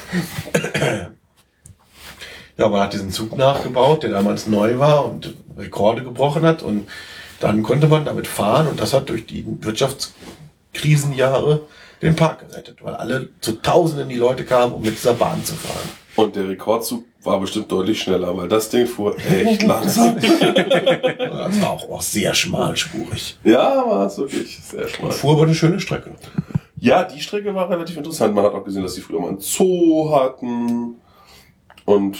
ja, 2.58 2.70
man 2.70 2.82
hat 2.82 2.94
diesen 2.94 3.12
Zug 3.12 3.38
nachgebaut, 3.38 4.04
der 4.04 4.12
damals 4.12 4.48
neu 4.48 4.80
war 4.80 5.06
und 5.06 5.34
Rekorde 5.58 6.04
gebrochen 6.04 6.44
hat. 6.44 6.62
Und 6.62 6.88
dann 7.40 7.64
konnte 7.64 7.88
man 7.88 8.06
damit 8.06 8.28
fahren 8.28 8.68
und 8.68 8.80
das 8.80 8.94
hat 8.94 9.10
durch 9.10 9.26
die 9.26 9.46
Wirtschaftskrisenjahre 9.62 11.62
den 12.02 12.16
Park 12.16 12.50
gerettet, 12.50 12.84
weil 12.84 12.96
alle 12.96 13.30
zu 13.42 13.54
Tausenden 13.54 14.10
die 14.10 14.16
Leute 14.16 14.46
kamen, 14.46 14.74
um 14.74 14.82
mit 14.82 14.98
dieser 14.98 15.14
Bahn 15.14 15.44
zu 15.44 15.56
fahren. 15.56 15.90
Und 16.18 16.36
der 16.36 16.50
Rekordzug 16.50 17.06
war 17.24 17.40
bestimmt 17.40 17.72
deutlich 17.72 18.02
schneller, 18.02 18.36
weil 18.36 18.50
das 18.50 18.70
Ding 18.70 18.86
fuhr 18.88 19.16
echt 19.18 19.64
langsam. 19.68 20.18
Das 21.48 21.62
war 21.62 21.70
auch, 21.70 21.90
auch 21.90 22.02
sehr 22.02 22.34
schmalspurig. 22.34 23.38
ja, 23.46 23.86
war 23.88 24.08
es 24.08 24.18
wirklich 24.18 24.60
sehr 24.60 24.82
Und 24.84 24.90
schmal. 24.90 25.12
fuhr 25.12 25.34
aber 25.34 25.44
eine 25.44 25.56
schöne 25.56 25.80
Strecke. 25.80 26.12
Ja, 26.80 27.04
die 27.06 27.22
Strecke 27.22 27.54
war 27.56 27.70
relativ 27.70 27.96
interessant. 27.98 28.36
Man 28.36 28.44
hat 28.44 28.54
auch 28.54 28.64
gesehen, 28.66 28.84
dass 28.84 28.96
die 28.96 29.02
früher 29.02 29.20
mal 29.22 29.30
einen 29.30 29.40
Zoo 29.40 30.12
hatten 30.12 30.96
und 31.86 32.18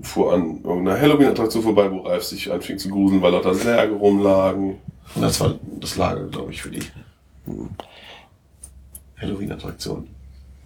fuhr 0.00 0.32
an 0.32 0.62
irgendeiner 0.62 1.00
Halloween-Attraktion 1.00 1.62
vorbei, 1.62 1.90
wo 1.90 1.98
Ralf 2.00 2.22
sich 2.24 2.50
anfing 2.52 2.78
zu 2.78 2.88
gruseln, 2.88 3.20
weil 3.20 3.32
lauter 3.32 3.54
Särge 3.54 3.94
rumlagen. 3.94 4.78
Und 5.14 5.22
das 5.22 5.40
war 5.40 5.54
das 5.80 5.96
Lager, 5.96 6.26
glaube 6.28 6.52
ich, 6.52 6.62
für 6.62 6.70
die 6.70 6.82
Halloween-Attraktion. 9.20 10.08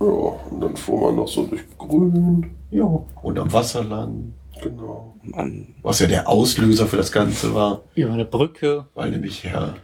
Ja, 0.01 0.07
und 0.07 0.61
dann 0.61 0.77
fuhr 0.77 1.07
man 1.09 1.17
noch 1.17 1.29
so 1.29 1.45
durch 1.47 1.63
Grün. 1.79 2.51
Ja. 2.71 2.85
Und 3.23 3.39
am 3.39 3.53
Wasser 3.53 3.83
lang. 3.85 4.35
Genau. 4.63 5.15
Mann. 5.23 5.75
Was 5.83 5.99
ja 6.01 6.07
der 6.07 6.29
Auslöser 6.29 6.87
für 6.87 6.97
das 6.97 7.13
Ganze 7.13 7.55
war, 7.55 7.83
Über 7.95 8.13
eine 8.13 8.25
Brücke. 8.25 8.87
weil 8.95 9.11
nämlich 9.11 9.45
Herr 9.45 9.75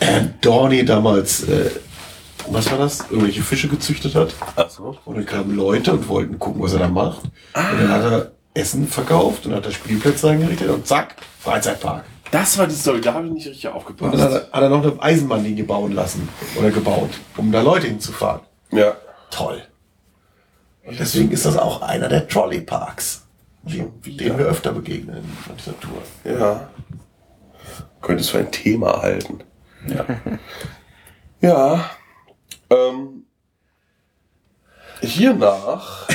äh, 0.00 0.22
Dorney 0.40 0.84
damals, 0.84 1.48
äh, 1.48 1.70
was 2.50 2.70
war 2.70 2.78
das? 2.78 3.00
Irgendwelche 3.10 3.42
Fische 3.42 3.68
gezüchtet 3.68 4.14
hat. 4.14 4.34
Ach 4.56 4.68
so. 4.68 4.96
Und 5.06 5.16
dann 5.16 5.24
kamen 5.26 5.56
Leute 5.56 5.92
und 5.92 6.08
wollten 6.08 6.38
gucken, 6.38 6.62
was 6.62 6.74
er 6.74 6.80
da 6.80 6.88
macht. 6.88 7.24
Und 7.24 7.32
dann 7.80 7.88
hat 7.88 8.02
er 8.12 8.32
Essen 8.52 8.86
verkauft 8.86 9.46
und 9.46 9.54
hat 9.54 9.64
er 9.64 9.72
Spielplätze 9.72 10.28
eingerichtet 10.30 10.68
und 10.68 10.86
zack, 10.86 11.16
Freizeitpark. 11.40 12.04
Das 12.30 12.58
war 12.58 12.66
die 12.66 12.74
Story, 12.74 13.00
da 13.00 13.14
habe 13.14 13.26
ich 13.28 13.32
nicht 13.32 13.46
richtig 13.46 13.66
Und 13.68 13.74
aufgepasst. 13.74 14.14
dann 14.14 14.20
hat 14.20 14.32
er, 14.32 14.52
hat 14.52 14.62
er 14.62 14.68
noch 14.68 14.82
eine 14.82 15.02
Eisenbahnlinie 15.02 15.64
bauen 15.64 15.92
lassen 15.92 16.28
oder 16.58 16.70
gebaut, 16.70 17.10
um 17.36 17.50
da 17.52 17.62
Leute 17.62 17.86
hinzufahren. 17.86 18.40
Ja. 18.70 18.92
Toll. 19.34 19.62
Und 20.84 20.98
deswegen 21.00 21.30
ist 21.32 21.44
das 21.46 21.56
auch 21.56 21.82
einer 21.82 22.08
der 22.08 22.28
Trolley-Parks, 22.28 23.26
die- 23.62 23.84
denen 24.12 24.38
wir 24.38 24.46
öfter 24.46 24.72
begegnen 24.72 25.16
in 25.16 25.24
der 25.56 25.72
Natur. 25.72 26.02
Ja. 26.40 26.68
Könnte 28.00 28.20
es 28.22 28.28
für 28.28 28.38
ein 28.38 28.52
Thema 28.52 29.00
halten. 29.02 29.40
Ja. 29.88 30.04
ja. 31.40 31.90
Ähm, 32.70 33.24
hiernach 35.00 36.06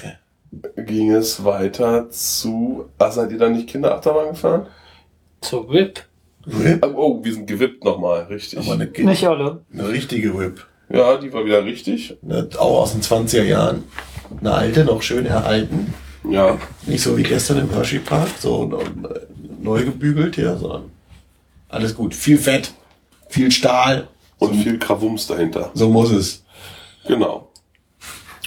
ging 0.76 1.10
es 1.12 1.44
weiter 1.44 2.08
zu. 2.10 2.88
Ach, 2.98 3.12
seid 3.12 3.32
ihr 3.32 3.38
da 3.38 3.48
nicht 3.48 3.68
Kinderachterbahn 3.68 4.28
gefahren? 4.30 4.66
Zur 5.40 5.68
Whip. 5.70 6.04
Whip, 6.44 6.84
Oh, 6.94 7.22
wir 7.24 7.34
sind 7.34 7.46
gewippt 7.46 7.84
nochmal, 7.84 8.22
richtig. 8.24 8.60
aber 8.60 8.74
eine, 8.74 8.86
Nicht 8.86 9.26
alle. 9.26 9.64
eine 9.72 9.88
richtige 9.88 10.38
Whip. 10.38 10.64
Ja, 10.88 11.16
die 11.16 11.32
war 11.32 11.44
wieder 11.44 11.64
richtig. 11.64 12.16
Ne, 12.22 12.48
auch 12.58 12.82
aus 12.82 12.92
den 12.92 13.02
20er 13.02 13.42
Jahren. 13.42 13.84
Eine 14.40 14.52
alte, 14.52 14.84
noch 14.84 15.02
schön 15.02 15.26
erhalten. 15.26 15.94
Ja. 16.28 16.58
Nicht 16.86 17.02
so 17.02 17.16
wie 17.16 17.22
gestern 17.22 17.58
im 17.58 17.70
Hershey 17.70 17.98
Park, 17.98 18.28
so 18.38 18.78
äh, 18.78 19.20
neu 19.60 19.84
gebügelt 19.84 20.36
hier, 20.36 20.56
sondern 20.56 20.90
alles 21.68 21.94
gut. 21.94 22.14
Viel 22.14 22.38
Fett, 22.38 22.72
viel 23.28 23.50
Stahl. 23.50 24.08
Und 24.38 24.54
viel 24.54 24.78
Krawums 24.78 25.26
dahinter. 25.26 25.70
So 25.72 25.88
muss 25.88 26.10
es. 26.10 26.44
Genau. 27.06 27.50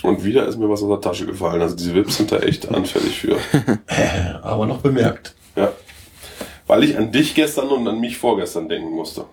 Und 0.04 0.23
wieder 0.23 0.45
ist 0.45 0.58
mir 0.58 0.69
was 0.69 0.84
aus 0.84 0.89
der 0.89 1.02
Tasche 1.02 1.25
gefallen. 1.25 1.62
Also 1.62 1.75
diese 1.75 1.95
Wips 1.95 2.17
sind 2.17 2.32
da 2.32 2.38
echt 2.39 2.69
anfällig 2.69 3.19
für. 3.19 3.38
Aber 4.43 4.67
noch 4.67 4.82
bemerkt. 4.82 5.34
Ja. 5.56 5.71
Weil 6.67 6.84
ich 6.84 6.95
an 6.95 7.12
dich 7.12 7.34
gestern 7.34 7.69
und 7.69 7.88
an 7.88 7.99
mich 7.99 8.17
vorgestern 8.17 8.69
denken 8.69 8.91
musste. 8.91 9.25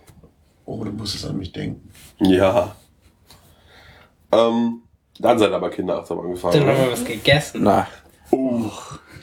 Oh, 0.64 0.82
du 0.82 0.90
musst 0.90 1.14
es 1.14 1.26
an 1.26 1.36
mich 1.36 1.52
denken. 1.52 1.90
Ja. 2.20 2.74
Ähm, 4.32 4.82
dann 5.18 5.38
seid 5.38 5.52
aber 5.52 5.70
Kinderachterbahn 5.70 6.30
gefahren. 6.32 6.52
Dann 6.58 6.66
haben 6.68 6.84
wir 6.84 6.92
was 6.92 7.04
gegessen. 7.04 7.60
Na, 7.62 7.86
Uh, 8.32 8.68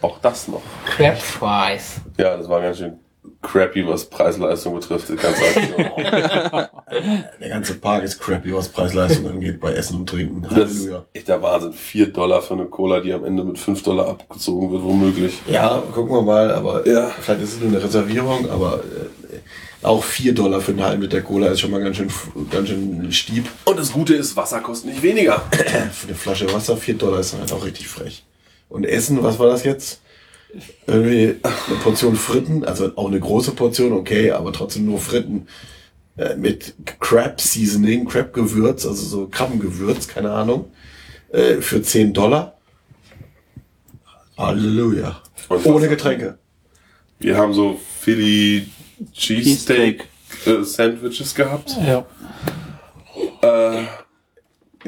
auch 0.02 0.18
das 0.20 0.48
noch. 0.48 0.62
Crab 0.86 1.18
Fries. 1.22 1.96
Ja, 2.18 2.38
das 2.38 2.48
war 2.48 2.62
ganz 2.62 2.78
schön 2.78 2.98
crappy, 3.42 3.86
was 3.86 4.06
Preis-Leistung 4.06 4.76
betrifft, 4.76 5.10
die 5.10 5.16
ganze. 5.18 5.42
Der 7.40 7.50
ganze 7.50 7.74
Park 7.76 8.04
ist 8.04 8.20
crappy, 8.20 8.54
was 8.56 8.70
Preis-Leistung 8.70 9.30
angeht, 9.30 9.60
bei 9.60 9.74
Essen 9.74 9.98
und 10.00 10.10
Trinken. 10.10 10.42
Das 10.44 10.72
ist 10.72 10.80
Halleluja. 10.86 11.06
echt 11.14 11.28
der 11.28 11.42
Wahnsinn. 11.42 11.74
4 11.74 12.14
Dollar 12.14 12.42
für 12.42 12.54
eine 12.54 12.66
Cola, 12.66 13.00
die 13.02 13.12
am 13.14 13.26
Ende 13.26 13.44
mit 13.44 13.58
5 13.60 13.84
Dollar 13.84 14.08
abgezogen 14.10 14.72
wird, 14.72 14.84
womöglich. 14.84 15.42
Ja, 15.48 15.82
gucken 15.94 16.14
wir 16.16 16.22
mal, 16.22 16.52
aber 16.54 16.88
Ja. 16.88 17.08
vielleicht 17.20 17.42
ist 17.42 17.54
es 17.56 17.60
nur 17.60 17.70
eine 17.70 17.84
Reservierung, 17.84 18.50
aber 18.50 18.76
äh, 18.84 19.23
auch 19.84 20.04
4 20.04 20.34
Dollar 20.34 20.62
für 20.62 20.72
einen 20.72 20.84
halben 20.84 21.02
Liter 21.02 21.22
Cola 21.22 21.48
ist 21.48 21.60
schon 21.60 21.72
mal 21.72 21.82
ganz 21.82 21.98
schön, 21.98 22.10
ganz 22.50 22.70
schön 22.70 23.12
stieb. 23.12 23.48
Und 23.66 23.78
das 23.78 23.92
Gute 23.92 24.16
ist, 24.16 24.36
Wasser 24.36 24.60
kostet 24.62 24.92
nicht 24.92 25.04
weniger. 25.04 25.44
Für 25.92 26.08
eine 26.08 26.16
Flasche 26.16 26.52
Wasser 26.54 26.78
4 26.78 26.96
Dollar 26.96 27.20
ist 27.20 27.34
dann 27.34 27.42
halt 27.42 27.52
auch 27.52 27.66
richtig 27.66 27.88
frech. 27.88 28.24
Und 28.70 28.86
Essen, 28.86 29.22
was 29.24 29.40
war 29.40 29.48
das 29.48 29.64
jetzt? 29.64 30.02
Irgendwie 30.88 31.36
eine 31.42 31.78
Portion 31.82 32.16
Fritten, 32.16 32.64
also 32.64 32.92
auch 32.96 33.08
eine 33.08 33.20
große 33.20 33.52
Portion, 33.52 33.92
okay, 33.94 34.32
aber 34.32 34.54
trotzdem 34.54 34.86
nur 34.86 35.00
Fritten 35.00 35.48
äh, 36.16 36.36
mit 36.36 36.76
Crab 37.00 37.42
Seasoning, 37.42 38.06
Crab 38.06 38.34
Gewürz, 38.34 38.86
also 38.86 39.04
so 39.04 39.28
Krabbengewürz, 39.28 40.08
keine 40.08 40.32
Ahnung, 40.32 40.66
äh, 41.32 41.56
für 41.56 41.82
10 41.82 42.14
Dollar. 42.14 42.58
Halleluja. 44.38 45.22
Ohne 45.64 45.88
Getränke. 45.88 46.38
Wir 47.20 47.38
haben 47.38 47.54
so 47.54 47.80
Philly 48.02 48.68
Cheesesteak 49.12 50.08
äh, 50.46 50.64
Sandwiches 50.64 51.36
gehabt. 51.36 51.76
Ja. 51.86 52.06
Äh, 53.42 53.84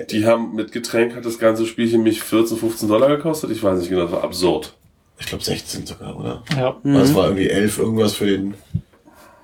die 0.09 0.25
haben 0.25 0.55
mit 0.55 0.71
Getränk 0.71 1.15
hat 1.15 1.25
das 1.25 1.39
ganze 1.39 1.65
Spielchen 1.65 2.03
mich 2.03 2.21
14, 2.21 2.57
15 2.57 2.89
Dollar 2.89 3.07
gekostet. 3.15 3.51
Ich 3.51 3.63
weiß 3.63 3.79
nicht 3.79 3.89
genau, 3.89 4.03
das 4.03 4.11
war 4.11 4.23
absurd. 4.23 4.75
Ich 5.17 5.27
glaube 5.27 5.43
16 5.43 5.85
sogar, 5.85 6.17
oder? 6.17 6.43
Ja. 6.57 6.75
Das 6.83 7.15
war 7.15 7.25
irgendwie 7.25 7.49
11 7.49 7.79
irgendwas 7.79 8.15
für 8.15 8.25
den, 8.25 8.55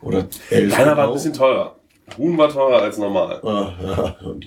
oder 0.01 0.27
11 0.49 0.75
Keiner 0.75 0.88
war 0.88 0.95
genau. 0.95 1.07
ein 1.07 1.13
bisschen 1.13 1.34
teurer. 1.34 1.75
Huhn 2.17 2.38
war 2.38 2.49
teurer 2.49 2.81
als 2.81 2.97
normal. 2.97 3.39
Ah, 3.43 3.73
ja, 3.81 4.27
und 4.27 4.45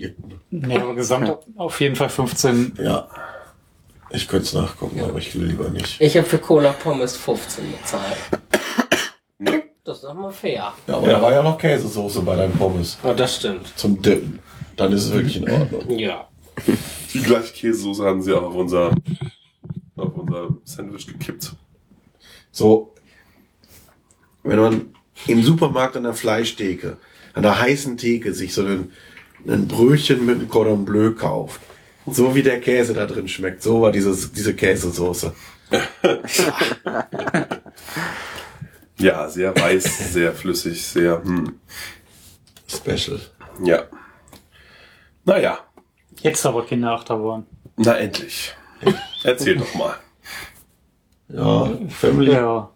Nee, 0.50 0.78
aber 0.78 0.94
gesamt 0.94 1.38
auf 1.56 1.80
jeden 1.80 1.96
Fall 1.96 2.10
15. 2.10 2.74
ja. 2.82 3.08
Ich 4.10 4.28
könnte 4.28 4.44
es 4.44 4.52
nachgucken, 4.52 5.00
aber 5.00 5.18
ich 5.18 5.34
will 5.34 5.46
lieber 5.46 5.70
nicht. 5.70 6.00
Ich 6.00 6.16
habe 6.16 6.26
für 6.26 6.38
Cola 6.38 6.72
Pommes 6.72 7.16
15 7.16 7.64
bezahlt. 7.72 8.18
Das 9.84 9.96
ist 9.98 10.04
doch 10.04 10.14
mal 10.14 10.32
fair. 10.32 10.72
Ja, 10.86 10.94
aber 10.96 11.06
da 11.08 11.20
war 11.20 11.32
ja 11.32 11.42
noch 11.42 11.58
Käsesoße 11.58 12.22
bei 12.22 12.36
deinen 12.36 12.54
Pommes 12.54 12.96
Oh, 13.02 13.12
das 13.12 13.36
stimmt. 13.36 13.76
zum 13.76 14.00
Dippen. 14.00 14.38
Dann 14.76 14.90
ist 14.92 15.04
es 15.04 15.12
wirklich 15.12 15.36
in 15.36 15.50
Ordnung. 15.50 15.98
Ja. 15.98 16.26
Die 17.12 17.20
gleiche 17.20 17.52
Käsesoße 17.52 18.02
haben 18.04 18.22
sie 18.22 18.32
auch 18.32 18.42
auf 18.44 18.54
unser, 18.54 18.94
auf 19.96 20.16
unser 20.16 20.48
Sandwich 20.64 21.06
gekippt. 21.06 21.52
So, 22.50 22.94
wenn 24.42 24.58
man 24.58 24.94
im 25.26 25.42
Supermarkt 25.42 25.96
an 25.96 26.04
der 26.04 26.14
Fleischtheke, 26.14 26.96
an 27.34 27.42
der 27.42 27.60
heißen 27.60 27.96
Theke 27.98 28.32
sich 28.32 28.54
so 28.54 28.64
ein, 28.64 28.90
ein 29.46 29.68
Brötchen 29.68 30.24
mit 30.24 30.36
einem 30.38 30.48
Cordon 30.48 30.84
Bleu 30.86 31.12
kauft, 31.12 31.60
so 32.06 32.34
wie 32.34 32.42
der 32.42 32.60
Käse 32.60 32.94
da 32.94 33.04
drin 33.06 33.28
schmeckt, 33.28 33.62
so 33.62 33.82
war 33.82 33.92
dieses, 33.92 34.32
diese 34.32 34.54
Käsesoße. 34.54 35.34
Ja, 38.98 39.28
sehr 39.28 39.54
weiß, 39.56 40.12
sehr 40.12 40.32
flüssig, 40.32 40.84
sehr, 40.86 41.22
hm. 41.22 41.58
Special. 42.68 43.20
Ja. 43.62 43.84
Naja, 45.24 45.58
Jetzt 46.20 46.44
aber 46.46 46.64
Kinderachterbahn. 46.64 47.46
na 47.76 47.96
endlich. 47.98 48.54
Erzähl 49.24 49.56
doch 49.56 49.74
mal. 49.74 49.94
Ja, 51.28 51.70
Family, 51.88 52.32
Ja. 52.32 52.70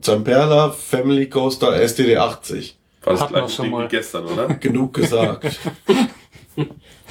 Zamperla, 0.00 0.70
Family 0.70 1.28
Coaster 1.28 1.76
STD 1.86 2.16
80. 2.16 2.78
War 3.04 3.12
das 3.14 3.22
Hatten 3.22 3.32
gleiche 3.34 3.48
schon 3.50 3.64
Ding 3.66 3.72
mal. 3.72 3.84
wie 3.84 3.88
gestern, 3.88 4.26
oder? 4.26 4.48
Genug 4.54 4.94
gesagt. 4.94 5.44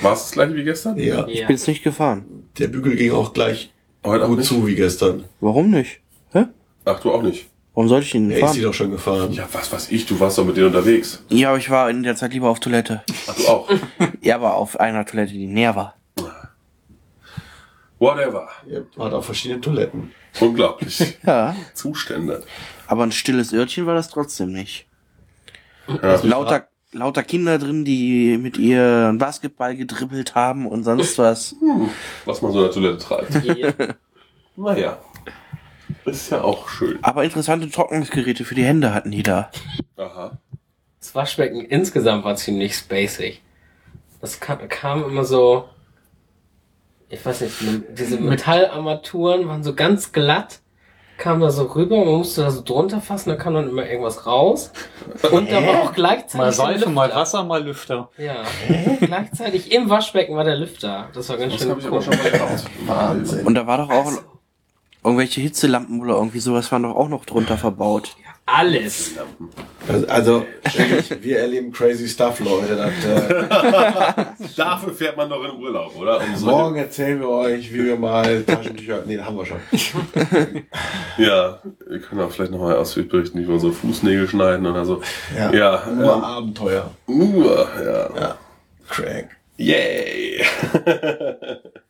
War 0.01 0.13
es 0.13 0.19
das 0.23 0.31
gleiche 0.31 0.55
wie 0.55 0.63
gestern? 0.63 0.97
ja, 0.97 1.27
Ja. 1.27 1.47
bin's 1.47 1.65
nicht 1.67 1.83
gefahren. 1.83 2.49
der 2.59 2.67
Bügel 2.67 2.95
ging 2.95 3.11
auch 3.13 3.33
gleich 3.33 3.71
Heute 4.05 4.25
auch 4.25 4.27
gut 4.29 4.39
nicht? 4.39 4.47
zu 4.47 4.65
wie 4.67 4.75
gestern. 4.75 5.23
Warum 5.39 5.71
nicht? 5.71 6.01
Hä? 6.31 6.45
Ach, 6.85 6.99
du 6.99 7.11
auch 7.11 7.21
nicht. 7.23 7.47
Warum 7.77 7.89
sollte 7.89 8.07
ich 8.07 8.15
ihn 8.15 8.31
Er 8.31 8.37
ist 8.37 8.53
sie 8.53 8.61
fahren? 8.61 8.63
doch 8.63 8.73
schon 8.73 8.89
gefahren. 8.89 9.31
Ja, 9.33 9.47
was 9.51 9.71
weiß 9.71 9.91
ich, 9.91 10.07
du 10.07 10.19
warst 10.19 10.39
doch 10.39 10.45
mit 10.45 10.57
denen 10.57 10.65
unterwegs. 10.65 11.21
Ja, 11.29 11.49
aber 11.49 11.59
ich 11.59 11.69
war 11.69 11.91
in 11.91 12.01
der 12.01 12.15
Zeit 12.15 12.33
lieber 12.33 12.49
auf 12.49 12.59
Toilette. 12.59 13.03
Ach, 13.27 13.35
du 13.35 13.47
auch. 13.47 13.69
Ja, 14.21 14.33
aber 14.33 14.55
auf 14.55 14.79
einer 14.79 15.05
Toilette, 15.05 15.33
die 15.33 15.45
näher 15.45 15.75
war. 15.75 15.95
Whatever. 17.99 18.47
Ihr 18.67 18.87
wart 18.95 19.13
auf 19.13 19.25
verschiedenen 19.25 19.61
Toiletten. 19.61 20.11
Unglaublich. 20.39 21.19
Ja. 21.23 21.55
Zustände. 21.75 22.41
Aber 22.87 23.03
ein 23.03 23.11
stilles 23.11 23.53
Örtchen 23.53 23.85
war 23.85 23.93
das 23.93 24.09
trotzdem 24.09 24.53
nicht. 24.53 24.87
Ja. 25.87 26.19
Lauter, 26.23 26.67
lauter 26.93 27.21
Kinder 27.21 27.59
drin, 27.59 27.85
die 27.85 28.39
mit 28.39 28.57
ihr 28.57 29.13
Basketball 29.19 29.75
gedribbelt 29.75 30.33
haben 30.33 30.65
und 30.65 30.83
sonst 30.83 31.15
was. 31.19 31.55
Hm, 31.59 31.91
was 32.25 32.41
man 32.41 32.53
so 32.53 32.57
in 32.57 32.63
der 32.65 32.73
Toilette 32.73 32.97
treibt. 32.97 33.97
Naja. 34.55 34.97
Ist 36.07 36.31
ja 36.31 36.41
auch 36.41 36.69
schön. 36.69 36.99
Aber 37.01 37.23
interessante 37.23 37.69
Trocknungsgeräte 37.69 38.45
für 38.45 38.55
die 38.55 38.63
Hände 38.63 38.93
hatten 38.93 39.11
die 39.11 39.23
da. 39.23 39.51
Aha. 39.97 40.37
Das 40.99 41.13
Waschbecken 41.15 41.61
insgesamt 41.61 42.23
war 42.23 42.35
ziemlich 42.35 42.75
spacig. 42.75 43.41
Das 44.21 44.39
kam, 44.39 44.67
kam 44.69 45.03
immer 45.03 45.23
so, 45.23 45.65
ich 47.09 47.23
weiß 47.25 47.41
nicht, 47.41 47.55
diese 47.97 48.17
Metallarmaturen 48.19 49.47
waren 49.47 49.63
so 49.63 49.75
ganz 49.75 50.11
glatt, 50.11 50.59
kam 51.17 51.39
da 51.39 51.49
so 51.51 51.63
rüber, 51.63 51.97
man 51.97 52.15
musste 52.15 52.41
da 52.41 52.51
so 52.51 52.61
drunter 52.63 52.99
fassen, 53.01 53.29
da 53.29 53.35
kam 53.35 53.53
dann 53.53 53.69
immer 53.69 53.87
irgendwas 53.87 54.25
raus. 54.25 54.71
Und 55.31 55.51
da 55.51 55.65
war 55.65 55.83
auch 55.83 55.93
gleichzeitig 55.93 56.37
Mal 56.37 56.51
Seife, 56.53 56.89
mal. 56.89 57.13
Wasser, 57.13 57.43
mal 57.43 57.63
Lüfter. 57.63 58.09
Ja, 58.17 58.43
gleichzeitig 58.99 59.71
im 59.71 59.89
Waschbecken 59.89 60.35
war 60.35 60.43
der 60.43 60.57
Lüfter. 60.57 61.09
Das 61.13 61.29
war 61.29 61.37
ganz 61.37 61.53
Das 61.53 61.61
schön 61.61 61.71
habe 61.71 61.79
ich 61.81 61.87
aber 61.87 61.97
cool. 61.97 62.01
schon 62.03 62.17
mal 62.17 62.31
gedacht. 62.31 62.65
Wahnsinn. 62.85 63.45
Und 63.45 63.55
da 63.55 63.67
war 63.67 63.77
doch 63.77 63.89
auch 63.89 64.11
irgendwelche 65.07 65.41
Hitzelampen 65.41 66.01
oder 66.01 66.15
irgendwie 66.15 66.39
sowas 66.39 66.71
waren 66.71 66.83
doch 66.83 66.95
auch 66.95 67.09
noch 67.09 67.25
drunter 67.25 67.57
verbaut. 67.57 68.15
Alles. 68.49 69.11
Also, 69.89 70.07
also 70.07 70.45
ehrlich, 70.77 71.17
wir 71.21 71.39
erleben 71.39 71.71
crazy 71.73 72.07
stuff, 72.07 72.39
Leute. 72.39 72.77
Das, 72.77 73.05
äh, 73.05 74.25
Dafür 74.55 74.93
fährt 74.93 75.17
man 75.17 75.29
doch 75.29 75.43
in 75.43 75.61
Urlaub, 75.61 75.93
oder? 75.97 76.21
Um 76.21 76.45
morgen 76.45 76.77
erzählen 76.77 77.19
wir 77.19 77.27
euch, 77.27 77.73
wie 77.73 77.83
wir 77.83 77.97
mal 77.97 78.43
Taschentücher. 78.43 79.03
Nee, 79.05 79.17
haben 79.19 79.37
wir 79.37 79.45
schon. 79.45 79.59
Ja, 81.17 81.59
wir 81.89 81.99
können 81.99 82.21
auch 82.21 82.31
vielleicht 82.31 82.51
nochmal 82.51 82.75
ausführlich 82.77 83.11
berichten, 83.11 83.39
wie 83.39 83.47
wir 83.47 83.55
unsere 83.55 83.73
Fußnägel 83.73 84.29
schneiden 84.29 84.65
oder 84.65 84.85
so. 84.85 85.01
Ja, 85.35 85.51
Ja, 85.51 85.83
nur 85.91 86.13
ähm, 86.15 86.23
Abenteuer. 86.23 86.91
Uh, 87.07 87.43
ja. 87.83 88.09
Ja, 88.15 88.37
crank. 88.87 89.29
Yay. 89.57 90.45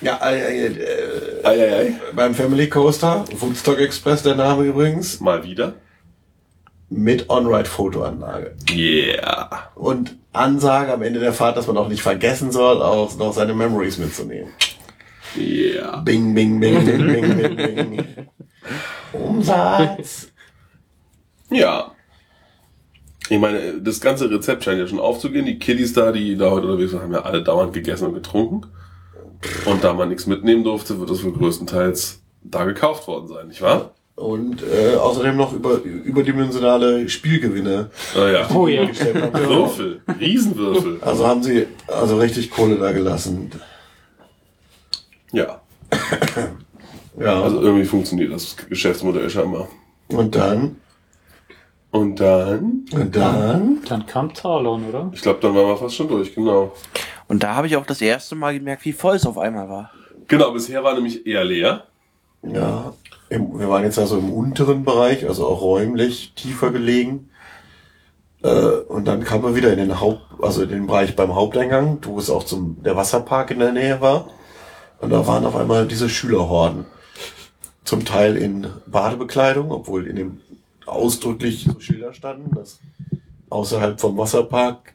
Ja, 0.00 0.18
äh, 0.30 0.66
äh, 0.66 1.44
Ei, 1.44 1.48
ei, 1.60 1.74
ei. 1.78 1.92
beim 2.14 2.34
Family 2.34 2.68
Coaster, 2.68 3.24
Woodstock 3.38 3.78
Express 3.78 4.22
der 4.22 4.34
Name 4.34 4.64
übrigens, 4.64 5.20
Mal 5.20 5.44
wieder. 5.44 5.74
mit 6.88 7.28
On-Ride-Fotoanlage. 7.28 8.54
Yeah. 8.70 9.70
Und 9.74 10.16
Ansage 10.32 10.92
am 10.92 11.02
Ende 11.02 11.20
der 11.20 11.32
Fahrt, 11.34 11.56
dass 11.56 11.66
man 11.66 11.76
auch 11.76 11.88
nicht 11.88 12.02
vergessen 12.02 12.50
soll, 12.50 12.80
auch 12.82 13.16
noch 13.18 13.32
seine 13.34 13.52
Memories 13.54 13.98
mitzunehmen. 13.98 14.50
Yeah. 15.36 15.98
Bing, 15.98 16.34
bing, 16.34 16.58
bing, 16.60 16.84
bing, 16.84 17.06
bing, 17.06 17.36
bing, 17.36 17.56
bing. 17.56 18.04
Umsatz. 19.12 20.28
Ja. 21.50 21.92
Ich 23.28 23.38
meine, 23.38 23.74
das 23.80 24.00
ganze 24.00 24.30
Rezept 24.30 24.64
scheint 24.64 24.78
ja 24.80 24.86
schon 24.88 24.98
aufzugehen. 24.98 25.46
Die 25.46 25.58
Kiddies 25.58 25.92
da, 25.92 26.10
die 26.10 26.36
da 26.36 26.50
heute 26.50 26.66
unterwegs 26.66 26.92
waren, 26.92 27.02
haben 27.02 27.12
ja 27.12 27.22
alle 27.22 27.44
dauernd 27.44 27.72
gegessen 27.72 28.06
und 28.06 28.14
getrunken. 28.14 28.62
Und 29.64 29.82
da 29.84 29.94
man 29.94 30.08
nichts 30.08 30.26
mitnehmen 30.26 30.64
durfte, 30.64 30.98
wird 31.00 31.10
das 31.10 31.24
wohl 31.24 31.32
größtenteils 31.32 32.22
da 32.42 32.64
gekauft 32.64 33.06
worden 33.08 33.28
sein, 33.28 33.48
nicht 33.48 33.62
wahr? 33.62 33.92
Und 34.16 34.62
äh, 34.62 34.96
außerdem 34.96 35.34
noch 35.36 35.54
über, 35.54 35.80
überdimensionale 35.82 37.08
Spielgewinne. 37.08 37.90
Naja. 38.14 38.48
Oh 38.54 38.66
ja. 38.66 38.84
gestellt 38.84 39.22
haben. 39.22 39.32
Würfel. 39.48 40.02
Riesenwürfel. 40.20 40.98
Also 41.00 41.26
haben 41.26 41.42
sie 41.42 41.66
also 41.86 42.18
richtig 42.18 42.50
Kohle 42.50 42.76
da 42.76 42.92
gelassen. 42.92 43.50
Ja. 45.32 45.60
Ja. 47.18 47.42
Also 47.42 47.60
irgendwie 47.60 47.84
funktioniert 47.84 48.32
das 48.32 48.56
Geschäftsmodell 48.68 49.28
scheinbar. 49.28 49.68
und 50.08 50.34
dann, 50.34 50.76
Und 51.90 52.18
dann, 52.20 52.84
und 52.92 53.14
dann, 53.14 53.78
Dann 53.86 54.06
kam 54.06 54.32
Talon, 54.32 54.88
oder? 54.88 55.10
ich 55.12 55.20
glaube, 55.20 55.40
dann 55.42 55.54
waren 55.54 55.66
wir 55.66 55.76
fast 55.76 55.96
schon 55.96 56.08
durch, 56.08 56.34
genau. 56.34 56.72
Und 57.30 57.44
da 57.44 57.54
habe 57.54 57.68
ich 57.68 57.76
auch 57.76 57.86
das 57.86 58.00
erste 58.00 58.34
Mal 58.34 58.58
gemerkt, 58.58 58.84
wie 58.84 58.92
voll 58.92 59.14
es 59.14 59.24
auf 59.24 59.38
einmal 59.38 59.68
war. 59.68 59.92
Genau, 60.26 60.50
bisher 60.50 60.82
war 60.82 60.94
nämlich 60.94 61.24
eher 61.28 61.44
leer. 61.44 61.84
ja, 62.42 62.92
im, 63.28 63.56
wir 63.56 63.68
waren 63.68 63.84
jetzt 63.84 64.00
also 64.00 64.18
im 64.18 64.32
unteren 64.32 64.84
Bereich, 64.84 65.28
also 65.28 65.46
auch 65.46 65.62
räumlich 65.62 66.32
tiefer 66.34 66.72
gelegen. 66.72 67.30
Äh, 68.42 68.48
und 68.88 69.04
dann 69.04 69.22
kamen 69.22 69.44
wir 69.44 69.54
wieder 69.54 69.72
in 69.72 69.78
den 69.78 70.00
Haupt, 70.00 70.22
also 70.42 70.64
in 70.64 70.70
den 70.70 70.88
Bereich 70.88 71.14
beim 71.14 71.36
Haupteingang, 71.36 72.00
wo 72.02 72.18
es 72.18 72.30
auch 72.30 72.42
zum 72.42 72.82
der 72.82 72.96
Wasserpark 72.96 73.52
in 73.52 73.60
der 73.60 73.70
Nähe 73.70 74.00
war. 74.00 74.28
Und 74.98 75.10
da 75.10 75.24
waren 75.28 75.46
auf 75.46 75.54
einmal 75.54 75.86
diese 75.86 76.08
Schülerhorden. 76.08 76.84
Zum 77.84 78.04
Teil 78.04 78.36
in 78.36 78.66
Badebekleidung, 78.88 79.70
obwohl 79.70 80.08
in 80.08 80.16
dem 80.16 80.40
ausdrücklich 80.84 81.68
so 81.72 81.78
Schilder 81.78 82.12
standen, 82.12 82.52
dass 82.56 82.80
außerhalb 83.50 84.00
vom 84.00 84.18
Wasserpark 84.18 84.94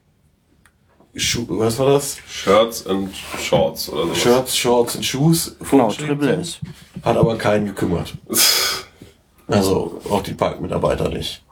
Schu 1.16 1.46
was 1.48 1.80
war 1.80 1.92
das? 1.92 2.18
Shirts 2.28 2.86
and 2.88 3.16
Shorts 3.16 3.90
oder 3.90 4.04
sowas. 4.04 4.18
Shirts, 4.18 4.58
Shorts 4.58 4.96
und 4.96 5.06
Shoes. 5.06 5.56
Genau, 5.72 5.90
Triple. 5.90 6.38
S. 6.38 6.60
Hat 7.04 7.18
aber 7.18 7.38
keinen 7.38 7.68
gekümmert. 7.68 8.14
Also 9.48 10.02
auch 10.10 10.24
die 10.24 10.34
Parkmitarbeiter 10.34 11.10
nicht. 11.10 11.44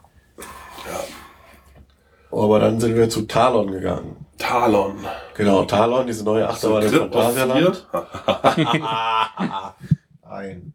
Aber 2.30 2.58
dann 2.58 2.80
sind 2.80 2.96
wir 2.96 3.08
zu 3.08 3.22
Talon 3.22 3.70
gegangen. 3.70 4.26
Talon. 4.38 4.96
Genau, 5.34 5.64
Talon, 5.64 6.06
diese 6.06 6.24
neue 6.24 6.48
Achterbahn 6.48 6.82
im 6.82 6.90
Phantasialand. 6.90 7.86
Nein. 10.28 10.72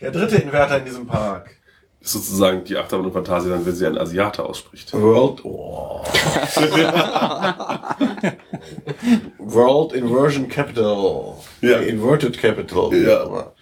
Der 0.00 0.10
dritte 0.10 0.36
Inverter 0.36 0.78
in 0.78 0.84
diesem 0.84 1.06
Park. 1.06 1.56
Ist 2.02 2.12
sozusagen 2.14 2.64
die 2.64 2.76
Achterbahn 2.76 3.06
im 3.06 3.12
Phantasialand, 3.12 3.64
wenn 3.64 3.74
sie 3.74 3.86
einen 3.86 3.98
Asiate 3.98 4.44
ausspricht. 4.44 4.92
World. 4.92 5.44
Oh. 5.44 6.02
World 9.38 9.92
Inversion 9.92 10.48
Capital. 10.48 11.34
Ja. 11.60 11.78
Inverted 11.78 12.38
Capital. 12.38 12.92
Ja. 12.94 13.52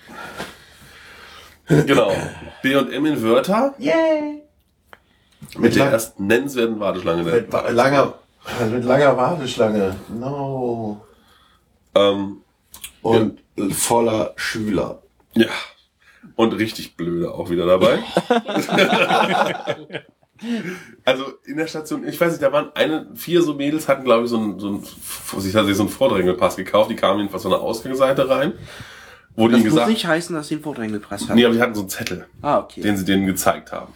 Genau. 1.68 2.12
B&M 2.62 3.06
Inverter 3.06 3.74
Yay! 3.78 4.42
mit 5.56 5.74
der 5.74 5.84
lang- 5.84 5.92
ersten 5.92 6.26
nennenswerten 6.26 6.80
Warteschlange 6.80 7.24
der 7.24 7.34
Mit 7.34 7.52
wa- 7.52 7.68
langer, 7.70 8.14
mit 8.72 8.84
langer 8.84 9.16
Warteschlange. 9.16 9.96
No. 10.08 11.00
Ähm, 11.94 12.38
Und 13.02 13.38
voller 13.72 14.32
Schüler. 14.36 15.00
ja. 15.34 15.46
Und 16.36 16.52
richtig 16.52 16.96
blöde 16.96 17.32
auch 17.32 17.50
wieder 17.50 17.66
dabei. 17.66 17.98
also 21.04 21.24
in 21.46 21.56
der 21.56 21.66
Station, 21.66 22.06
ich 22.06 22.20
weiß 22.20 22.32
nicht, 22.32 22.42
da 22.42 22.52
waren 22.52 22.70
eine, 22.74 23.08
vier 23.14 23.42
so 23.42 23.54
Mädels 23.54 23.88
hatten, 23.88 24.04
glaube 24.04 24.24
ich, 24.24 24.30
so 24.30 24.38
ein, 24.38 24.58
so 24.58 24.68
ein, 24.70 25.40
sich 25.40 25.54
hat 25.54 25.66
sich 25.66 25.76
so 25.76 25.82
einen 25.82 25.90
Vordrängelpass 25.90 26.56
gekauft, 26.56 26.90
die 26.90 26.96
kamen 26.96 27.18
jedenfalls 27.20 27.42
von 27.42 27.52
der 27.52 27.60
Ausgangsseite 27.60 28.28
rein. 28.28 28.54
Wo 29.36 29.46
die 29.48 29.52
Das 29.52 29.60
ihnen 29.60 29.68
muss 29.68 29.74
gesagt 29.74 29.90
nicht 29.90 30.06
heißen, 30.06 30.34
dass 30.34 30.48
sie 30.48 30.54
einen 30.54 30.64
Vordrängelpass 30.64 31.20
gepresst 31.20 31.30
haben. 31.30 31.36
Nee, 31.36 31.44
aber 31.44 31.54
die 31.54 31.60
hatten 31.60 31.74
so 31.74 31.80
einen 31.82 31.90
Zettel, 31.90 32.26
Ah, 32.42 32.58
okay. 32.58 32.80
den 32.80 32.96
sie 32.96 33.04
denen 33.04 33.26
gezeigt 33.26 33.72
haben. 33.72 33.92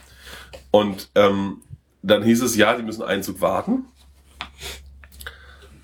Und 0.71 1.11
ähm, 1.15 1.63
dann 2.03 2.23
hieß 2.23 2.43
es, 2.43 2.57
ja, 2.57 2.77
die 2.77 2.83
müssen 2.83 3.03
einen 3.03 3.23
Zug 3.23 3.41
warten. 3.41 3.87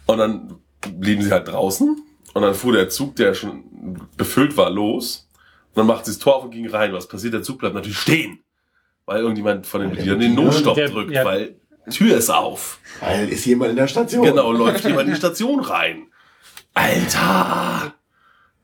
Und 0.07 0.19
dann 0.19 0.57
blieben 0.97 1.23
sie 1.23 1.31
halt 1.31 1.49
draußen. 1.49 2.03
Und 2.35 2.43
dann 2.43 2.55
fuhr 2.55 2.73
der 2.73 2.89
Zug, 2.89 3.17
der 3.17 3.35
schon 3.35 4.07
befüllt 4.17 4.57
war, 4.57 4.71
los. 4.71 5.29
Und 5.71 5.77
dann 5.77 5.87
macht 5.87 6.05
sie 6.05 6.13
das 6.13 6.19
Tor 6.19 6.37
auf 6.37 6.45
und 6.45 6.51
ging 6.51 6.69
rein. 6.69 6.93
Was 6.93 7.07
passiert? 7.09 7.35
Der 7.35 7.43
Zug 7.43 7.59
bleibt 7.59 7.75
natürlich 7.75 7.99
stehen. 7.99 8.41
Weil 9.07 9.21
irgendjemand 9.21 9.67
von 9.67 9.81
den 9.81 9.91
Bedienern 9.91 10.21
den 10.21 10.35
Notstopp 10.35 10.75
Der- 10.75 10.89
drückt, 10.89 11.13
ja. 11.13 11.25
weil 11.25 11.57
Tür 11.91 12.17
ist 12.17 12.31
auf. 12.31 12.79
Weil 13.01 13.29
ist 13.29 13.45
jemand 13.47 13.71
in 13.71 13.77
der 13.77 13.89
Station. 13.89 14.25
Genau, 14.25 14.53
läuft 14.53 14.85
jemand 14.85 15.09
in 15.09 15.15
die 15.15 15.19
Station 15.19 15.61
rein. 15.61 16.07
Alter! 16.75 17.95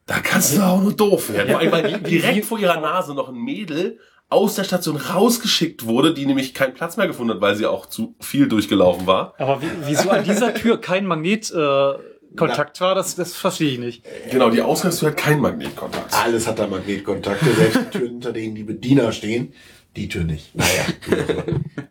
Da 0.07 0.21
kannst 0.21 0.57
du 0.57 0.63
auch 0.63 0.81
nur 0.81 0.93
doof 0.93 1.33
werden. 1.33 1.51
Vor 1.51 1.59
allem, 1.59 1.73
weil 1.73 2.01
direkt 2.01 2.45
vor 2.47 2.59
ihrer 2.59 2.81
Nase 2.81 3.15
noch 3.15 3.29
ein 3.29 3.35
Mädel 3.35 3.99
aus 4.29 4.55
der 4.55 4.65
Station 4.65 4.97
rausgeschickt 4.97 5.87
wurde, 5.87 6.13
die 6.15 6.27
nämlich 6.27 6.55
keinen 6.55 6.75
Platz 6.75 6.97
mehr 6.97 7.07
gefunden 7.07 7.35
hat, 7.35 7.41
weil 7.41 7.57
sie 7.57 7.67
auch 7.67 7.87
zu 7.87 8.15
viel 8.21 8.49
durchgelaufen 8.49 9.07
war. 9.07 9.35
Aber 9.39 9.63
wie, 9.63 9.71
wieso 9.85 10.11
an 10.11 10.25
dieser 10.25 10.55
Tür 10.55 10.81
kein 10.81 11.07
Magnetkontakt 11.07 12.03
äh, 12.03 12.16
Kontakt 12.37 12.81
war, 12.81 12.95
das, 12.95 13.17
das 13.17 13.35
verstehe 13.35 13.73
ich 13.73 13.79
nicht. 13.79 14.05
Genau, 14.31 14.51
die 14.51 14.63
Ausgangstür 14.63 15.11
hat 15.11 15.17
keinen 15.17 15.41
Magnetkontakt. 15.41 16.15
Alles 16.15 16.47
hat 16.47 16.59
da 16.59 16.67
Magnetkontakte, 16.67 17.53
selbst 17.53 17.81
die 17.81 17.99
Türen, 17.99 18.13
hinter 18.13 18.33
denen 18.33 18.55
die 18.55 18.65
Bediener 18.65 19.13
stehen. 19.13 19.53
Die 19.97 20.09
Tür 20.09 20.25
nicht. 20.25 20.55
Naja. 20.55 20.69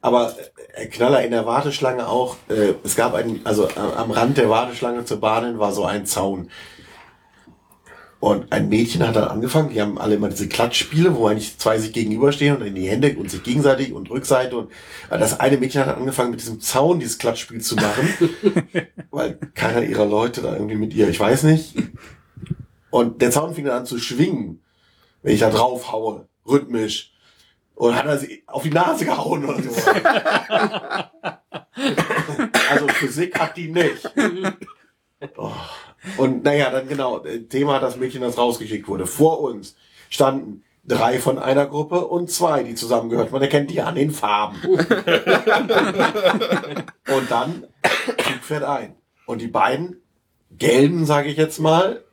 Aber 0.01 0.35
äh, 0.75 0.85
Knaller 0.85 1.23
in 1.23 1.31
der 1.31 1.47
Warteschlange 1.47 2.07
auch, 2.07 2.37
äh, 2.49 2.73
es 2.83 2.95
gab 2.95 3.15
einen, 3.15 3.41
also 3.43 3.67
äh, 3.67 3.79
am 3.97 4.11
Rand 4.11 4.37
der 4.37 4.49
Warteschlange 4.49 5.05
zur 5.05 5.19
Bahn 5.19 5.57
war 5.57 5.71
so 5.71 5.85
ein 5.85 6.05
Zaun. 6.05 6.51
Und 8.20 8.51
ein 8.51 8.70
Mädchen 8.70 9.05
hat 9.05 9.16
dann 9.16 9.26
angefangen, 9.26 9.70
die 9.70 9.82
haben 9.82 9.99
alle 9.99 10.16
immer 10.16 10.30
diese 10.30 10.47
Klatschspiele, 10.47 11.16
wo 11.16 11.28
eigentlich 11.28 11.57
zwei 11.57 11.78
sich 11.78 11.93
gegenüberstehen 11.93 12.55
und 12.55 12.66
in 12.66 12.74
die 12.74 12.89
Hände 12.89 13.16
und 13.18 13.30
sich 13.30 13.43
gegenseitig 13.43 13.93
und 13.93 14.09
Rückseite 14.09 14.57
und 14.57 14.72
äh, 15.09 15.20
das 15.20 15.39
eine 15.39 15.57
Mädchen 15.57 15.86
hat 15.86 15.97
angefangen 15.97 16.32
mit 16.32 16.41
diesem 16.41 16.61
Zaun 16.61 16.99
dieses 16.99 17.18
Klatschspiel 17.18 17.61
zu 17.61 17.76
machen, 17.76 18.09
weil 19.11 19.38
keiner 19.53 19.84
ihrer 19.84 20.05
Leute 20.05 20.41
da 20.41 20.53
irgendwie 20.53 20.76
mit 20.76 20.93
ihr, 20.93 21.09
ich 21.09 21.20
weiß 21.20 21.43
nicht. 21.43 21.76
Und 22.89 23.22
der 23.22 23.32
Zaun 23.32 23.53
fing 23.53 23.66
dann 23.66 23.80
an 23.80 23.86
zu 23.86 23.99
schwingen, 23.99 24.61
wenn 25.22 25.34
ich 25.34 25.41
da 25.41 25.49
drauf 25.49 25.91
haue, 25.91 26.28
rhythmisch. 26.47 27.11
Und 27.76 27.93
hat 27.93 28.05
er 28.05 28.18
sie 28.18 28.41
auf 28.47 28.63
die 28.63 28.70
Nase 28.70 29.03
gehauen 29.03 29.43
oder 29.43 29.61
so. 29.61 29.70
also 32.72 32.88
Physik 32.88 33.38
hat 33.38 33.57
die 33.57 33.68
nicht. 33.68 34.09
Und 36.18 36.43
naja, 36.43 36.70
dann 36.70 36.88
genau, 36.88 37.20
Thema 37.49 37.80
das 37.80 37.97
Mädchen, 37.97 38.22
das 38.22 38.38
rausgeschickt 38.38 38.88
wurde. 38.88 39.05
Vor 39.07 39.41
uns 39.41 39.76
standen 40.09 40.63
drei 40.84 41.20
von 41.20 41.39
einer 41.39 41.66
Gruppe 41.66 42.05
und 42.05 42.30
zwei, 42.30 42.63
die 42.63 42.76
zusammengehört. 42.76 43.32
Man 43.32 43.41
erkennt 43.41 43.72
die 43.72 43.82
an 43.82 43.95
den 43.95 44.11
Farben. 44.11 44.57
und 47.07 47.30
dann 47.30 47.63
Zug 48.36 48.43
fährt 48.43 48.63
ein. 48.63 48.95
Und 49.26 49.41
die 49.41 49.47
beiden 49.47 50.01
gelben, 50.51 51.05
sage 51.05 51.30
ich 51.30 51.38
jetzt 51.38 51.59
mal, 51.59 52.03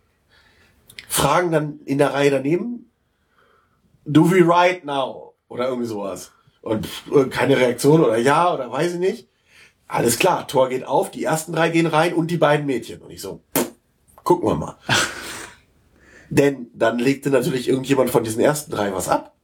fragen 1.08 1.52
dann 1.52 1.80
in 1.84 1.98
der 1.98 2.14
Reihe 2.14 2.30
daneben, 2.30 2.90
do 4.04 4.30
we 4.30 4.36
ride 4.36 4.86
now? 4.86 5.34
Oder 5.48 5.68
irgendwie 5.68 5.88
sowas. 5.88 6.32
Und 6.62 6.86
pff, 6.86 7.30
keine 7.30 7.58
Reaktion 7.58 8.02
oder 8.02 8.16
ja 8.16 8.54
oder 8.54 8.70
weiß 8.70 8.94
ich 8.94 8.98
nicht. 8.98 9.28
Alles 9.86 10.18
klar, 10.18 10.48
Tor 10.48 10.70
geht 10.70 10.86
auf, 10.86 11.10
die 11.10 11.24
ersten 11.24 11.52
drei 11.52 11.68
gehen 11.68 11.86
rein 11.86 12.14
und 12.14 12.30
die 12.30 12.38
beiden 12.38 12.64
Mädchen. 12.64 13.02
Und 13.02 13.10
ich 13.10 13.20
so, 13.20 13.42
pff, 13.54 13.61
gucken 14.24 14.48
wir 14.48 14.54
mal. 14.54 14.76
Denn 16.30 16.68
dann 16.74 16.98
legte 16.98 17.30
natürlich 17.30 17.68
irgendjemand 17.68 18.10
von 18.10 18.24
diesen 18.24 18.40
ersten 18.40 18.70
drei 18.70 18.92
was 18.94 19.08
ab. 19.08 19.34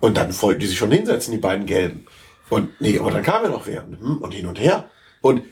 Und 0.00 0.16
dann 0.16 0.34
wollten 0.42 0.60
die 0.60 0.66
sich 0.66 0.78
schon 0.78 0.90
hinsetzen, 0.90 1.32
die 1.32 1.38
beiden 1.38 1.66
Gelben. 1.66 2.06
Und 2.50 2.80
nee, 2.80 2.98
aber 2.98 3.12
dann 3.12 3.22
kam 3.22 3.44
ja 3.44 3.48
noch 3.48 3.66
wer. 3.66 3.82
Hm, 3.84 4.18
Und 4.18 4.32
hin 4.32 4.46
und 4.46 4.58
her. 4.58 4.90
Und 5.20 5.44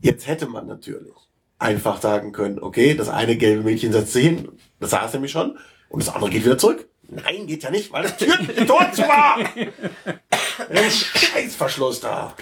jetzt 0.00 0.26
hätte 0.26 0.46
man 0.46 0.66
natürlich 0.66 1.14
einfach 1.58 2.02
sagen 2.02 2.32
können, 2.32 2.58
okay, 2.60 2.94
das 2.94 3.08
eine 3.08 3.36
gelbe 3.36 3.62
Mädchen 3.62 3.92
setzt 3.92 4.12
sich 4.12 4.24
hin, 4.24 4.48
das 4.80 4.90
saß 4.90 5.14
nämlich 5.14 5.32
schon, 5.32 5.58
und 5.88 6.02
das 6.02 6.12
andere 6.14 6.30
geht 6.30 6.44
wieder 6.44 6.58
zurück. 6.58 6.88
Nein, 7.08 7.46
geht 7.46 7.62
ja 7.62 7.70
nicht, 7.70 7.92
weil 7.92 8.02
das 8.04 8.16
Tür, 8.16 8.36
zu 8.92 9.02
war. 9.02 9.38
Ein 10.70 10.90
Scheißverschluss 10.90 12.00
da. 12.00 12.34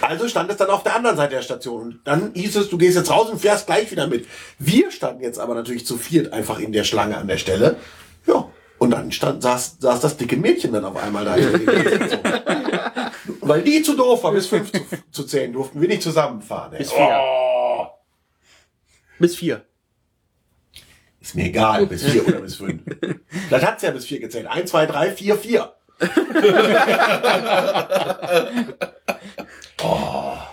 Also 0.00 0.28
stand 0.28 0.50
es 0.50 0.56
dann 0.56 0.70
auf 0.70 0.82
der 0.82 0.94
anderen 0.96 1.16
Seite 1.16 1.34
der 1.36 1.42
Station. 1.42 1.82
Und 1.82 2.00
dann 2.04 2.32
hieß 2.34 2.56
es, 2.56 2.68
du 2.68 2.78
gehst 2.78 2.96
jetzt 2.96 3.10
raus 3.10 3.28
und 3.30 3.38
fährst 3.40 3.66
gleich 3.66 3.90
wieder 3.90 4.06
mit. 4.06 4.26
Wir 4.58 4.90
standen 4.90 5.22
jetzt 5.22 5.38
aber 5.38 5.54
natürlich 5.54 5.86
zu 5.86 5.96
viert 5.96 6.32
einfach 6.32 6.58
in 6.58 6.72
der 6.72 6.84
Schlange 6.84 7.16
an 7.16 7.28
der 7.28 7.38
Stelle. 7.38 7.76
Ja. 8.26 8.48
Und 8.78 8.90
dann 8.90 9.10
stand, 9.10 9.42
saß, 9.42 9.76
saß 9.80 10.00
das 10.00 10.16
dicke 10.18 10.36
Mädchen 10.36 10.72
dann 10.72 10.84
auf 10.84 10.96
einmal 10.96 11.24
da. 11.24 11.36
Weil 13.40 13.62
die 13.62 13.80
zu 13.82 13.96
doof 13.96 14.22
war, 14.24 14.32
bis 14.32 14.48
fünf 14.48 14.70
zu, 14.70 14.80
zu 15.10 15.24
zählen, 15.24 15.52
durften 15.52 15.80
wir 15.80 15.88
nicht 15.88 16.02
zusammenfahren. 16.02 16.72
ey. 16.74 16.78
Bis 16.80 16.92
vier. 16.92 17.18
Oh, 17.18 17.86
Bis 19.18 19.36
vier. 19.36 19.64
ist 21.22 21.34
mir 21.36 21.46
egal, 21.46 21.86
bis 21.86 22.02
vier 22.04 22.28
oder 22.28 22.40
bis 22.40 22.56
fünf. 22.56 22.82
Vielleicht 23.48 23.66
hat's 23.66 23.82
ja 23.82 23.90
bis 23.92 24.04
vier 24.04 24.20
gezählt. 24.20 24.46
Eins, 24.46 24.70
zwei, 24.70 24.84
drei, 24.84 25.10
vier, 25.10 25.36
vier. 25.36 25.72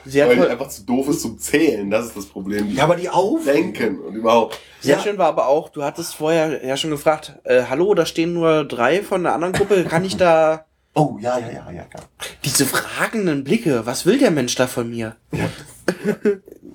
Sehr 0.06 0.28
Weil 0.28 0.36
die 0.36 0.42
toll. 0.42 0.52
einfach 0.52 0.68
zu 0.68 0.84
doof 0.86 1.08
ist 1.08 1.22
zum 1.22 1.38
Zählen, 1.40 1.90
das 1.90 2.08
ist 2.08 2.18
das 2.18 2.26
Problem. 2.26 2.68
Die 2.68 2.76
Ja, 2.76 2.84
aber 2.84 2.96
die 2.98 3.10
denken 3.46 4.00
und 4.00 4.16
überhaupt. 4.16 4.60
Sehr 4.82 4.98
Ja. 4.98 5.02
schön 5.02 5.18
war 5.18 5.28
aber 5.28 5.48
auch, 5.48 5.70
du 5.70 5.84
hattest 5.84 6.16
vorher 6.16 6.66
ja 6.66 6.76
schon 6.76 6.90
gefragt, 6.92 7.40
äh, 7.46 7.64
hallo, 7.70 7.94
da 7.94 8.06
stehen 8.06 8.34
nur 8.34 8.66
drei 8.66 9.02
von 9.02 9.24
der 9.24 9.34
anderen 9.34 9.54
Gruppe, 9.54 9.86
kann 9.86 10.04
ich 10.04 10.18
da 10.18 10.66
Oh, 10.96 11.18
ja, 11.20 11.40
ja, 11.40 11.48
ja, 11.48 11.72
ja, 11.72 11.84
klar. 11.86 12.04
diese 12.46 12.66
fragenden 12.66 13.44
Blicke, 13.44 13.86
was 13.86 14.06
will 14.06 14.20
der 14.20 14.30
Mensch 14.30 14.54
da 14.56 14.68
von 14.68 14.90
mir? 14.92 15.16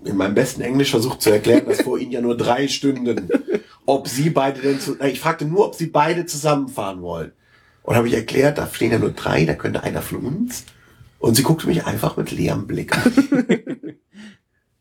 in 0.04 0.16
meinem 0.16 0.34
besten 0.34 0.61
Englisch 0.62 0.90
versucht 0.90 1.22
zu 1.22 1.30
erklären, 1.30 1.66
dass 1.66 1.82
vor 1.82 1.98
ihnen 1.98 2.11
ja 2.12 2.20
nur 2.20 2.36
drei 2.36 2.66
stünden. 2.66 3.28
Ob 3.86 4.09
sie 4.09 4.30
beide 4.30 4.61
denn 4.61 4.80
zu, 4.80 4.98
ich 5.00 5.20
fragte 5.20 5.44
nur, 5.44 5.66
ob 5.66 5.74
sie 5.76 5.86
beide 5.86 6.26
zusammenfahren 6.26 7.00
wollen. 7.02 7.32
Und 7.84 7.94
habe 7.94 8.09
ich 8.09 8.14
erklärt, 8.14 8.59
da 8.59 8.66
stehen 8.72 8.90
ja 8.90 8.98
nur 8.98 9.11
drei, 9.12 9.44
da 9.44 9.54
könnte 9.54 9.82
einer 9.84 10.02
von 10.02 10.18
uns. 10.18 10.64
Und 11.18 11.34
sie 11.34 11.42
guckte 11.42 11.66
mich 11.66 11.84
einfach 11.84 12.16
mit 12.16 12.30
leerem 12.30 12.66
Blick 12.66 12.96
an. 12.96 13.12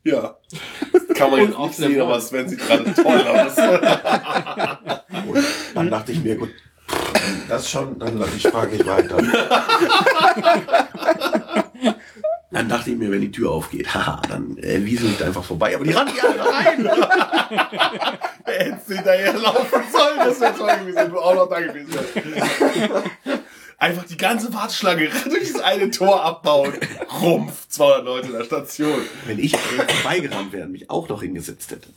Ja. 0.04 0.38
Kann 1.14 1.30
man 1.30 1.40
jetzt 1.40 1.48
nicht 1.50 1.58
offene 1.58 1.88
sehen, 1.88 2.00
aber 2.00 2.12
Mund. 2.12 2.22
Sven 2.22 2.48
sieht 2.48 2.60
gerade 2.60 2.94
toll 2.94 3.20
aus. 3.26 3.58
Und 5.28 5.44
dann 5.74 5.90
dachte 5.90 6.12
ich 6.12 6.22
mir, 6.22 6.36
gut, 6.36 6.48
das 7.48 7.68
schon, 7.68 7.98
dann 7.98 8.16
lass 8.16 8.34
ich 8.34 8.44
frage 8.44 8.76
nicht 8.76 8.86
weiter. 8.86 9.18
Dann 12.50 12.68
dachte 12.68 12.90
ich 12.90 12.96
mir, 12.96 13.10
wenn 13.10 13.20
die 13.20 13.30
Tür 13.30 13.50
aufgeht, 13.50 13.92
haha, 13.94 14.22
dann 14.28 14.56
äh, 14.58 14.84
wiesel 14.84 15.10
ich 15.10 15.18
da 15.18 15.26
einfach 15.26 15.44
vorbei. 15.44 15.74
Aber 15.74 15.84
die 15.84 15.92
rannten 15.92 16.16
ja 16.16 16.24
alle 16.24 16.50
rein. 16.50 16.84
Wer 18.46 18.58
hätte 18.58 18.94
hinterher 18.94 19.34
laufen 19.34 19.82
sollen, 19.92 20.18
das 20.18 20.40
wäre 20.40 20.54
toll 20.56 20.78
gewesen, 20.80 20.96
wenn 20.96 21.10
du 21.10 21.18
auch 21.18 21.34
noch 21.34 21.48
da 21.48 21.60
gewesen 21.60 21.92
wärst. 21.92 23.42
Einfach 23.80 24.04
die 24.06 24.16
ganze 24.16 24.52
Warteschlange 24.52 25.08
durch 25.24 25.52
das 25.52 25.62
eine 25.62 25.90
Tor 25.90 26.24
abbauen. 26.24 26.72
Rumpf, 27.20 27.68
200 27.68 28.04
Leute 28.04 28.26
in 28.26 28.32
der 28.32 28.44
Station. 28.44 29.00
Wenn 29.26 29.38
ich 29.38 29.56
vorbeigerannt 29.56 30.52
wäre 30.52 30.66
und 30.66 30.72
mich 30.72 30.90
auch 30.90 31.08
noch 31.08 31.22
hingesetzt 31.22 31.70
hätte. 31.70 31.88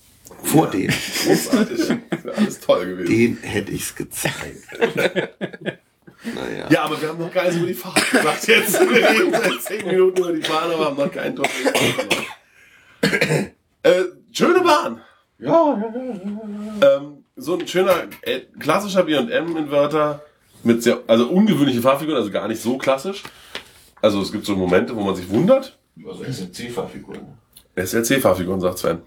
Vor 0.43 0.67
denen. 0.69 0.93
Großartig. 1.25 1.77
Das 1.79 1.89
wäre 2.23 2.37
alles 2.37 2.59
toll 2.59 2.85
gewesen. 2.85 3.09
Den 3.09 3.37
hätte 3.41 3.71
ich's 3.71 3.95
gezeigt. 3.95 4.67
naja. 6.23 6.67
Ja, 6.69 6.83
aber 6.83 7.01
wir 7.01 7.09
haben 7.09 7.19
noch 7.19 7.33
gar 7.33 7.43
nichts 7.43 7.57
über 7.57 7.67
die 7.67 7.73
Fahrt 7.73 8.11
gesagt 8.11 8.47
jetzt. 8.47 8.79
Wir 8.79 9.09
reden 9.09 9.31
seit 9.31 9.61
10 9.61 9.87
Minuten 9.87 10.19
über 10.19 10.33
die 10.33 10.47
Bahn, 10.47 10.71
aber 10.71 10.85
haben 10.85 10.97
noch 10.97 11.11
keinen 11.11 11.35
Top 11.35 11.47
äh, 13.83 14.03
Schöne 14.31 14.61
Bahn. 14.61 15.01
Ja, 15.39 15.49
ja, 15.49 15.93
ja. 16.79 16.97
Ähm, 16.97 17.25
so 17.35 17.57
ein 17.57 17.67
schöner, 17.67 18.03
äh, 18.21 18.41
klassischer 18.59 19.03
B&M-Inverter 19.03 20.23
mit 20.63 20.83
sehr, 20.83 20.99
also 21.07 21.27
ungewöhnliche 21.29 21.81
Fahrfiguren, 21.81 22.17
also 22.17 22.31
gar 22.31 22.47
nicht 22.47 22.61
so 22.61 22.77
klassisch. 22.77 23.23
Also 24.01 24.21
es 24.21 24.31
gibt 24.31 24.45
so 24.45 24.55
Momente, 24.55 24.95
wo 24.95 25.01
man 25.01 25.15
sich 25.15 25.29
wundert. 25.29 25.77
Also 26.07 26.23
SMC-Fahrfiguren. 26.23 27.21
SLC-Fahrfiguren, 27.75 28.59
sagt 28.59 28.79
Sven. 28.79 28.99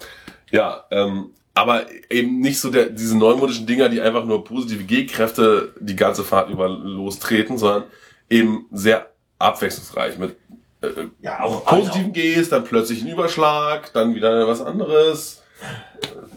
Ja, 0.51 0.85
ähm, 0.91 1.31
aber 1.55 1.87
eben 2.11 2.41
nicht 2.41 2.61
so 2.61 2.71
der, 2.71 2.91
diese 2.91 3.17
neumodischen 3.17 3.67
Dinger, 3.67 3.89
die 3.89 4.01
einfach 4.01 4.25
nur 4.25 4.45
positive 4.45 4.85
G-Kräfte 4.85 5.73
die 5.81 5.97
ganze 5.97 6.25
Fahrt 6.25 6.51
über 6.51 6.69
lostreten, 6.69 7.59
sondern 7.59 7.85
eben 8.29 8.67
sehr 8.73 9.11
abwechslungsreich 9.39 10.19
mit 10.19 10.37
äh, 10.83 11.09
Ja, 11.21 11.43
auch 11.43 11.65
positiven 11.65 12.13
Gs, 12.13 12.49
dann 12.49 12.65
plötzlich 12.65 13.03
ein 13.03 13.09
Überschlag, 13.09 13.93
dann 13.93 14.15
wieder 14.15 14.47
was 14.49 14.61
anderes. 14.61 15.43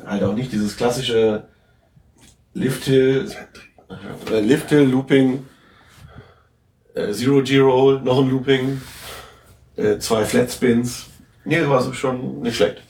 Halt 0.05 0.23
auch 0.23 0.33
nicht 0.33 0.51
dieses 0.51 0.77
klassische 0.77 1.47
Lift-Hill, 2.53 3.31
äh, 3.89 4.39
Lift-Hill, 4.39 4.83
Looping, 4.89 5.45
äh, 6.93 7.11
Zero-G-Roll, 7.13 8.01
noch 8.01 8.19
ein 8.19 8.29
Looping, 8.29 8.81
äh, 9.75 9.97
zwei 9.99 10.25
Flatspins. 10.25 11.07
Nee, 11.45 11.59
das 11.59 11.69
war 11.69 11.81
so 11.81 11.93
schon 11.93 12.41
nicht 12.41 12.55
schlecht. 12.57 12.81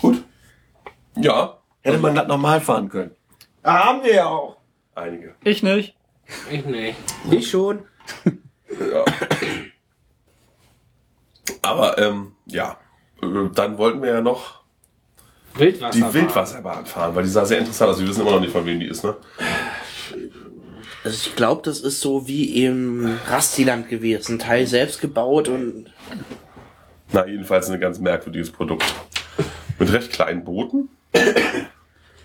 Gut. 0.00 0.22
Ja, 1.16 1.56
Hätte 1.82 1.98
man 1.98 2.14
das 2.14 2.26
normal 2.28 2.60
fahren 2.60 2.88
können. 2.90 3.12
Ja, 3.64 3.86
haben 3.86 4.02
wir 4.02 4.14
ja 4.14 4.26
auch. 4.26 4.56
einige. 4.94 5.34
Ich 5.44 5.62
nicht. 5.62 5.96
Ich 6.50 6.64
nicht. 6.66 6.96
Ich 7.30 7.50
schon. 7.50 7.80
Ja. 8.24 9.04
Aber 11.62 11.98
ähm, 11.98 12.32
ja, 12.46 12.76
äh, 13.22 13.26
dann 13.54 13.78
wollten 13.78 14.02
wir 14.02 14.10
ja 14.12 14.20
noch 14.20 14.60
Wildwasser. 15.54 15.98
die 15.98 16.14
Wildwasserbahn 16.14 16.86
fahren, 16.86 17.14
weil 17.14 17.24
die 17.24 17.30
sah 17.30 17.44
sehr 17.44 17.58
interessant 17.58 17.90
aus. 17.90 18.00
Wir 18.00 18.06
wissen 18.08 18.20
immer 18.22 18.32
noch 18.32 18.40
nicht, 18.40 18.52
von 18.52 18.64
wem 18.64 18.78
die 18.78 18.86
ist, 18.86 19.02
ne? 19.04 19.16
Also 21.02 21.16
ich 21.16 21.34
glaube, 21.34 21.62
das 21.64 21.80
ist 21.80 22.00
so 22.00 22.28
wie 22.28 22.64
im 22.64 23.18
Rastiland 23.28 23.88
gewesen. 23.88 24.38
Teil 24.38 24.66
selbst 24.66 25.00
gebaut 25.00 25.48
und 25.48 25.86
Na, 27.12 27.26
jedenfalls 27.26 27.70
ein 27.70 27.80
ganz 27.80 27.98
merkwürdiges 27.98 28.50
Produkt. 28.50 28.84
Mit 29.78 29.92
recht 29.92 30.12
kleinen 30.12 30.44
Booten. 30.44 30.90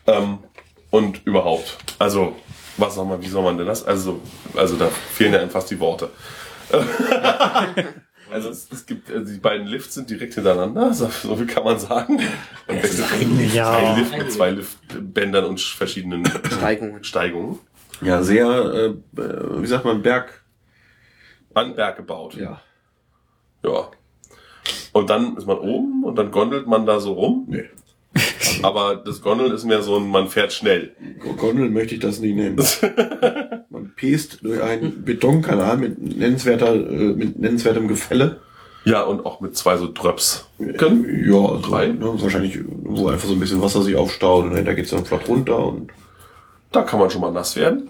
ähm, 0.07 0.39
und 0.89 1.25
überhaupt. 1.25 1.77
Also, 1.99 2.35
was 2.77 2.95
soll 2.95 3.05
man, 3.05 3.21
wie 3.21 3.27
soll 3.27 3.43
man 3.43 3.57
denn 3.57 3.67
das? 3.67 3.85
Also, 3.85 4.19
also 4.55 4.75
da 4.75 4.87
fehlen 4.87 5.33
ja 5.33 5.47
fast 5.47 5.71
die 5.71 5.79
Worte. 5.79 6.09
also 8.31 8.49
es, 8.49 8.67
es 8.71 8.85
gibt, 8.85 9.09
also 9.09 9.31
die 9.31 9.39
beiden 9.39 9.67
Lifts 9.67 9.93
sind 9.93 10.09
direkt 10.09 10.33
hintereinander, 10.33 10.93
so, 10.93 11.07
so 11.07 11.35
viel 11.37 11.47
kann 11.47 11.63
man 11.63 11.79
sagen. 11.79 12.19
Und 12.67 12.83
das 12.83 12.91
ist 12.91 13.11
ein 13.13 13.51
Ja. 13.53 13.95
Lift 13.95 14.17
mit 14.17 14.31
zwei 14.31 14.49
Liftbändern 14.51 15.45
und 15.45 15.61
verschiedenen 15.61 16.25
Steigungen. 16.51 17.03
Steigungen. 17.03 17.59
Ja, 18.01 18.23
sehr, 18.23 18.47
äh, 18.47 18.93
wie 19.61 19.67
sagt 19.67 19.85
man, 19.85 20.01
Berg. 20.01 20.43
An 21.53 21.75
Berg 21.75 21.97
gebaut. 21.97 22.35
Ja. 22.35 22.61
Ja. 23.63 23.89
Und 24.91 25.09
dann 25.09 25.37
ist 25.37 25.47
man 25.47 25.57
oben 25.57 26.03
und 26.03 26.17
dann 26.17 26.31
gondelt 26.31 26.67
man 26.67 26.85
da 26.85 26.99
so 26.99 27.13
rum. 27.13 27.45
Nee. 27.47 27.65
Aber 28.63 28.95
das 28.95 29.21
Gondeln 29.21 29.51
ist 29.53 29.65
mehr 29.65 29.81
so 29.81 29.97
ein, 29.97 30.09
man 30.09 30.29
fährt 30.29 30.53
schnell. 30.53 30.95
Gondel 31.37 31.69
möchte 31.69 31.95
ich 31.95 32.01
das 32.01 32.19
nicht 32.19 32.35
nennen. 32.35 32.55
Man 33.69 33.91
pest 33.95 34.39
durch 34.41 34.61
einen 34.63 35.03
Betonkanal 35.03 35.75
mit 35.77 36.01
nennenswerter, 36.01 36.73
äh, 36.73 37.13
mit 37.13 37.37
nennenswertem 37.37 37.89
Gefälle 37.89 38.39
Ja, 38.85 39.01
und 39.01 39.25
auch 39.25 39.41
mit 39.41 39.57
zwei 39.57 39.75
so 39.75 39.91
Dröps. 39.91 40.47
Ja, 40.59 40.73
so, 40.79 41.59
Drei. 41.61 41.87
ne, 41.87 42.21
wahrscheinlich, 42.21 42.59
wo 42.65 43.09
einfach 43.09 43.27
so 43.27 43.33
ein 43.33 43.39
bisschen 43.41 43.61
Wasser 43.61 43.81
sich 43.81 43.97
aufstaut 43.97 44.45
und 44.45 44.51
dahinter 44.51 44.75
geht's 44.75 44.91
dann 44.91 45.03
flott 45.05 45.27
runter 45.27 45.65
und 45.65 45.91
Da 46.75 46.83
kann 46.83 46.99
man 46.99 47.09
schon 47.09 47.21
mal 47.21 47.31
nass 47.31 47.55
werden. 47.55 47.89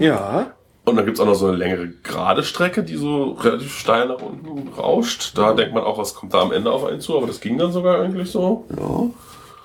Ja. 0.00 0.52
Und 0.84 0.96
dann 0.96 1.04
gibt's 1.04 1.20
auch 1.20 1.26
noch 1.26 1.34
so 1.34 1.48
eine 1.48 1.56
längere 1.58 1.88
gerade 2.02 2.42
Strecke, 2.42 2.82
die 2.82 2.96
so 2.96 3.32
relativ 3.32 3.76
steil 3.76 4.08
nach 4.08 4.22
unten 4.22 4.68
rauscht. 4.68 5.36
Da 5.36 5.52
denkt 5.52 5.74
man 5.74 5.82
auch, 5.84 5.98
was 5.98 6.14
kommt 6.14 6.32
da 6.32 6.40
am 6.40 6.50
Ende 6.50 6.72
auf 6.72 6.82
einen 6.86 7.00
zu, 7.02 7.14
aber 7.14 7.26
das 7.26 7.40
ging 7.40 7.58
dann 7.58 7.72
sogar 7.72 8.00
eigentlich 8.00 8.30
so. 8.30 8.64
ja. 8.74 9.10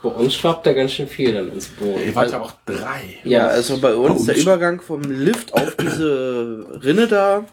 Bei 0.03 0.09
uns 0.09 0.34
schwappt 0.36 0.66
da 0.68 0.74
ganz 0.74 0.91
schön 0.91 1.07
viel 1.07 1.34
dann 1.34 1.49
ins 1.53 1.70
Boot. 1.70 1.97
Ihr 2.05 2.14
wart 2.14 2.30
ja 2.32 2.41
auch 2.41 2.51
drei. 2.66 3.20
Ja, 3.24 3.47
also 3.47 3.78
bei 3.80 3.95
uns, 3.95 4.26
der 4.26 4.36
uns- 4.36 4.43
Übergang 4.43 4.82
vom 4.82 5.01
Lift 5.03 5.53
auf 5.53 5.78
diese 5.78 6.66
Rinne 6.84 7.07
da, 7.07 7.45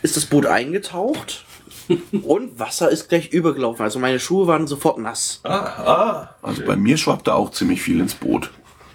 ist 0.00 0.16
das 0.16 0.24
Boot 0.24 0.46
eingetaucht 0.46 1.44
und 2.22 2.58
Wasser 2.58 2.90
ist 2.90 3.10
gleich 3.10 3.28
übergelaufen. 3.34 3.82
Also 3.84 3.98
meine 3.98 4.18
Schuhe 4.18 4.46
waren 4.46 4.66
sofort 4.66 4.96
nass. 4.96 5.40
Ah, 5.44 5.50
ah. 5.50 6.34
Also 6.40 6.64
bei 6.64 6.76
mir 6.76 6.96
schwappte 6.96 7.34
auch 7.34 7.50
ziemlich 7.50 7.82
viel 7.82 8.00
ins 8.00 8.14
Boot. 8.14 8.50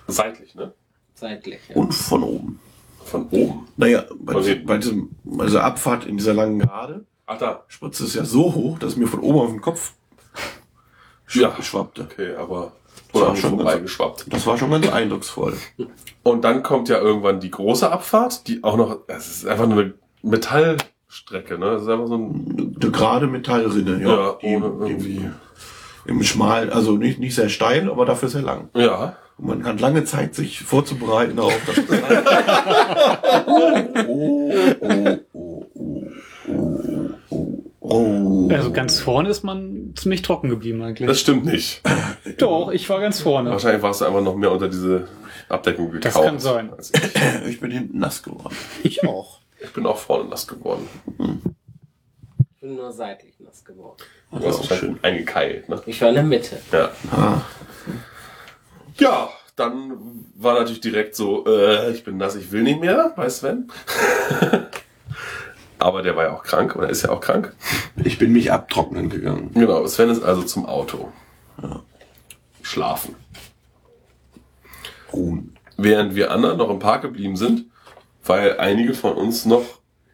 Seitlich, 0.07 0.55
ne? 0.55 0.73
Seitlich. 1.15 1.59
Ja. 1.69 1.75
Und 1.77 1.93
von 1.93 2.23
oben. 2.23 2.59
Von 3.05 3.27
oben. 3.31 3.67
Naja, 3.77 4.03
bei, 4.19 4.33
diesem, 4.35 4.53
hinten. 4.53 4.67
bei, 4.67 4.77
diesem, 4.77 5.09
dieser 5.23 5.63
Abfahrt 5.63 6.05
in 6.05 6.17
dieser 6.17 6.33
langen 6.33 6.59
Gerade 6.59 7.05
Ach 7.25 7.37
da. 7.37 7.63
spritzte 7.67 8.03
es 8.03 8.13
ja 8.13 8.25
so 8.25 8.53
hoch, 8.53 8.77
dass 8.79 8.91
es 8.91 8.97
mir 8.97 9.07
von 9.07 9.19
oben 9.21 9.39
auf 9.39 9.49
den 9.49 9.61
Kopf 9.61 9.93
Ja. 11.31 11.55
schwappte. 11.61 12.03
Okay, 12.11 12.35
aber 12.35 12.73
Das 13.11 13.21
oder 13.21 13.29
war 13.29 13.35
schon 13.35 13.55
vorbeigeschwappt. 13.57 14.25
Das 14.29 14.45
war 14.45 14.57
schon 14.57 14.71
ganz 14.71 14.87
eindrucksvoll. 14.89 15.53
Und 16.23 16.43
dann 16.43 16.63
kommt 16.63 16.89
ja 16.89 16.99
irgendwann 16.99 17.39
die 17.39 17.51
große 17.51 17.89
Abfahrt, 17.91 18.47
die 18.47 18.63
auch 18.63 18.75
noch, 18.77 18.99
es 19.07 19.27
ist 19.27 19.47
einfach 19.47 19.65
eine 19.65 19.93
Metallstrecke, 20.23 21.57
ne? 21.57 21.67
Es 21.73 21.83
ist 21.83 21.89
einfach 21.89 22.07
so 22.07 22.15
ein, 22.17 22.75
Eine 22.81 22.91
gerade 22.91 23.27
Metallrinne, 23.27 24.01
ja. 24.01 24.09
ja, 24.09 24.37
die, 24.41 24.47
ohne 24.47 24.65
irgendwie. 24.89 25.29
Im 26.07 26.21
schmalen, 26.23 26.69
also 26.71 26.97
nicht, 26.97 27.19
nicht 27.19 27.33
sehr 27.33 27.49
steil, 27.49 27.89
aber 27.89 28.05
dafür 28.05 28.29
sehr 28.29 28.43
lang. 28.43 28.69
Ja. 28.75 29.17
Und 29.37 29.47
man 29.47 29.65
hat 29.65 29.81
lange 29.81 30.05
Zeit, 30.05 30.33
sich 30.33 30.61
vorzubereiten 30.61 31.35
darauf, 31.35 31.59
dass 31.65 31.77
oh, 33.47 33.83
oh, 34.79 35.17
oh, 35.29 35.57
oh, 36.47 37.59
oh. 37.81 38.49
Also 38.49 38.71
ganz 38.71 38.99
vorne 38.99 39.29
ist 39.29 39.43
man 39.43 39.93
ziemlich 39.95 40.21
trocken 40.21 40.49
geblieben 40.49 40.81
eigentlich. 40.81 41.07
Das 41.07 41.19
stimmt 41.19 41.45
nicht. 41.45 41.81
Doch, 42.37 42.71
ich 42.71 42.89
war 42.89 43.01
ganz 43.01 43.19
vorne. 43.19 43.49
Wahrscheinlich 43.51 43.81
warst 43.81 44.01
du 44.01 44.05
einfach 44.05 44.21
noch 44.21 44.35
mehr 44.35 44.51
unter 44.51 44.69
diese 44.69 45.09
Abdeckung 45.49 45.91
gekauft. 45.91 46.15
Das 46.15 46.23
kann 46.23 46.39
sein. 46.39 46.71
ich. 46.79 46.91
Ich 47.49 47.59
bin 47.59 47.71
hinten 47.71 47.99
nass 47.99 48.23
geworden. 48.23 48.55
Ich 48.83 49.03
auch. 49.03 49.39
Ich 49.61 49.73
bin 49.73 49.85
auch 49.85 49.97
vorne 49.97 50.29
nass 50.29 50.47
geworden. 50.47 50.87
Ich 52.53 52.61
bin 52.61 52.75
nur 52.75 52.91
seitlich 52.93 53.37
nass 53.39 53.65
geworden. 53.65 53.97
Du 54.31 54.37
auch 54.37 54.69
wahrscheinlich 54.69 55.03
eingekeilt, 55.03 55.67
ne? 55.69 55.81
Ich 55.85 56.01
war 56.01 56.09
in 56.09 56.15
der 56.15 56.23
Mitte. 56.23 56.57
Ja. 56.71 56.91
Ah, 57.11 57.41
Ja, 58.97 59.29
dann 59.55 59.93
war 60.35 60.53
natürlich 60.55 60.81
direkt 60.81 61.15
so, 61.15 61.45
äh, 61.45 61.91
ich 61.91 62.03
bin 62.03 62.17
nass, 62.17 62.35
ich 62.35 62.51
will 62.51 62.63
nicht 62.63 62.79
mehr 62.81 63.13
bei 63.15 63.29
Sven. 63.29 63.71
Aber 65.79 66.01
der 66.01 66.15
war 66.15 66.25
ja 66.25 66.33
auch 66.33 66.43
krank, 66.43 66.75
oder 66.75 66.89
ist 66.89 67.03
ja 67.03 67.09
auch 67.09 67.19
krank. 67.19 67.53
ich 68.03 68.17
bin 68.17 68.31
mich 68.31 68.51
abtrocknen 68.51 69.09
gegangen. 69.09 69.51
Genau, 69.53 69.85
Sven 69.87 70.09
ist 70.09 70.23
also 70.23 70.43
zum 70.43 70.65
Auto. 70.65 71.11
Schlafen. 72.61 73.15
Ruhen. 75.13 75.55
Während 75.77 76.15
wir 76.15 76.31
anderen 76.31 76.57
noch 76.57 76.69
im 76.69 76.79
Park 76.79 77.01
geblieben 77.01 77.35
sind, 77.35 77.65
weil 78.25 78.57
einige 78.57 78.93
von 78.93 79.13
uns 79.13 79.45
noch 79.45 79.63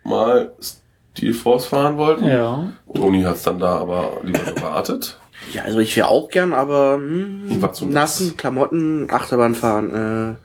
mal 0.04 0.54
Steel 1.14 1.34
Force 1.34 1.66
fahren 1.66 1.98
wollten. 1.98 2.26
Ja. 2.26 2.74
Toni 2.94 3.22
hat's 3.24 3.44
dann 3.44 3.60
da 3.60 3.78
aber 3.78 4.18
lieber 4.24 4.52
gewartet. 4.52 5.20
Ja, 5.54 5.64
also 5.64 5.80
ich 5.80 5.96
wäre 5.98 6.08
auch 6.08 6.30
gern, 6.30 6.54
aber 6.54 6.96
hm, 6.96 7.62
War 7.62 7.74
zu 7.74 7.86
nass. 7.86 8.20
nassen 8.20 8.38
Klamotten, 8.38 9.08
Achterbahn 9.10 9.56
fahren. 9.56 10.38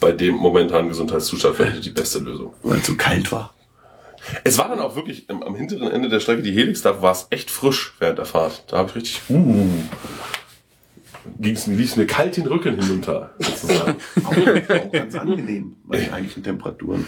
Bei 0.00 0.12
dem 0.12 0.34
momentanen 0.36 0.88
Gesundheitszustand 0.88 1.56
vielleicht 1.56 1.84
die 1.84 1.90
beste 1.90 2.18
Lösung. 2.20 2.54
Weil 2.62 2.78
es 2.78 2.86
so 2.86 2.94
kalt 2.96 3.30
war. 3.32 3.54
Es 4.44 4.58
war 4.58 4.68
dann 4.68 4.80
auch 4.80 4.96
wirklich 4.96 5.28
am, 5.30 5.42
am 5.42 5.54
hinteren 5.54 5.90
Ende 5.90 6.08
der 6.08 6.20
Strecke, 6.20 6.42
die 6.42 6.52
Helix, 6.52 6.82
da 6.82 7.00
war 7.02 7.12
es 7.12 7.26
echt 7.30 7.50
frisch 7.50 7.94
während 7.98 8.18
der 8.18 8.24
Fahrt. 8.26 8.64
Da 8.68 8.78
habe 8.78 8.88
ich 8.90 8.96
richtig, 8.96 9.22
uh, 9.30 9.66
ging's 11.38 11.66
mir, 11.66 11.76
lief's 11.76 11.96
mir 11.96 12.06
kalt 12.06 12.36
den 12.36 12.46
Rücken 12.46 12.78
hinunter, 12.80 13.30
sozusagen. 13.38 13.96
Auch, 14.24 14.32
auch 14.86 14.92
ganz 14.92 15.14
angenehm 15.14 15.76
bei 15.84 15.98
den 15.98 16.12
eigentlichen 16.12 16.42
Temperaturen. 16.42 17.06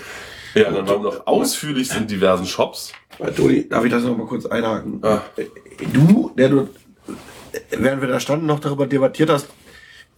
ja, 0.54 0.68
und 0.68 0.74
dann 0.76 0.88
waren 0.88 1.02
wir 1.02 1.10
noch 1.12 1.26
ausführlich 1.26 1.94
in 1.96 2.06
diversen 2.06 2.46
Shops. 2.46 2.92
Äh, 3.18 3.32
Toni, 3.32 3.68
darf 3.68 3.84
ich 3.84 3.90
das 3.90 4.02
noch 4.04 4.16
mal 4.16 4.26
kurz 4.26 4.46
einhaken? 4.46 5.00
Ah. 5.02 5.22
Äh, 5.36 5.44
Du, 5.92 6.30
der 6.36 6.48
du, 6.50 6.68
während 7.70 8.02
wir 8.02 8.08
da 8.08 8.20
standen, 8.20 8.46
noch 8.46 8.60
darüber 8.60 8.86
debattiert 8.86 9.30
hast, 9.30 9.48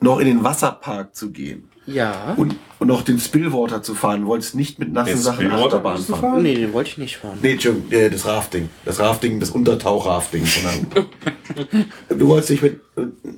noch 0.01 0.19
in 0.19 0.27
den 0.27 0.45
Wasserpark 0.45 1.15
zu 1.15 1.31
gehen 1.31 1.69
ja. 1.87 2.35
und, 2.37 2.57
und 2.79 2.89
noch 2.89 3.03
den 3.03 3.19
Spillwater 3.19 3.83
zu 3.83 3.95
fahren, 3.95 4.27
wolltest 4.27 4.55
nicht 4.55 4.79
mit 4.79 4.93
nassen 4.93 5.15
Den 5.15 5.19
Sachen 5.19 5.47
Spillwater 5.47 5.65
Achterbahn 5.65 5.93
wolltest 5.93 6.09
du 6.09 6.13
fahren. 6.15 6.31
fahren? 6.33 6.43
Nee, 6.43 6.55
den 6.55 6.73
wollte 6.73 6.91
ich 6.91 6.99
nicht 6.99 7.17
fahren. 7.17 7.39
Nee, 7.43 7.53
Entschuldigung, 7.53 7.91
äh, 7.93 8.11
das 8.11 8.27
Rafting. 8.27 8.69
Das 8.85 9.01
Rafting, 9.01 9.41
das 9.41 9.51
Untertauchrafting. 9.51 10.45
sondern 10.47 10.87
du 12.09 12.29
wolltest 12.29 12.51
nicht 12.51 12.63
mit, 12.63 12.81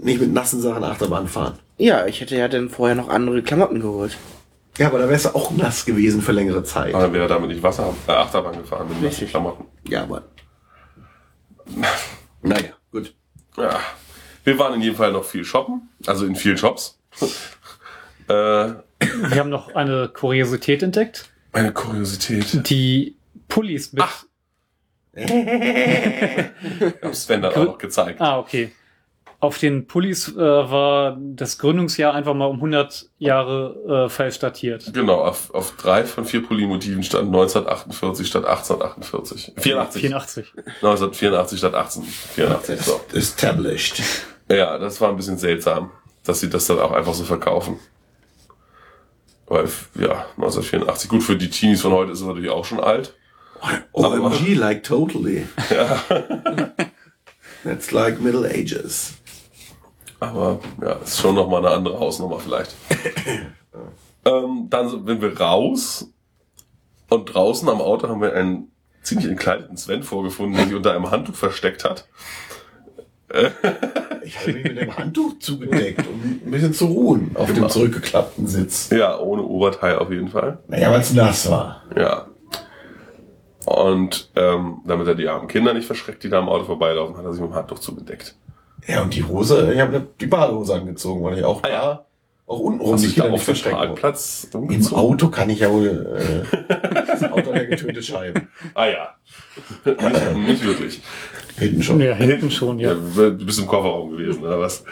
nicht 0.05 0.21
mit 0.21 0.33
nassen 0.33 0.61
Sachen 0.61 0.85
Achterbahn 0.85 1.29
fahren. 1.29 1.59
Ja, 1.79 2.07
ich 2.07 2.21
hätte 2.21 2.37
ja 2.37 2.49
dann 2.49 2.71
vorher 2.71 2.95
noch 2.95 3.09
andere 3.09 3.43
Klamotten 3.43 3.81
geholt. 3.81 4.17
Ja, 4.79 4.89
aber 4.89 4.99
da 4.99 5.09
wärst 5.09 5.27
du 5.27 5.35
auch 5.35 5.53
nass 5.53 5.85
gewesen 5.85 6.21
für 6.21 6.33
längere 6.33 6.65
Zeit. 6.65 6.95
Aber 6.95 7.05
dann 7.05 7.13
wäre 7.13 7.25
er 7.25 7.29
damit 7.29 7.51
nicht 7.51 7.63
Wasser, 7.63 7.95
äh, 8.09 8.13
Achterbahn 8.13 8.59
gefahren 8.59 8.89
mit 8.89 8.97
nassen 8.97 9.07
Richtig. 9.07 9.31
Klamotten. 9.31 9.65
Ja, 9.89 10.03
aber. 10.03 10.23
Naja. 12.47 12.73
Ja. 13.57 13.81
Wir 14.45 14.59
waren 14.59 14.75
in 14.75 14.83
jedem 14.83 14.97
Fall 14.97 15.13
noch 15.13 15.25
viel 15.25 15.45
shoppen, 15.45 15.89
also 16.07 16.27
in 16.27 16.37
vielen 16.37 16.59
Shops. 16.59 16.99
äh, 18.29 18.33
Wir 18.33 18.81
haben 19.37 19.51
noch 19.51 19.75
eine 19.75 20.09
Kuriosität 20.09 20.83
entdeckt. 20.83 21.31
eine 21.53 21.73
Kuriosität. 21.73 22.69
Die 22.69 23.17
Pullis 23.49 23.93
mit. 23.93 24.03
Ach. 24.03 24.25
Ich 25.17 25.31
hab 27.03 27.15
Sven 27.15 27.43
dann 27.43 27.53
auch 27.55 27.65
noch 27.65 27.79
gezeigt. 27.79 28.21
Ah, 28.21 28.39
okay. 28.39 28.73
Auf 29.45 29.59
den 29.59 29.87
Pullis 29.87 30.29
äh, 30.29 30.39
war 30.39 31.19
das 31.21 31.59
Gründungsjahr 31.59 32.15
einfach 32.15 32.33
mal 32.33 32.47
um 32.47 32.57
100 32.57 33.11
Jahre 33.19 34.07
äh, 34.07 34.09
falsch 34.09 34.39
datiert. 34.39 34.91
Genau, 34.95 35.21
auf, 35.21 35.55
auf 35.55 35.77
drei 35.77 36.05
von 36.05 36.25
vier 36.25 36.43
Polymotiven 36.43 37.03
stand 37.03 37.27
1948 37.27 38.27
statt 38.27 38.47
1848. 38.47 39.53
84. 39.59 40.01
84. 40.01 40.53
1984 40.57 41.59
statt 41.59 41.75
1884. 41.75 42.81
So. 42.81 43.01
Established. 43.13 44.03
Ja, 44.49 44.79
das 44.79 44.99
war 45.03 45.11
ein 45.11 45.17
bisschen 45.17 45.37
seltsam, 45.37 45.91
dass 46.25 46.41
sie 46.41 46.49
das 46.49 46.67
dann 46.67 46.79
auch 46.79 46.93
einfach 46.93 47.13
so 47.13 47.25
verkaufen. 47.25 47.79
Weil, 49.47 49.69
ja, 49.97 50.25
1984. 50.37 51.11
Gut, 51.11 51.23
für 51.23 51.37
die 51.37 51.51
Teenies 51.51 51.83
von 51.83 51.93
heute 51.93 52.13
ist 52.13 52.23
es 52.23 52.27
natürlich 52.27 52.49
auch 52.49 52.65
schon 52.65 52.81
alt. 52.81 53.15
OMG, 53.93 54.55
like 54.55 54.85
totally. 54.85 55.47
That's 57.63 57.91
like 57.93 58.23
Middle 58.23 58.47
Ages. 58.47 59.15
Aber 60.31 60.61
ja, 60.81 60.93
ist 60.95 61.21
schon 61.21 61.35
nochmal 61.35 61.65
eine 61.65 61.75
andere 61.75 61.99
Hausnummer 61.99 62.39
vielleicht. 62.39 62.75
ähm, 64.25 64.67
dann 64.71 64.89
sind 64.89 65.21
wir 65.23 65.41
raus 65.41 66.13
und 67.09 67.27
draußen 67.27 67.69
am 67.69 67.81
Auto 67.81 68.09
haben 68.09 68.21
wir 68.21 68.35
einen 68.35 68.73
ziemlich 69.03 69.29
entkleideten 69.29 69.77
Sven 69.77 70.03
vorgefunden, 70.03 70.57
der 70.57 70.67
sich 70.67 70.75
unter 70.75 70.93
einem 70.93 71.11
Handtuch 71.11 71.35
versteckt 71.35 71.85
hat. 71.85 72.09
Ich 74.25 74.41
habe 74.41 74.53
mich 74.53 74.65
mit 74.65 74.81
dem 74.81 74.97
Handtuch 74.97 75.39
zugedeckt, 75.39 76.01
um 76.07 76.41
ein 76.47 76.51
bisschen 76.51 76.73
zu 76.73 76.87
ruhen 76.87 77.33
auf 77.35 77.53
dem 77.53 77.69
zurückgeklappten 77.69 78.47
Sitz. 78.47 78.89
Ja, 78.91 79.19
ohne 79.19 79.43
Oberteil 79.43 79.99
auf 79.99 80.11
jeden 80.11 80.29
Fall. 80.29 80.59
Naja, 80.67 80.91
weil 80.91 81.01
es 81.01 81.13
nass 81.13 81.51
war. 81.51 81.83
Ja. 81.95 82.27
Und 83.67 84.31
ähm, 84.35 84.81
damit 84.87 85.07
er 85.09 85.15
die 85.15 85.29
armen 85.29 85.49
Kinder 85.49 85.75
nicht 85.75 85.87
verschreckt, 85.87 86.23
die 86.23 86.29
da 86.31 86.39
am 86.39 86.49
Auto 86.49 86.65
vorbeilaufen, 86.65 87.17
hat 87.17 87.25
er 87.25 87.33
sich 87.33 87.41
mit 87.41 87.51
dem 87.51 87.55
Handtuch 87.55 87.79
zugedeckt. 87.79 88.35
Ja, 88.87 89.03
und 89.03 89.15
die 89.15 89.25
Hose, 89.25 89.73
ich 89.73 89.81
habe 89.81 90.07
die 90.21 90.27
Badehose 90.27 90.75
angezogen, 90.75 91.25
weil 91.25 91.39
ich 91.39 91.45
auch 91.45 91.63
da, 91.63 92.05
auch 92.47 92.59
untenrum 92.59 92.97
dich 92.97 93.15
da 93.15 93.31
auf 93.31 93.49
wollte. 93.49 93.71
Parkplatz 93.71 94.49
Im? 94.53 94.87
Auto 94.93 95.29
kann 95.29 95.49
ich 95.49 95.61
ja 95.61 95.71
wohl, 95.71 96.45
äh, 96.53 96.67
das 97.07 97.23
Auto 97.25 97.55
hat 97.55 97.63
ja 97.63 97.65
getönte 97.65 98.03
Scheiben. 98.03 98.49
Ah 98.75 98.87
ja. 98.87 99.15
nicht, 100.35 100.65
wirklich. 100.65 101.01
Hinten 101.57 101.83
schon. 101.83 102.01
Ja, 102.01 102.15
hinten 102.15 102.51
schon, 102.51 102.79
Ja, 102.79 102.93
ja. 102.93 102.95
du 102.95 103.47
bist 103.47 103.59
im 103.59 103.67
Kofferraum 103.67 104.11
gewesen, 104.11 104.43
oder 104.43 104.61
was? 104.61 104.85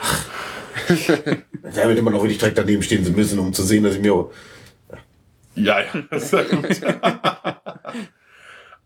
Da 0.88 1.88
wird 1.88 1.98
immer 1.98 2.10
noch 2.10 2.22
wirklich 2.22 2.38
direkt 2.38 2.56
daneben 2.56 2.82
stehen 2.82 3.04
zu 3.04 3.12
müssen, 3.12 3.38
um 3.38 3.52
zu 3.52 3.62
sehen, 3.62 3.84
dass 3.84 3.94
ich 3.94 4.00
mir, 4.00 4.30
Ja, 5.54 5.80
ja, 5.80 5.86
das 6.10 6.24
ist 6.24 6.32
ja 6.32 6.42
gut. 6.44 6.80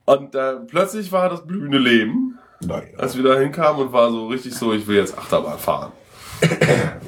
Und 0.05 0.35
äh, 0.35 0.55
plötzlich 0.67 1.13
war 1.13 1.29
das 1.29 1.47
blühende 1.47 1.79
Leben, 1.79 2.39
naja. 2.61 2.85
als 2.99 3.17
wir 3.17 3.23
da 3.25 3.39
hinkamen 3.39 3.83
und 3.87 3.93
war 3.93 4.11
so 4.11 4.27
richtig 4.29 4.55
so, 4.55 4.73
ich 4.73 4.87
will 4.87 4.97
jetzt 4.97 5.17
Achterbahn 5.17 5.59
fahren. 5.59 5.93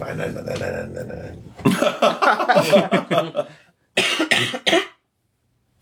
Nein, 0.01 0.17
nein, 0.17 0.33
nein, 0.35 0.45
nein, 0.47 0.59
nein, 0.59 0.93
nein, 0.95 1.39
nein. 3.35 3.47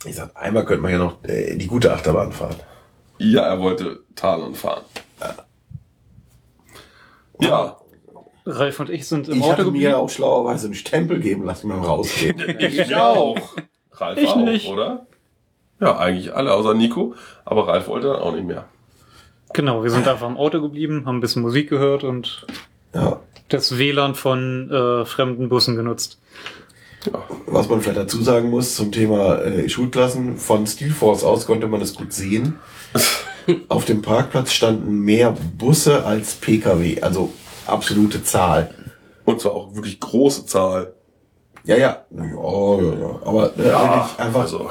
Ich 0.04 0.14
sag, 0.16 0.30
einmal 0.34 0.64
könnte 0.64 0.82
man 0.82 0.92
ja 0.92 0.98
noch 0.98 1.22
äh, 1.24 1.56
die 1.56 1.66
gute 1.66 1.92
Achterbahn 1.92 2.32
fahren. 2.32 2.56
Ja, 3.18 3.42
er 3.42 3.60
wollte 3.60 4.00
Talon 4.14 4.54
fahren. 4.54 4.82
Ja. 7.40 7.76
Ralf 8.44 8.80
und 8.80 8.90
ich 8.90 9.06
sind 9.08 9.28
im 9.28 9.38
Ich 9.38 9.42
Auto 9.42 9.52
hatte 9.52 9.64
mir 9.64 9.72
geblieben. 9.72 9.94
auch 9.94 10.08
schlauerweise 10.10 10.66
einen 10.66 10.74
Stempel 10.74 11.18
geben 11.20 11.44
lassen 11.44 11.68
beim 11.68 11.82
Rausgehen. 11.82 12.38
Ich 12.60 12.94
auch. 12.94 13.38
Ralf 13.92 14.18
Ich 14.18 14.28
auch, 14.28 14.36
nicht. 14.36 14.68
oder? 14.68 15.06
Ja, 15.80 15.98
eigentlich 15.98 16.34
alle 16.34 16.52
außer 16.52 16.74
Nico. 16.74 17.14
Aber 17.44 17.68
Ralf 17.68 17.88
wollte 17.88 18.08
dann 18.08 18.16
auch 18.22 18.32
nicht 18.32 18.46
mehr. 18.46 18.64
Genau, 19.52 19.82
wir 19.82 19.90
sind 19.90 20.08
einfach 20.08 20.28
im 20.28 20.36
Auto 20.36 20.60
geblieben, 20.60 21.04
haben 21.06 21.18
ein 21.18 21.20
bisschen 21.20 21.42
Musik 21.42 21.70
gehört 21.70 22.04
und 22.04 22.46
ja. 22.94 23.20
das 23.48 23.78
WLAN 23.78 24.14
von 24.14 24.70
äh, 24.70 25.04
fremden 25.04 25.48
Bussen 25.48 25.76
genutzt. 25.76 26.18
Was 27.46 27.68
man 27.68 27.80
vielleicht 27.80 27.98
dazu 27.98 28.22
sagen 28.22 28.50
muss 28.50 28.74
zum 28.74 28.90
Thema 28.90 29.40
äh, 29.42 29.68
Schulklassen, 29.68 30.36
von 30.36 30.66
Steelforce 30.66 31.24
aus 31.24 31.46
konnte 31.46 31.68
man 31.68 31.80
es 31.80 31.94
gut 31.94 32.12
sehen. 32.12 32.58
Auf 33.68 33.84
dem 33.84 34.02
Parkplatz 34.02 34.52
standen 34.52 35.00
mehr 35.00 35.36
Busse 35.56 36.04
als 36.04 36.34
Pkw, 36.34 37.00
also 37.00 37.32
absolute 37.66 38.24
Zahl. 38.24 38.74
Und 39.24 39.40
zwar 39.40 39.52
auch 39.52 39.74
wirklich 39.74 40.00
große 40.00 40.46
Zahl. 40.46 40.94
Ja, 41.64 41.76
ja, 41.76 42.04
ja, 42.10 42.24
ja, 42.24 42.94
ja. 42.94 43.20
aber 43.24 43.52
äh, 43.54 43.58
wirklich 43.58 44.18
einfach, 44.18 44.40
Also, 44.40 44.70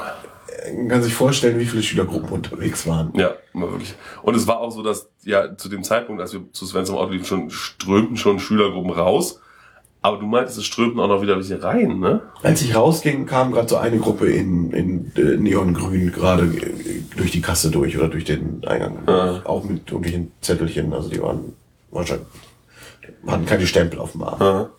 man 0.74 0.88
kann 0.88 1.02
sich 1.02 1.14
vorstellen, 1.14 1.58
wie 1.58 1.66
viele 1.66 1.82
Schülergruppen 1.82 2.30
unterwegs 2.30 2.86
waren. 2.86 3.12
ja, 3.14 3.34
war 3.52 3.70
wirklich. 3.70 3.94
Und 4.22 4.34
es 4.34 4.46
war 4.46 4.60
auch 4.60 4.70
so, 4.70 4.82
dass 4.82 5.08
ja 5.24 5.56
zu 5.56 5.68
dem 5.68 5.82
Zeitpunkt, 5.82 6.20
als 6.22 6.32
wir 6.32 6.42
zu 6.52 6.66
Sven 6.66 6.86
zum 6.86 6.96
Auto 6.96 7.12
liefen, 7.12 7.26
schon 7.26 7.50
strömten 7.50 8.16
schon 8.16 8.38
Schülergruppen 8.40 8.90
raus. 8.92 9.40
Aber 10.02 10.18
du 10.18 10.26
meintest, 10.26 10.58
es 10.58 10.64
strömten 10.64 11.00
auch 11.00 11.08
noch 11.08 11.20
wieder 11.22 11.34
welche 11.36 11.60
rein, 11.62 11.98
ne? 11.98 12.20
Als 12.42 12.62
ich 12.62 12.76
rausging, 12.76 13.26
kam 13.26 13.50
gerade 13.50 13.68
so 13.68 13.76
eine 13.76 13.98
Gruppe 13.98 14.28
in, 14.30 14.70
in 14.70 15.12
äh, 15.16 15.36
Neongrün 15.36 16.12
gerade 16.12 16.44
äh, 16.44 17.02
durch 17.16 17.32
die 17.32 17.40
Kasse 17.40 17.70
durch 17.72 17.96
oder 17.98 18.08
durch 18.08 18.24
den 18.24 18.62
Eingang. 18.66 18.98
Ja. 19.08 19.40
Auch 19.44 19.64
mit 19.64 19.90
irgendwelchen 19.90 20.30
Zettelchen, 20.42 20.92
also 20.92 21.08
die 21.08 21.20
waren 21.20 21.54
wahrscheinlich, 21.90 22.26
hatten 23.26 23.46
keine 23.46 23.66
Stempel 23.66 23.98
auf 23.98 24.12
dem 24.12 24.22
Arm. 24.22 24.40
Ja. 24.40 24.70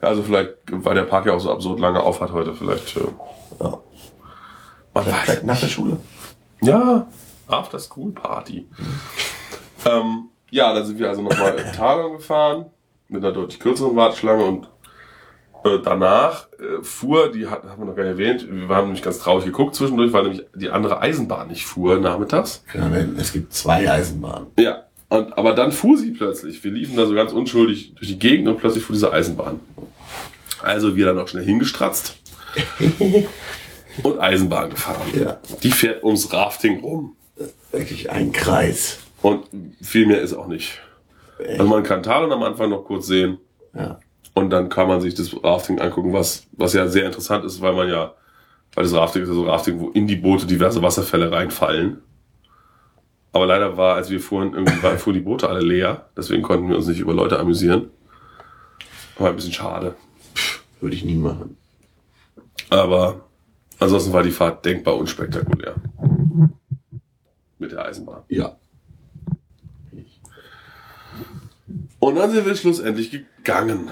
Also 0.00 0.24
vielleicht, 0.24 0.54
weil 0.70 0.94
der 0.96 1.02
Park 1.02 1.26
ja 1.26 1.34
auch 1.34 1.40
so 1.40 1.52
absurd 1.52 1.78
lange 1.78 2.00
auf 2.00 2.20
hat 2.20 2.32
heute, 2.32 2.54
vielleicht. 2.54 2.96
Äh, 2.96 3.00
Ja. 3.60 3.78
Man 5.06 5.14
Vielleicht 5.14 5.28
weiß. 5.28 5.42
nach 5.44 5.60
der 5.60 5.68
Schule. 5.68 5.96
Ja, 6.60 7.06
After 7.46 7.78
School 7.78 8.12
Party. 8.12 8.66
Ähm, 9.86 10.28
ja, 10.50 10.74
dann 10.74 10.84
sind 10.84 10.98
wir 10.98 11.08
also 11.08 11.22
nochmal 11.22 11.54
in 11.54 11.72
Talon 11.72 12.16
gefahren, 12.16 12.66
mit 13.08 13.24
einer 13.24 13.32
deutlich 13.32 13.60
kürzeren 13.60 13.96
Warteschlange 13.96 14.44
und 14.44 14.68
äh, 15.64 15.78
danach 15.82 16.48
äh, 16.58 16.82
fuhr, 16.82 17.30
die 17.30 17.46
hat, 17.46 17.64
haben 17.64 17.82
wir 17.82 17.86
noch 17.86 17.96
gar 17.96 18.04
nicht 18.04 18.12
erwähnt, 18.12 18.46
wir 18.48 18.68
haben 18.74 18.86
nämlich 18.86 19.02
ganz 19.02 19.18
traurig 19.18 19.44
geguckt 19.44 19.74
zwischendurch, 19.74 20.12
weil 20.12 20.22
nämlich 20.24 20.46
die 20.54 20.70
andere 20.70 21.00
Eisenbahn 21.00 21.48
nicht 21.48 21.66
fuhr 21.66 21.98
nachmittags. 21.98 22.64
Denn 22.74 23.16
es 23.18 23.32
gibt 23.32 23.52
zwei 23.52 23.90
Eisenbahnen. 23.90 24.48
Ja, 24.58 24.84
und, 25.08 25.36
aber 25.38 25.54
dann 25.54 25.72
fuhr 25.72 25.96
sie 25.96 26.10
plötzlich. 26.10 26.62
Wir 26.62 26.70
liefen 26.70 26.96
da 26.96 27.06
so 27.06 27.14
ganz 27.14 27.32
unschuldig 27.32 27.94
durch 27.94 28.08
die 28.08 28.18
Gegend 28.18 28.48
und 28.48 28.58
plötzlich 28.58 28.84
fuhr 28.84 28.94
diese 28.94 29.12
Eisenbahn. 29.12 29.60
Also 30.62 30.96
wir 30.96 31.06
dann 31.06 31.18
auch 31.18 31.28
schnell 31.28 31.44
hingestratzt 31.44 32.18
und 34.02 34.18
Eisenbahn 34.20 34.70
gefahren. 34.70 35.08
Ja. 35.14 35.38
Die 35.62 35.70
fährt 35.70 36.02
ums 36.04 36.32
Rafting 36.32 36.80
rum. 36.80 37.16
Wirklich 37.72 38.10
ein 38.10 38.32
Kreis. 38.32 38.98
Und 39.22 39.46
viel 39.82 40.06
mehr 40.06 40.20
ist 40.20 40.34
auch 40.34 40.46
nicht. 40.46 40.80
Also 41.38 41.64
man 41.64 41.82
kann 41.82 42.02
Talon 42.02 42.32
am 42.32 42.42
Anfang 42.42 42.70
noch 42.70 42.84
kurz 42.84 43.06
sehen 43.06 43.38
Ja. 43.74 43.98
und 44.34 44.50
dann 44.50 44.68
kann 44.68 44.88
man 44.88 45.00
sich 45.00 45.14
das 45.14 45.32
Rafting 45.44 45.80
angucken, 45.80 46.12
was, 46.12 46.46
was 46.52 46.72
ja 46.72 46.88
sehr 46.88 47.06
interessant 47.06 47.44
ist, 47.44 47.60
weil 47.60 47.74
man 47.74 47.88
ja, 47.88 48.14
weil 48.74 48.84
das 48.84 48.92
Rafting 48.94 49.22
ist 49.22 49.28
ja 49.28 49.34
so 49.34 49.44
Rafting, 49.44 49.78
wo 49.78 49.90
in 49.90 50.06
die 50.08 50.16
Boote 50.16 50.46
diverse 50.46 50.82
Wasserfälle 50.82 51.30
reinfallen. 51.30 52.02
Aber 53.32 53.46
leider 53.46 53.76
war, 53.76 53.94
als 53.96 54.10
wir 54.10 54.20
fuhren, 54.20 54.54
irgendwie 54.54 54.82
war, 54.82 54.96
fuhren 54.98 55.14
die 55.14 55.20
Boote 55.22 55.48
alle 55.48 55.60
leer, 55.60 56.08
deswegen 56.16 56.42
konnten 56.42 56.68
wir 56.68 56.76
uns 56.76 56.86
nicht 56.86 56.98
über 57.00 57.14
Leute 57.14 57.38
amüsieren. 57.38 57.90
War 59.18 59.28
ein 59.30 59.36
bisschen 59.36 59.52
schade. 59.52 59.94
Würde 60.80 60.96
ich 60.96 61.04
nie 61.04 61.16
machen. 61.16 61.56
Aber 62.70 63.27
ansonsten 63.78 64.12
war 64.12 64.22
die 64.22 64.30
Fahrt 64.30 64.64
denkbar 64.64 64.96
unspektakulär. 64.96 65.74
Mit 67.58 67.72
der 67.72 67.84
Eisenbahn. 67.84 68.22
Ja. 68.28 68.56
Und 71.98 72.14
dann 72.16 72.30
sind 72.30 72.46
wir 72.46 72.54
schlussendlich 72.54 73.10
gegangen. 73.10 73.90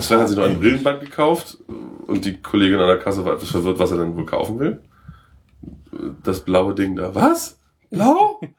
Sven 0.00 0.20
hat 0.20 0.28
sich 0.28 0.36
noch 0.36 0.44
ein 0.44 0.60
Brillenband 0.60 1.00
gekauft 1.00 1.58
und 2.06 2.24
die 2.24 2.40
Kollegin 2.40 2.78
an 2.78 2.86
der 2.86 2.98
Kasse 2.98 3.24
war 3.24 3.34
etwas 3.34 3.50
verwirrt, 3.50 3.78
was 3.78 3.90
er 3.90 3.98
denn 3.98 4.16
wohl 4.16 4.26
kaufen 4.26 4.60
will. 4.60 4.80
Das 6.22 6.40
blaue 6.40 6.74
Ding 6.74 6.94
da. 6.96 7.14
Was? 7.14 7.58
Blau? 7.90 8.40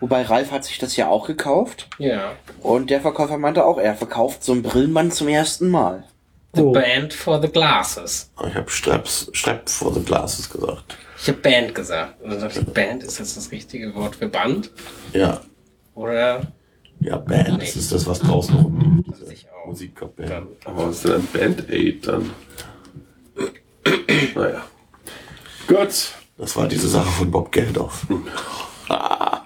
Wobei 0.00 0.22
Ralf 0.22 0.50
hat 0.50 0.64
sich 0.64 0.78
das 0.78 0.96
ja 0.96 1.06
auch 1.06 1.28
gekauft. 1.28 1.88
Ja. 1.98 2.32
Und 2.60 2.90
der 2.90 3.00
Verkäufer 3.00 3.38
meinte 3.38 3.64
auch, 3.64 3.78
er 3.78 3.94
verkauft 3.94 4.42
so 4.42 4.52
ein 4.52 4.62
Brillenband 4.62 5.14
zum 5.14 5.28
ersten 5.28 5.70
Mal. 5.70 6.02
The 6.54 6.60
Oh. 6.62 6.72
Band 6.72 7.14
for 7.14 7.40
the 7.40 7.48
Glasses. 7.48 8.30
Ich 8.46 8.54
habe 8.54 8.70
Straps, 8.70 9.30
Strap 9.32 9.68
for 9.70 9.92
the 9.94 10.00
Glasses 10.02 10.50
gesagt. 10.50 10.96
Ich 11.18 11.28
habe 11.28 11.38
Band 11.38 11.74
gesagt. 11.74 12.20
Und 12.20 12.30
dann 12.30 12.40
dachte 12.40 12.60
ich, 12.60 12.66
Band 12.66 13.02
ist 13.04 13.18
jetzt 13.18 13.36
das 13.36 13.50
richtige 13.50 13.94
Wort 13.94 14.16
für 14.16 14.28
Band? 14.28 14.70
Ja. 15.12 15.40
Oder 15.94 16.42
Ja, 17.00 17.16
Band. 17.16 17.62
Das 17.62 17.76
ist 17.76 17.90
das, 17.92 18.06
was 18.06 18.18
draußen 18.20 18.54
auch. 18.56 18.70
Musikkapelle. 19.66 20.28
dann? 20.28 20.48
Aber 20.64 20.88
was 20.88 20.96
ist 20.96 21.04
denn 21.04 21.12
ein 21.14 21.26
Band-Aid 21.32 22.06
dann? 22.06 22.30
Naja. 24.34 24.62
Gut. 25.68 26.12
Das 26.36 26.56
war 26.56 26.66
diese 26.66 26.88
Sache 26.88 27.08
von 27.10 27.30
Bob 27.30 27.52
Geldof. 27.52 28.06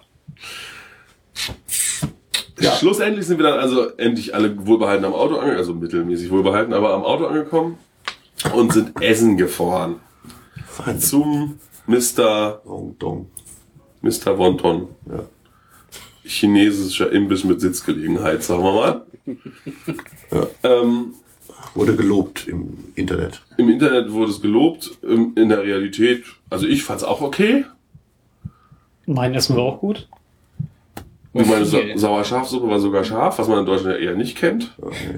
Ja. 2.58 2.72
Schlussendlich 2.72 3.26
sind 3.26 3.38
wir 3.38 3.46
dann 3.46 3.58
also 3.58 3.90
endlich 3.96 4.34
alle 4.34 4.66
wohlbehalten 4.66 5.04
am 5.04 5.12
Auto 5.12 5.34
angekommen, 5.34 5.58
also 5.58 5.74
mittelmäßig 5.74 6.30
wohlbehalten, 6.30 6.72
aber 6.72 6.94
am 6.94 7.04
Auto 7.04 7.26
angekommen 7.26 7.78
und 8.54 8.72
sind 8.72 9.00
essen 9.02 9.36
gefahren. 9.36 9.96
Fein. 10.66 10.98
Zum 10.98 11.58
Mr. 11.86 12.62
Dong. 12.98 13.30
Mr. 14.00 14.38
Wonton. 14.38 14.88
Ja. 15.08 15.24
Chinesischer 16.24 17.12
Imbiss 17.12 17.44
mit 17.44 17.60
Sitzgelegenheit, 17.60 18.42
sagen 18.42 18.62
wir 18.62 18.72
mal. 18.72 19.06
Ja. 20.32 20.46
Ähm, 20.64 21.14
Wurde 21.74 21.94
gelobt 21.94 22.48
im 22.48 22.92
Internet. 22.94 23.42
Im 23.58 23.68
Internet 23.68 24.10
wurde 24.10 24.30
es 24.30 24.40
gelobt, 24.40 24.98
im, 25.02 25.34
in 25.36 25.50
der 25.50 25.62
Realität, 25.62 26.24
also 26.48 26.66
ich 26.66 26.82
fand's 26.82 27.04
auch 27.04 27.20
okay. 27.20 27.66
Mein 29.04 29.34
Essen 29.34 29.56
war 29.56 29.64
auch 29.64 29.80
gut. 29.80 30.08
Ich 31.42 31.46
meine, 31.46 31.64
Sa. 31.64 31.78
Sauerschafsuppe 31.94 32.68
war 32.68 32.78
sogar 32.78 33.04
scharf, 33.04 33.38
was 33.38 33.48
man 33.48 33.60
in 33.60 33.66
Deutschland 33.66 33.98
ja 33.98 34.10
eher 34.10 34.14
nicht 34.16 34.36
kennt. 34.36 34.74
Okay. 34.80 35.16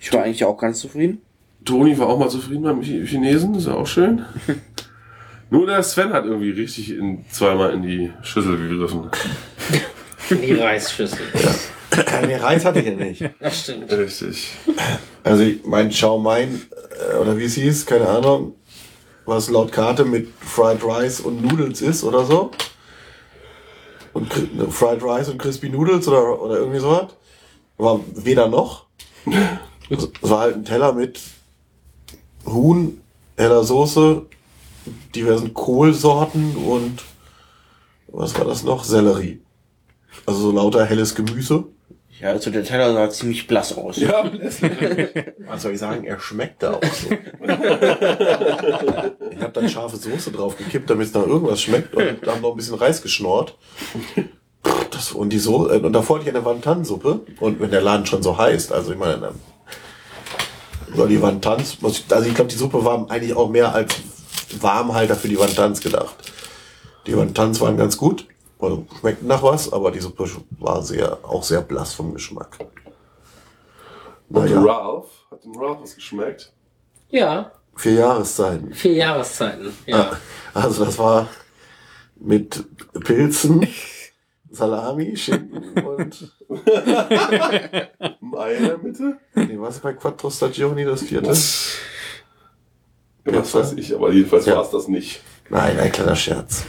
Ich 0.00 0.12
war 0.12 0.22
eigentlich 0.24 0.44
auch 0.44 0.56
ganz 0.58 0.80
zufrieden. 0.80 1.22
Toni 1.64 1.98
war 1.98 2.08
auch 2.08 2.18
mal 2.18 2.30
zufrieden 2.30 2.62
beim 2.62 2.80
Chi- 2.82 3.06
Chinesen, 3.06 3.54
ist 3.54 3.66
ja 3.66 3.74
auch 3.74 3.86
schön. 3.86 4.24
Nur 5.50 5.66
der 5.66 5.82
Sven 5.82 6.12
hat 6.12 6.24
irgendwie 6.24 6.50
richtig 6.50 6.90
in, 6.96 7.24
zweimal 7.30 7.72
in 7.74 7.82
die 7.82 8.12
Schüssel 8.22 8.56
gegriffen. 8.56 9.10
Die 10.30 10.52
Reisschüssel. 10.54 11.18
Keine 11.90 12.40
Reis 12.40 12.64
hatte 12.64 12.78
ich 12.80 12.86
ja 12.86 12.94
nicht. 12.94 13.28
Das 13.40 13.60
stimmt. 13.60 13.90
Richtig. 13.90 14.52
Also 15.24 15.42
ich 15.42 15.64
mein 15.64 15.90
Chow 15.90 16.22
Mein, 16.22 16.60
äh, 17.12 17.16
oder 17.16 17.36
wie 17.36 17.44
es 17.44 17.54
hieß, 17.54 17.84
keine 17.84 18.08
Ahnung, 18.08 18.54
was 19.26 19.50
laut 19.50 19.72
Karte 19.72 20.04
mit 20.04 20.28
Fried 20.40 20.82
Rice 20.84 21.20
und 21.20 21.42
Noodles 21.44 21.82
ist 21.82 22.04
oder 22.04 22.24
so. 22.24 22.52
Und 24.12 24.56
ne, 24.56 24.68
Fried 24.70 25.02
Rice 25.02 25.28
und 25.28 25.38
Crispy 25.38 25.68
Noodles 25.68 26.08
oder, 26.08 26.40
oder 26.40 26.58
irgendwie 26.58 26.80
sowas. 26.80 27.14
War 27.78 28.00
weder 28.14 28.48
noch. 28.48 28.86
Es 29.88 30.08
war 30.22 30.40
halt 30.40 30.56
ein 30.56 30.64
Teller 30.64 30.92
mit 30.92 31.20
Huhn, 32.46 33.00
heller 33.36 33.64
Soße, 33.64 34.26
diversen 35.14 35.54
Kohlsorten 35.54 36.56
und 36.56 37.02
was 38.08 38.36
war 38.38 38.44
das 38.44 38.62
noch? 38.64 38.84
Sellerie. 38.84 39.40
Also 40.26 40.40
so 40.40 40.52
lauter 40.52 40.84
helles 40.84 41.14
Gemüse. 41.14 41.64
Ja, 42.20 42.28
also 42.30 42.50
der 42.50 42.64
Teller 42.64 42.92
sah 42.92 43.08
ziemlich 43.08 43.46
blass 43.46 43.76
aus. 43.76 43.96
Ja, 43.96 44.24
Was 45.46 45.62
soll 45.62 45.72
ich 45.72 45.78
sagen? 45.78 46.04
Er 46.04 46.20
schmeckte 46.20 46.76
auch 46.76 46.82
so. 46.82 47.10
ich 47.10 47.50
habe 49.40 49.52
dann 49.54 49.68
scharfe 49.68 49.96
Soße 49.96 50.30
drauf 50.30 50.56
gekippt, 50.58 50.90
damit 50.90 51.06
es 51.06 51.14
nach 51.14 51.26
irgendwas 51.26 51.62
schmeckt 51.62 51.94
und 51.94 52.26
haben 52.26 52.42
noch 52.42 52.50
ein 52.50 52.56
bisschen 52.56 52.74
Reis 52.74 53.00
geschnort. 53.00 53.56
Das, 54.90 55.12
und 55.12 55.30
die 55.30 55.38
so 55.38 55.70
und 55.70 55.92
davor 55.94 56.18
hatte 56.18 56.28
ich 56.28 56.34
eine 56.34 56.44
Wonton-Suppe 56.44 57.20
und 57.40 57.60
wenn 57.60 57.70
der 57.70 57.80
Laden 57.80 58.04
schon 58.04 58.22
so 58.22 58.36
heißt, 58.36 58.72
also 58.72 58.92
ich 58.92 58.98
meine, 58.98 59.16
dann 59.18 59.34
soll 60.94 61.08
die 61.08 61.22
Wontons, 61.22 61.78
also 61.82 62.28
ich 62.28 62.34
glaube, 62.34 62.50
die 62.50 62.56
Suppe 62.56 62.84
war 62.84 63.10
eigentlich 63.10 63.34
auch 63.34 63.48
mehr 63.48 63.74
als 63.74 63.94
Warmhalter 64.60 65.16
für 65.16 65.28
die 65.28 65.38
Wontons 65.38 65.80
gedacht. 65.80 66.16
Die 67.06 67.16
Wontons 67.16 67.60
waren 67.60 67.78
ganz 67.78 67.96
gut, 67.96 68.26
also 68.60 68.86
schmeckten 68.98 69.28
nach 69.28 69.42
was, 69.42 69.72
aber 69.72 69.90
die 69.90 70.00
Suppe 70.00 70.28
war 70.58 70.82
sehr, 70.82 71.18
auch 71.24 71.42
sehr 71.42 71.60
blass 71.62 71.94
vom 71.94 72.12
Geschmack. 72.14 72.58
Und 74.28 74.44
Naja, 74.44 74.60
Ralph, 74.62 75.06
hat 75.30 75.44
dem 75.44 75.56
Ralph 75.56 75.78
was 75.82 75.94
geschmeckt? 75.94 76.52
Ja, 77.08 77.52
vier 77.76 77.92
Jahreszeiten. 77.94 78.72
vier 78.74 78.92
Jahreszeiten. 78.94 79.72
Ja. 79.86 80.12
Also 80.54 80.84
das 80.84 80.98
war 80.98 81.28
mit 82.16 82.64
Pilzen, 83.04 83.66
Salami, 84.50 85.16
Schinken 85.16 85.84
und 85.84 86.32
Ei 88.36 88.54
in 88.54 88.64
der 88.64 88.78
Mitte? 88.78 89.18
nee, 89.34 89.58
was 89.58 89.78
bei 89.80 89.92
Quattro 89.92 90.30
Stagioni 90.30 90.84
das 90.84 91.02
vierte? 91.02 91.28
Ja, 91.30 93.34
was 93.38 93.54
weiß 93.54 93.72
ich, 93.74 93.94
aber 93.94 94.12
jedenfalls 94.12 94.46
Ja. 94.46 94.56
war 94.56 94.62
es 94.64 94.70
das 94.70 94.88
nicht. 94.88 95.20
Nein, 95.50 95.78
ein 95.78 95.92
kleiner 95.92 96.16
Scherz. 96.16 96.64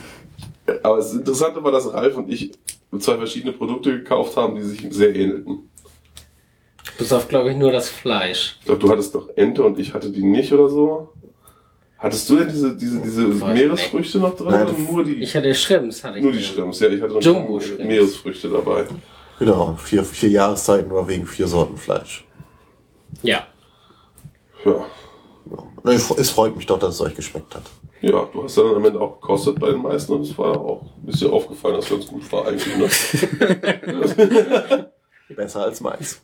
Aber 0.84 0.98
das 0.98 1.14
Interessante 1.14 1.64
war, 1.64 1.72
dass 1.72 1.92
Ralf 1.94 2.18
und 2.18 2.32
ich 2.32 2.52
zwei 3.00 3.18
verschiedene 3.18 3.54
Produkte 3.54 3.92
gekauft 3.92 4.36
haben, 4.38 4.56
die 4.56 4.64
sich 4.64 4.86
sehr 4.92 5.16
ähnelten. 5.16 5.70
Bis 6.98 7.12
auf, 7.14 7.28
glaube 7.28 7.52
ich, 7.52 7.58
nur 7.58 7.72
das 7.72 7.90
Fleisch. 7.90 8.58
Ich 8.60 8.66
glaube, 8.66 8.82
du 8.82 8.90
hattest 8.92 9.16
doch 9.16 9.30
Ente 9.36 9.64
und 9.64 9.80
ich 9.80 9.94
hatte 9.94 10.12
die 10.12 10.24
nicht 10.24 10.52
oder 10.54 10.70
so. 10.70 11.10
Hattest 11.98 12.30
du 12.30 12.38
denn 12.38 12.50
diese, 12.50 12.76
diese, 12.76 13.00
diese 13.00 13.22
Meeresfrüchte 13.28 14.18
noch 14.18 14.36
drin? 14.36 14.48
Nein, 14.50 14.68
oder 14.68 14.78
nur 14.78 15.04
die, 15.04 15.22
Ich 15.22 15.36
hatte 15.36 15.54
Schrimps, 15.54 16.04
hatte 16.04 16.18
ich. 16.18 16.24
nur 16.24 16.32
die. 16.34 16.42
Schrimps, 16.42 16.80
ja, 16.80 16.90
ich 16.90 17.02
hatte 17.02 17.14
noch. 17.14 17.78
Meeresfrüchte 17.78 18.50
dabei. 18.50 18.86
Genau, 19.38 19.76
vier, 19.76 20.04
vier 20.04 20.30
Jahreszeiten 20.30 20.90
nur 20.90 21.08
wegen 21.08 21.26
vier 21.26 21.48
Sorten 21.48 21.78
Fleisch. 21.78 22.26
Ja. 23.22 23.48
Ja. 24.66 24.86
Es 26.18 26.30
freut 26.30 26.56
mich 26.56 26.66
doch, 26.66 26.80
dass 26.80 26.96
es 26.96 27.02
euch 27.02 27.16
geschmeckt 27.16 27.56
hat. 27.56 27.64
Ja, 28.02 28.28
du 28.34 28.44
hast 28.44 28.58
dann 28.58 28.76
am 28.76 28.86
Ende 28.86 29.00
auch 29.00 29.22
gekostet 29.22 29.60
bei 29.60 29.72
den 29.72 29.82
meisten 29.82 30.14
und 30.14 30.22
es 30.22 30.36
war 30.38 30.60
auch 30.60 30.82
ein 30.82 31.06
bisschen 31.06 31.30
aufgefallen, 31.32 31.76
dass 31.76 31.90
ganz 31.90 32.08
gut 32.08 32.32
war 32.32 32.48
eigentlich. 32.48 32.76
Ne? 32.76 32.90
Besser 35.36 35.64
als 35.64 35.80
meins. 35.82 36.22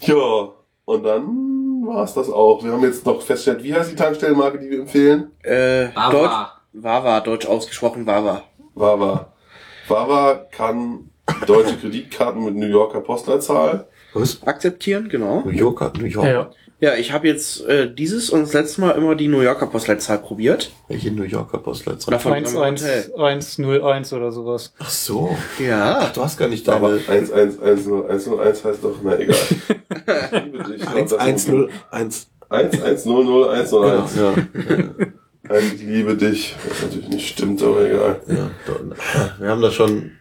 ja, 0.00 0.48
und 0.84 1.04
dann 1.04 1.82
war 1.86 2.02
es 2.04 2.14
das 2.14 2.28
auch. 2.30 2.62
Wir 2.64 2.72
haben 2.72 2.82
jetzt 2.82 3.06
noch 3.06 3.22
festgestellt, 3.22 3.62
wie 3.62 3.72
heißt 3.72 3.92
die 3.92 3.96
Tankstellenmarke, 3.96 4.58
die 4.58 4.70
wir 4.70 4.80
empfehlen? 4.80 5.30
Äh, 5.42 5.94
Wawa. 5.94 6.10
Deutsch, 6.10 6.32
Wawa, 6.72 7.20
deutsch 7.20 7.46
ausgesprochen 7.46 8.06
Wawa. 8.06 8.42
Wawa. 8.74 9.32
Wawa 9.88 10.34
kann 10.50 11.10
deutsche 11.46 11.76
Kreditkarten 11.76 12.44
mit 12.44 12.56
New 12.56 12.66
Yorker 12.66 13.00
Postleitzahl. 13.00 13.86
Was? 14.14 14.42
Akzeptieren, 14.44 15.08
genau. 15.08 15.42
New 15.44 15.50
Yorker, 15.50 15.92
New 15.96 16.06
York. 16.06 16.26
Ja. 16.26 16.32
Ja, 16.32 16.50
ich 16.80 17.12
habe 17.12 17.28
jetzt 17.28 17.64
äh, 17.66 17.92
dieses 17.92 18.30
und 18.30 18.40
das 18.40 18.54
letzte 18.54 18.80
Mal 18.80 18.92
immer 18.92 19.14
die 19.14 19.28
New 19.28 19.40
Yorker 19.40 19.66
Postleitzahl 19.66 20.18
probiert. 20.18 20.70
Welche 20.88 21.10
New 21.10 21.24
Yorker 21.24 21.58
Postleitzahl? 21.58 22.08
Oder 22.14 22.20
von 22.20 22.32
einem 22.32 22.46
Hotel. 22.46 23.12
11101 23.14 24.12
oder 24.14 24.32
sowas. 24.32 24.72
Ach 24.78 24.88
so. 24.88 25.36
Ja. 25.58 25.98
Ach, 26.00 26.12
du 26.12 26.22
hast 26.22 26.38
gar 26.38 26.48
nicht 26.48 26.66
Aber 26.70 26.96
deine 26.96 27.26
11101 27.30 28.64
heißt 28.64 28.82
doch, 28.82 28.96
na 29.02 29.18
egal. 29.18 29.36
Ich 29.36 30.44
liebe 30.44 30.64
dich. 30.64 30.88
11001. 30.88 32.28
1100101. 32.48 34.16
Ja, 34.16 34.34
Ein 35.50 35.72
Ich 35.74 35.82
liebe 35.82 36.16
dich. 36.16 36.56
Was 36.66 36.82
natürlich 36.82 37.08
nicht 37.08 37.28
stimmt, 37.28 37.62
aber 37.62 37.84
egal. 37.84 38.20
ja, 38.26 38.50
doch. 38.66 38.80
Wir 39.38 39.48
haben 39.48 39.60
das 39.60 39.74
schon. 39.74 40.12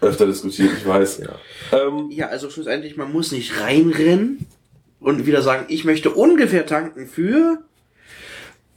Öfter 0.00 0.26
diskutiert, 0.26 0.70
ich 0.76 0.86
weiß. 0.86 1.18
Ja. 1.18 1.78
Ähm, 1.78 2.10
Ja, 2.10 2.28
also 2.28 2.50
schlussendlich, 2.50 2.96
man 2.96 3.10
muss 3.10 3.32
nicht 3.32 3.60
reinrennen 3.60 4.46
und 5.06 5.24
wieder 5.24 5.40
sagen, 5.40 5.64
ich 5.68 5.84
möchte 5.84 6.10
ungefähr 6.10 6.66
tanken 6.66 7.06
für. 7.06 7.62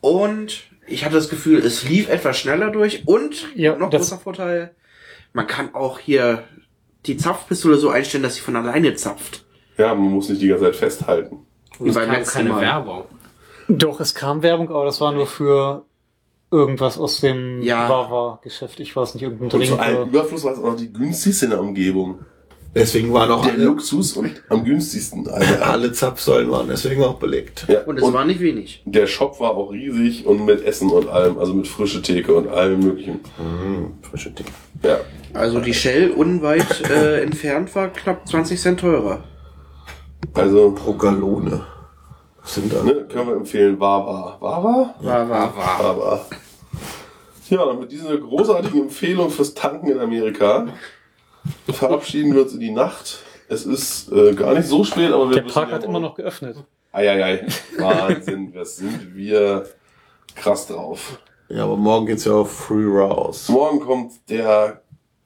Und 0.01 0.63
ich 0.87 1.03
hatte 1.03 1.15
das 1.15 1.29
Gefühl, 1.29 1.59
es 1.59 1.87
lief 1.87 2.07
etwas 2.09 2.37
schneller 2.37 2.69
durch. 2.69 3.03
Und 3.07 3.47
Ja, 3.55 3.75
noch 3.75 3.89
großer 3.89 4.17
Vorteil, 4.19 4.71
man 5.33 5.47
kann 5.47 5.73
auch 5.73 5.99
hier 5.99 6.43
die 7.05 7.17
Zapfpistole 7.17 7.77
so 7.77 7.89
einstellen, 7.89 8.23
dass 8.23 8.35
sie 8.35 8.41
von 8.41 8.55
alleine 8.55 8.93
zapft. 8.95 9.45
ja, 9.77 9.93
man 9.95 10.11
muss 10.11 10.29
nicht 10.29 10.41
die 10.41 10.47
ganze 10.49 10.65
Zeit 10.65 10.75
festhalten. 10.75 11.39
Und 11.79 11.89
es 11.89 11.95
kam 11.95 12.23
keine 12.23 12.49
Mal. 12.49 12.61
Werbung. 12.61 13.03
Doch, 13.67 13.99
es 13.99 14.13
kam 14.13 14.41
Werbung, 14.43 14.69
aber 14.69 14.85
das 14.85 14.99
war 14.99 15.11
nur 15.11 15.25
für 15.27 15.85
irgendwas 16.51 16.97
aus 16.97 17.21
dem 17.21 17.61
Ja. 17.61 17.87
Wawa-Geschäft. 17.89 18.79
Ich 18.79 18.95
weiß 18.95 19.13
nicht, 19.13 19.23
irgendein 19.23 19.45
Und 19.45 19.51
zu 19.51 19.57
Drink. 19.59 19.79
allem 19.79 20.09
Überfluss 20.09 20.43
war 20.43 20.53
es 20.53 20.59
auch 20.59 20.63
noch 20.65 20.75
die 20.75 20.91
günstigste 20.91 21.45
in 21.45 21.51
der 21.51 21.61
Umgebung. 21.61 22.19
Deswegen 22.75 23.11
waren 23.13 23.31
auch 23.31 23.43
Der 23.43 23.53
alle, 23.53 23.63
Luxus 23.65 24.13
und 24.13 24.43
am 24.49 24.63
günstigsten. 24.63 25.27
Alter. 25.29 25.67
alle 25.67 25.91
Zapfsäulen 25.91 26.51
waren 26.51 26.67
deswegen 26.67 27.03
auch 27.03 27.15
belegt. 27.15 27.65
Ja, 27.67 27.81
Und 27.81 27.97
es 27.97 28.13
war 28.13 28.25
nicht 28.25 28.39
wenig. 28.39 28.83
der 28.85 29.07
Shop 29.07 29.39
war 29.39 29.51
auch 29.51 29.71
riesig 29.71 30.25
und 30.27 30.45
mit 30.45 30.63
Essen 30.63 30.89
und 30.91 31.09
allem, 31.09 31.39
also 31.39 31.53
mit 31.55 31.67
frische 31.67 32.01
Theke 32.03 32.33
und 32.35 32.47
allem 32.47 32.79
möglichen. 32.81 33.21
Mhm, 33.39 33.93
frische 34.03 34.29
Dinge. 34.31 34.49
Ja. 34.83 34.99
Also 35.33 35.59
die 35.59 35.73
Shell 35.73 36.11
unweit 36.11 36.81
äh, 36.89 37.21
entfernt 37.23 37.73
war 37.75 37.87
knapp 37.89 38.27
20 38.27 38.59
Cent 38.61 38.79
teurer. 38.81 39.23
Also, 40.33 40.71
Pro 40.71 40.93
Gallone. 40.93 41.63
Was 42.41 42.55
sind 42.55 42.71
da? 42.73 42.83
ne, 42.83 43.05
können 43.11 43.27
wir 43.29 43.35
empfehlen, 43.35 43.79
Wawa. 43.79 44.37
Wawa? 44.39 44.95
War. 45.01 45.53
Aber. 45.79 46.25
Ja, 47.49 47.61
und 47.63 47.79
mit 47.79 47.91
dieser 47.91 48.15
großartigen 48.17 48.81
Empfehlung 48.83 49.29
fürs 49.31 49.53
Tanken 49.55 49.87
in 49.87 49.99
Amerika 49.99 50.67
verabschieden 51.71 52.33
wir 52.33 52.43
uns 52.43 52.53
in 52.53 52.59
die 52.59 52.71
Nacht. 52.71 53.19
Es 53.47 53.65
ist 53.65 54.11
äh, 54.11 54.33
gar 54.33 54.53
nicht 54.53 54.67
so 54.67 54.83
spät, 54.83 55.11
aber 55.11 55.29
wir 55.29 55.41
Der 55.41 55.51
Park 55.51 55.69
ja 55.69 55.75
hat 55.75 55.83
immer 55.83 55.99
noch 55.99 56.15
geöffnet. 56.15 56.57
Eieiei, 56.91 57.45
Wahnsinn, 57.77 58.51
was 58.55 58.77
sind 58.77 59.15
wir 59.15 59.67
krass 60.35 60.67
drauf. 60.67 61.19
Ja, 61.49 61.63
aber 61.63 61.77
morgen 61.77 62.05
geht's 62.05 62.25
ja 62.25 62.33
auf 62.33 62.51
Free 62.51 62.85
raus. 62.85 63.49
Morgen 63.49 63.79
kommt 63.79 64.13
der 64.29 64.81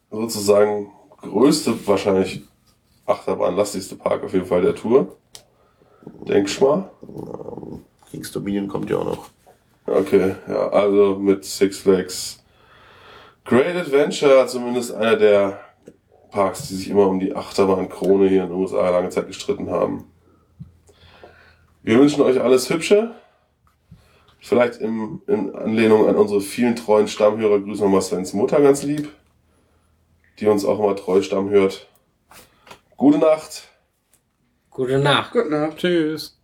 sozusagen 0.09 0.91
größte, 1.21 1.75
wahrscheinlich 1.85 2.43
Achterbahn-lastigste 3.05 3.95
Park 3.95 4.23
auf 4.23 4.33
jeden 4.33 4.45
Fall 4.45 4.61
der 4.61 4.75
Tour. 4.75 5.17
Denkst 6.27 6.61
mal? 6.61 6.89
Kings 8.11 8.31
Dominion 8.31 8.67
kommt 8.67 8.89
ja 8.89 8.97
auch 8.97 9.05
noch. 9.05 9.29
Okay, 9.85 10.35
ja, 10.47 10.69
also 10.69 11.17
mit 11.19 11.43
Six 11.43 11.79
Flags. 11.79 12.41
Great 13.43 13.75
Adventure, 13.75 14.47
zumindest 14.47 14.93
einer 14.93 15.17
der 15.17 15.59
Parks, 16.33 16.67
die 16.67 16.75
sich 16.75 16.89
immer 16.89 17.07
um 17.07 17.19
die 17.19 17.35
Achterbahn-Krone 17.35 18.27
hier 18.27 18.43
in 18.43 18.49
den 18.49 18.57
USA 18.57 18.89
lange 18.89 19.09
Zeit 19.09 19.27
gestritten 19.27 19.69
haben. 19.69 20.11
Wir 21.83 21.99
wünschen 21.99 22.21
euch 22.21 22.41
alles 22.41 22.69
Hübsche. 22.69 23.13
Vielleicht 24.39 24.81
im, 24.81 25.21
in 25.27 25.55
Anlehnung 25.55 26.09
an 26.09 26.15
unsere 26.15 26.41
vielen 26.41 26.75
treuen 26.75 27.07
Stammhörer 27.07 27.59
grüßen 27.59 27.85
wir 27.85 27.89
mal 27.89 28.01
Svens 28.01 28.33
Mutter 28.33 28.59
ganz 28.61 28.83
lieb, 28.83 29.09
die 30.39 30.47
uns 30.47 30.65
auch 30.65 30.79
immer 30.79 30.95
treu 30.95 31.21
Stamm 31.21 31.49
hört. 31.49 31.87
Gute 32.97 33.19
Nacht. 33.19 33.69
Gute 34.71 34.97
Nacht. 34.97 35.33
Gute 35.33 35.49
Nacht. 35.49 35.77
Tschüss. 35.77 36.42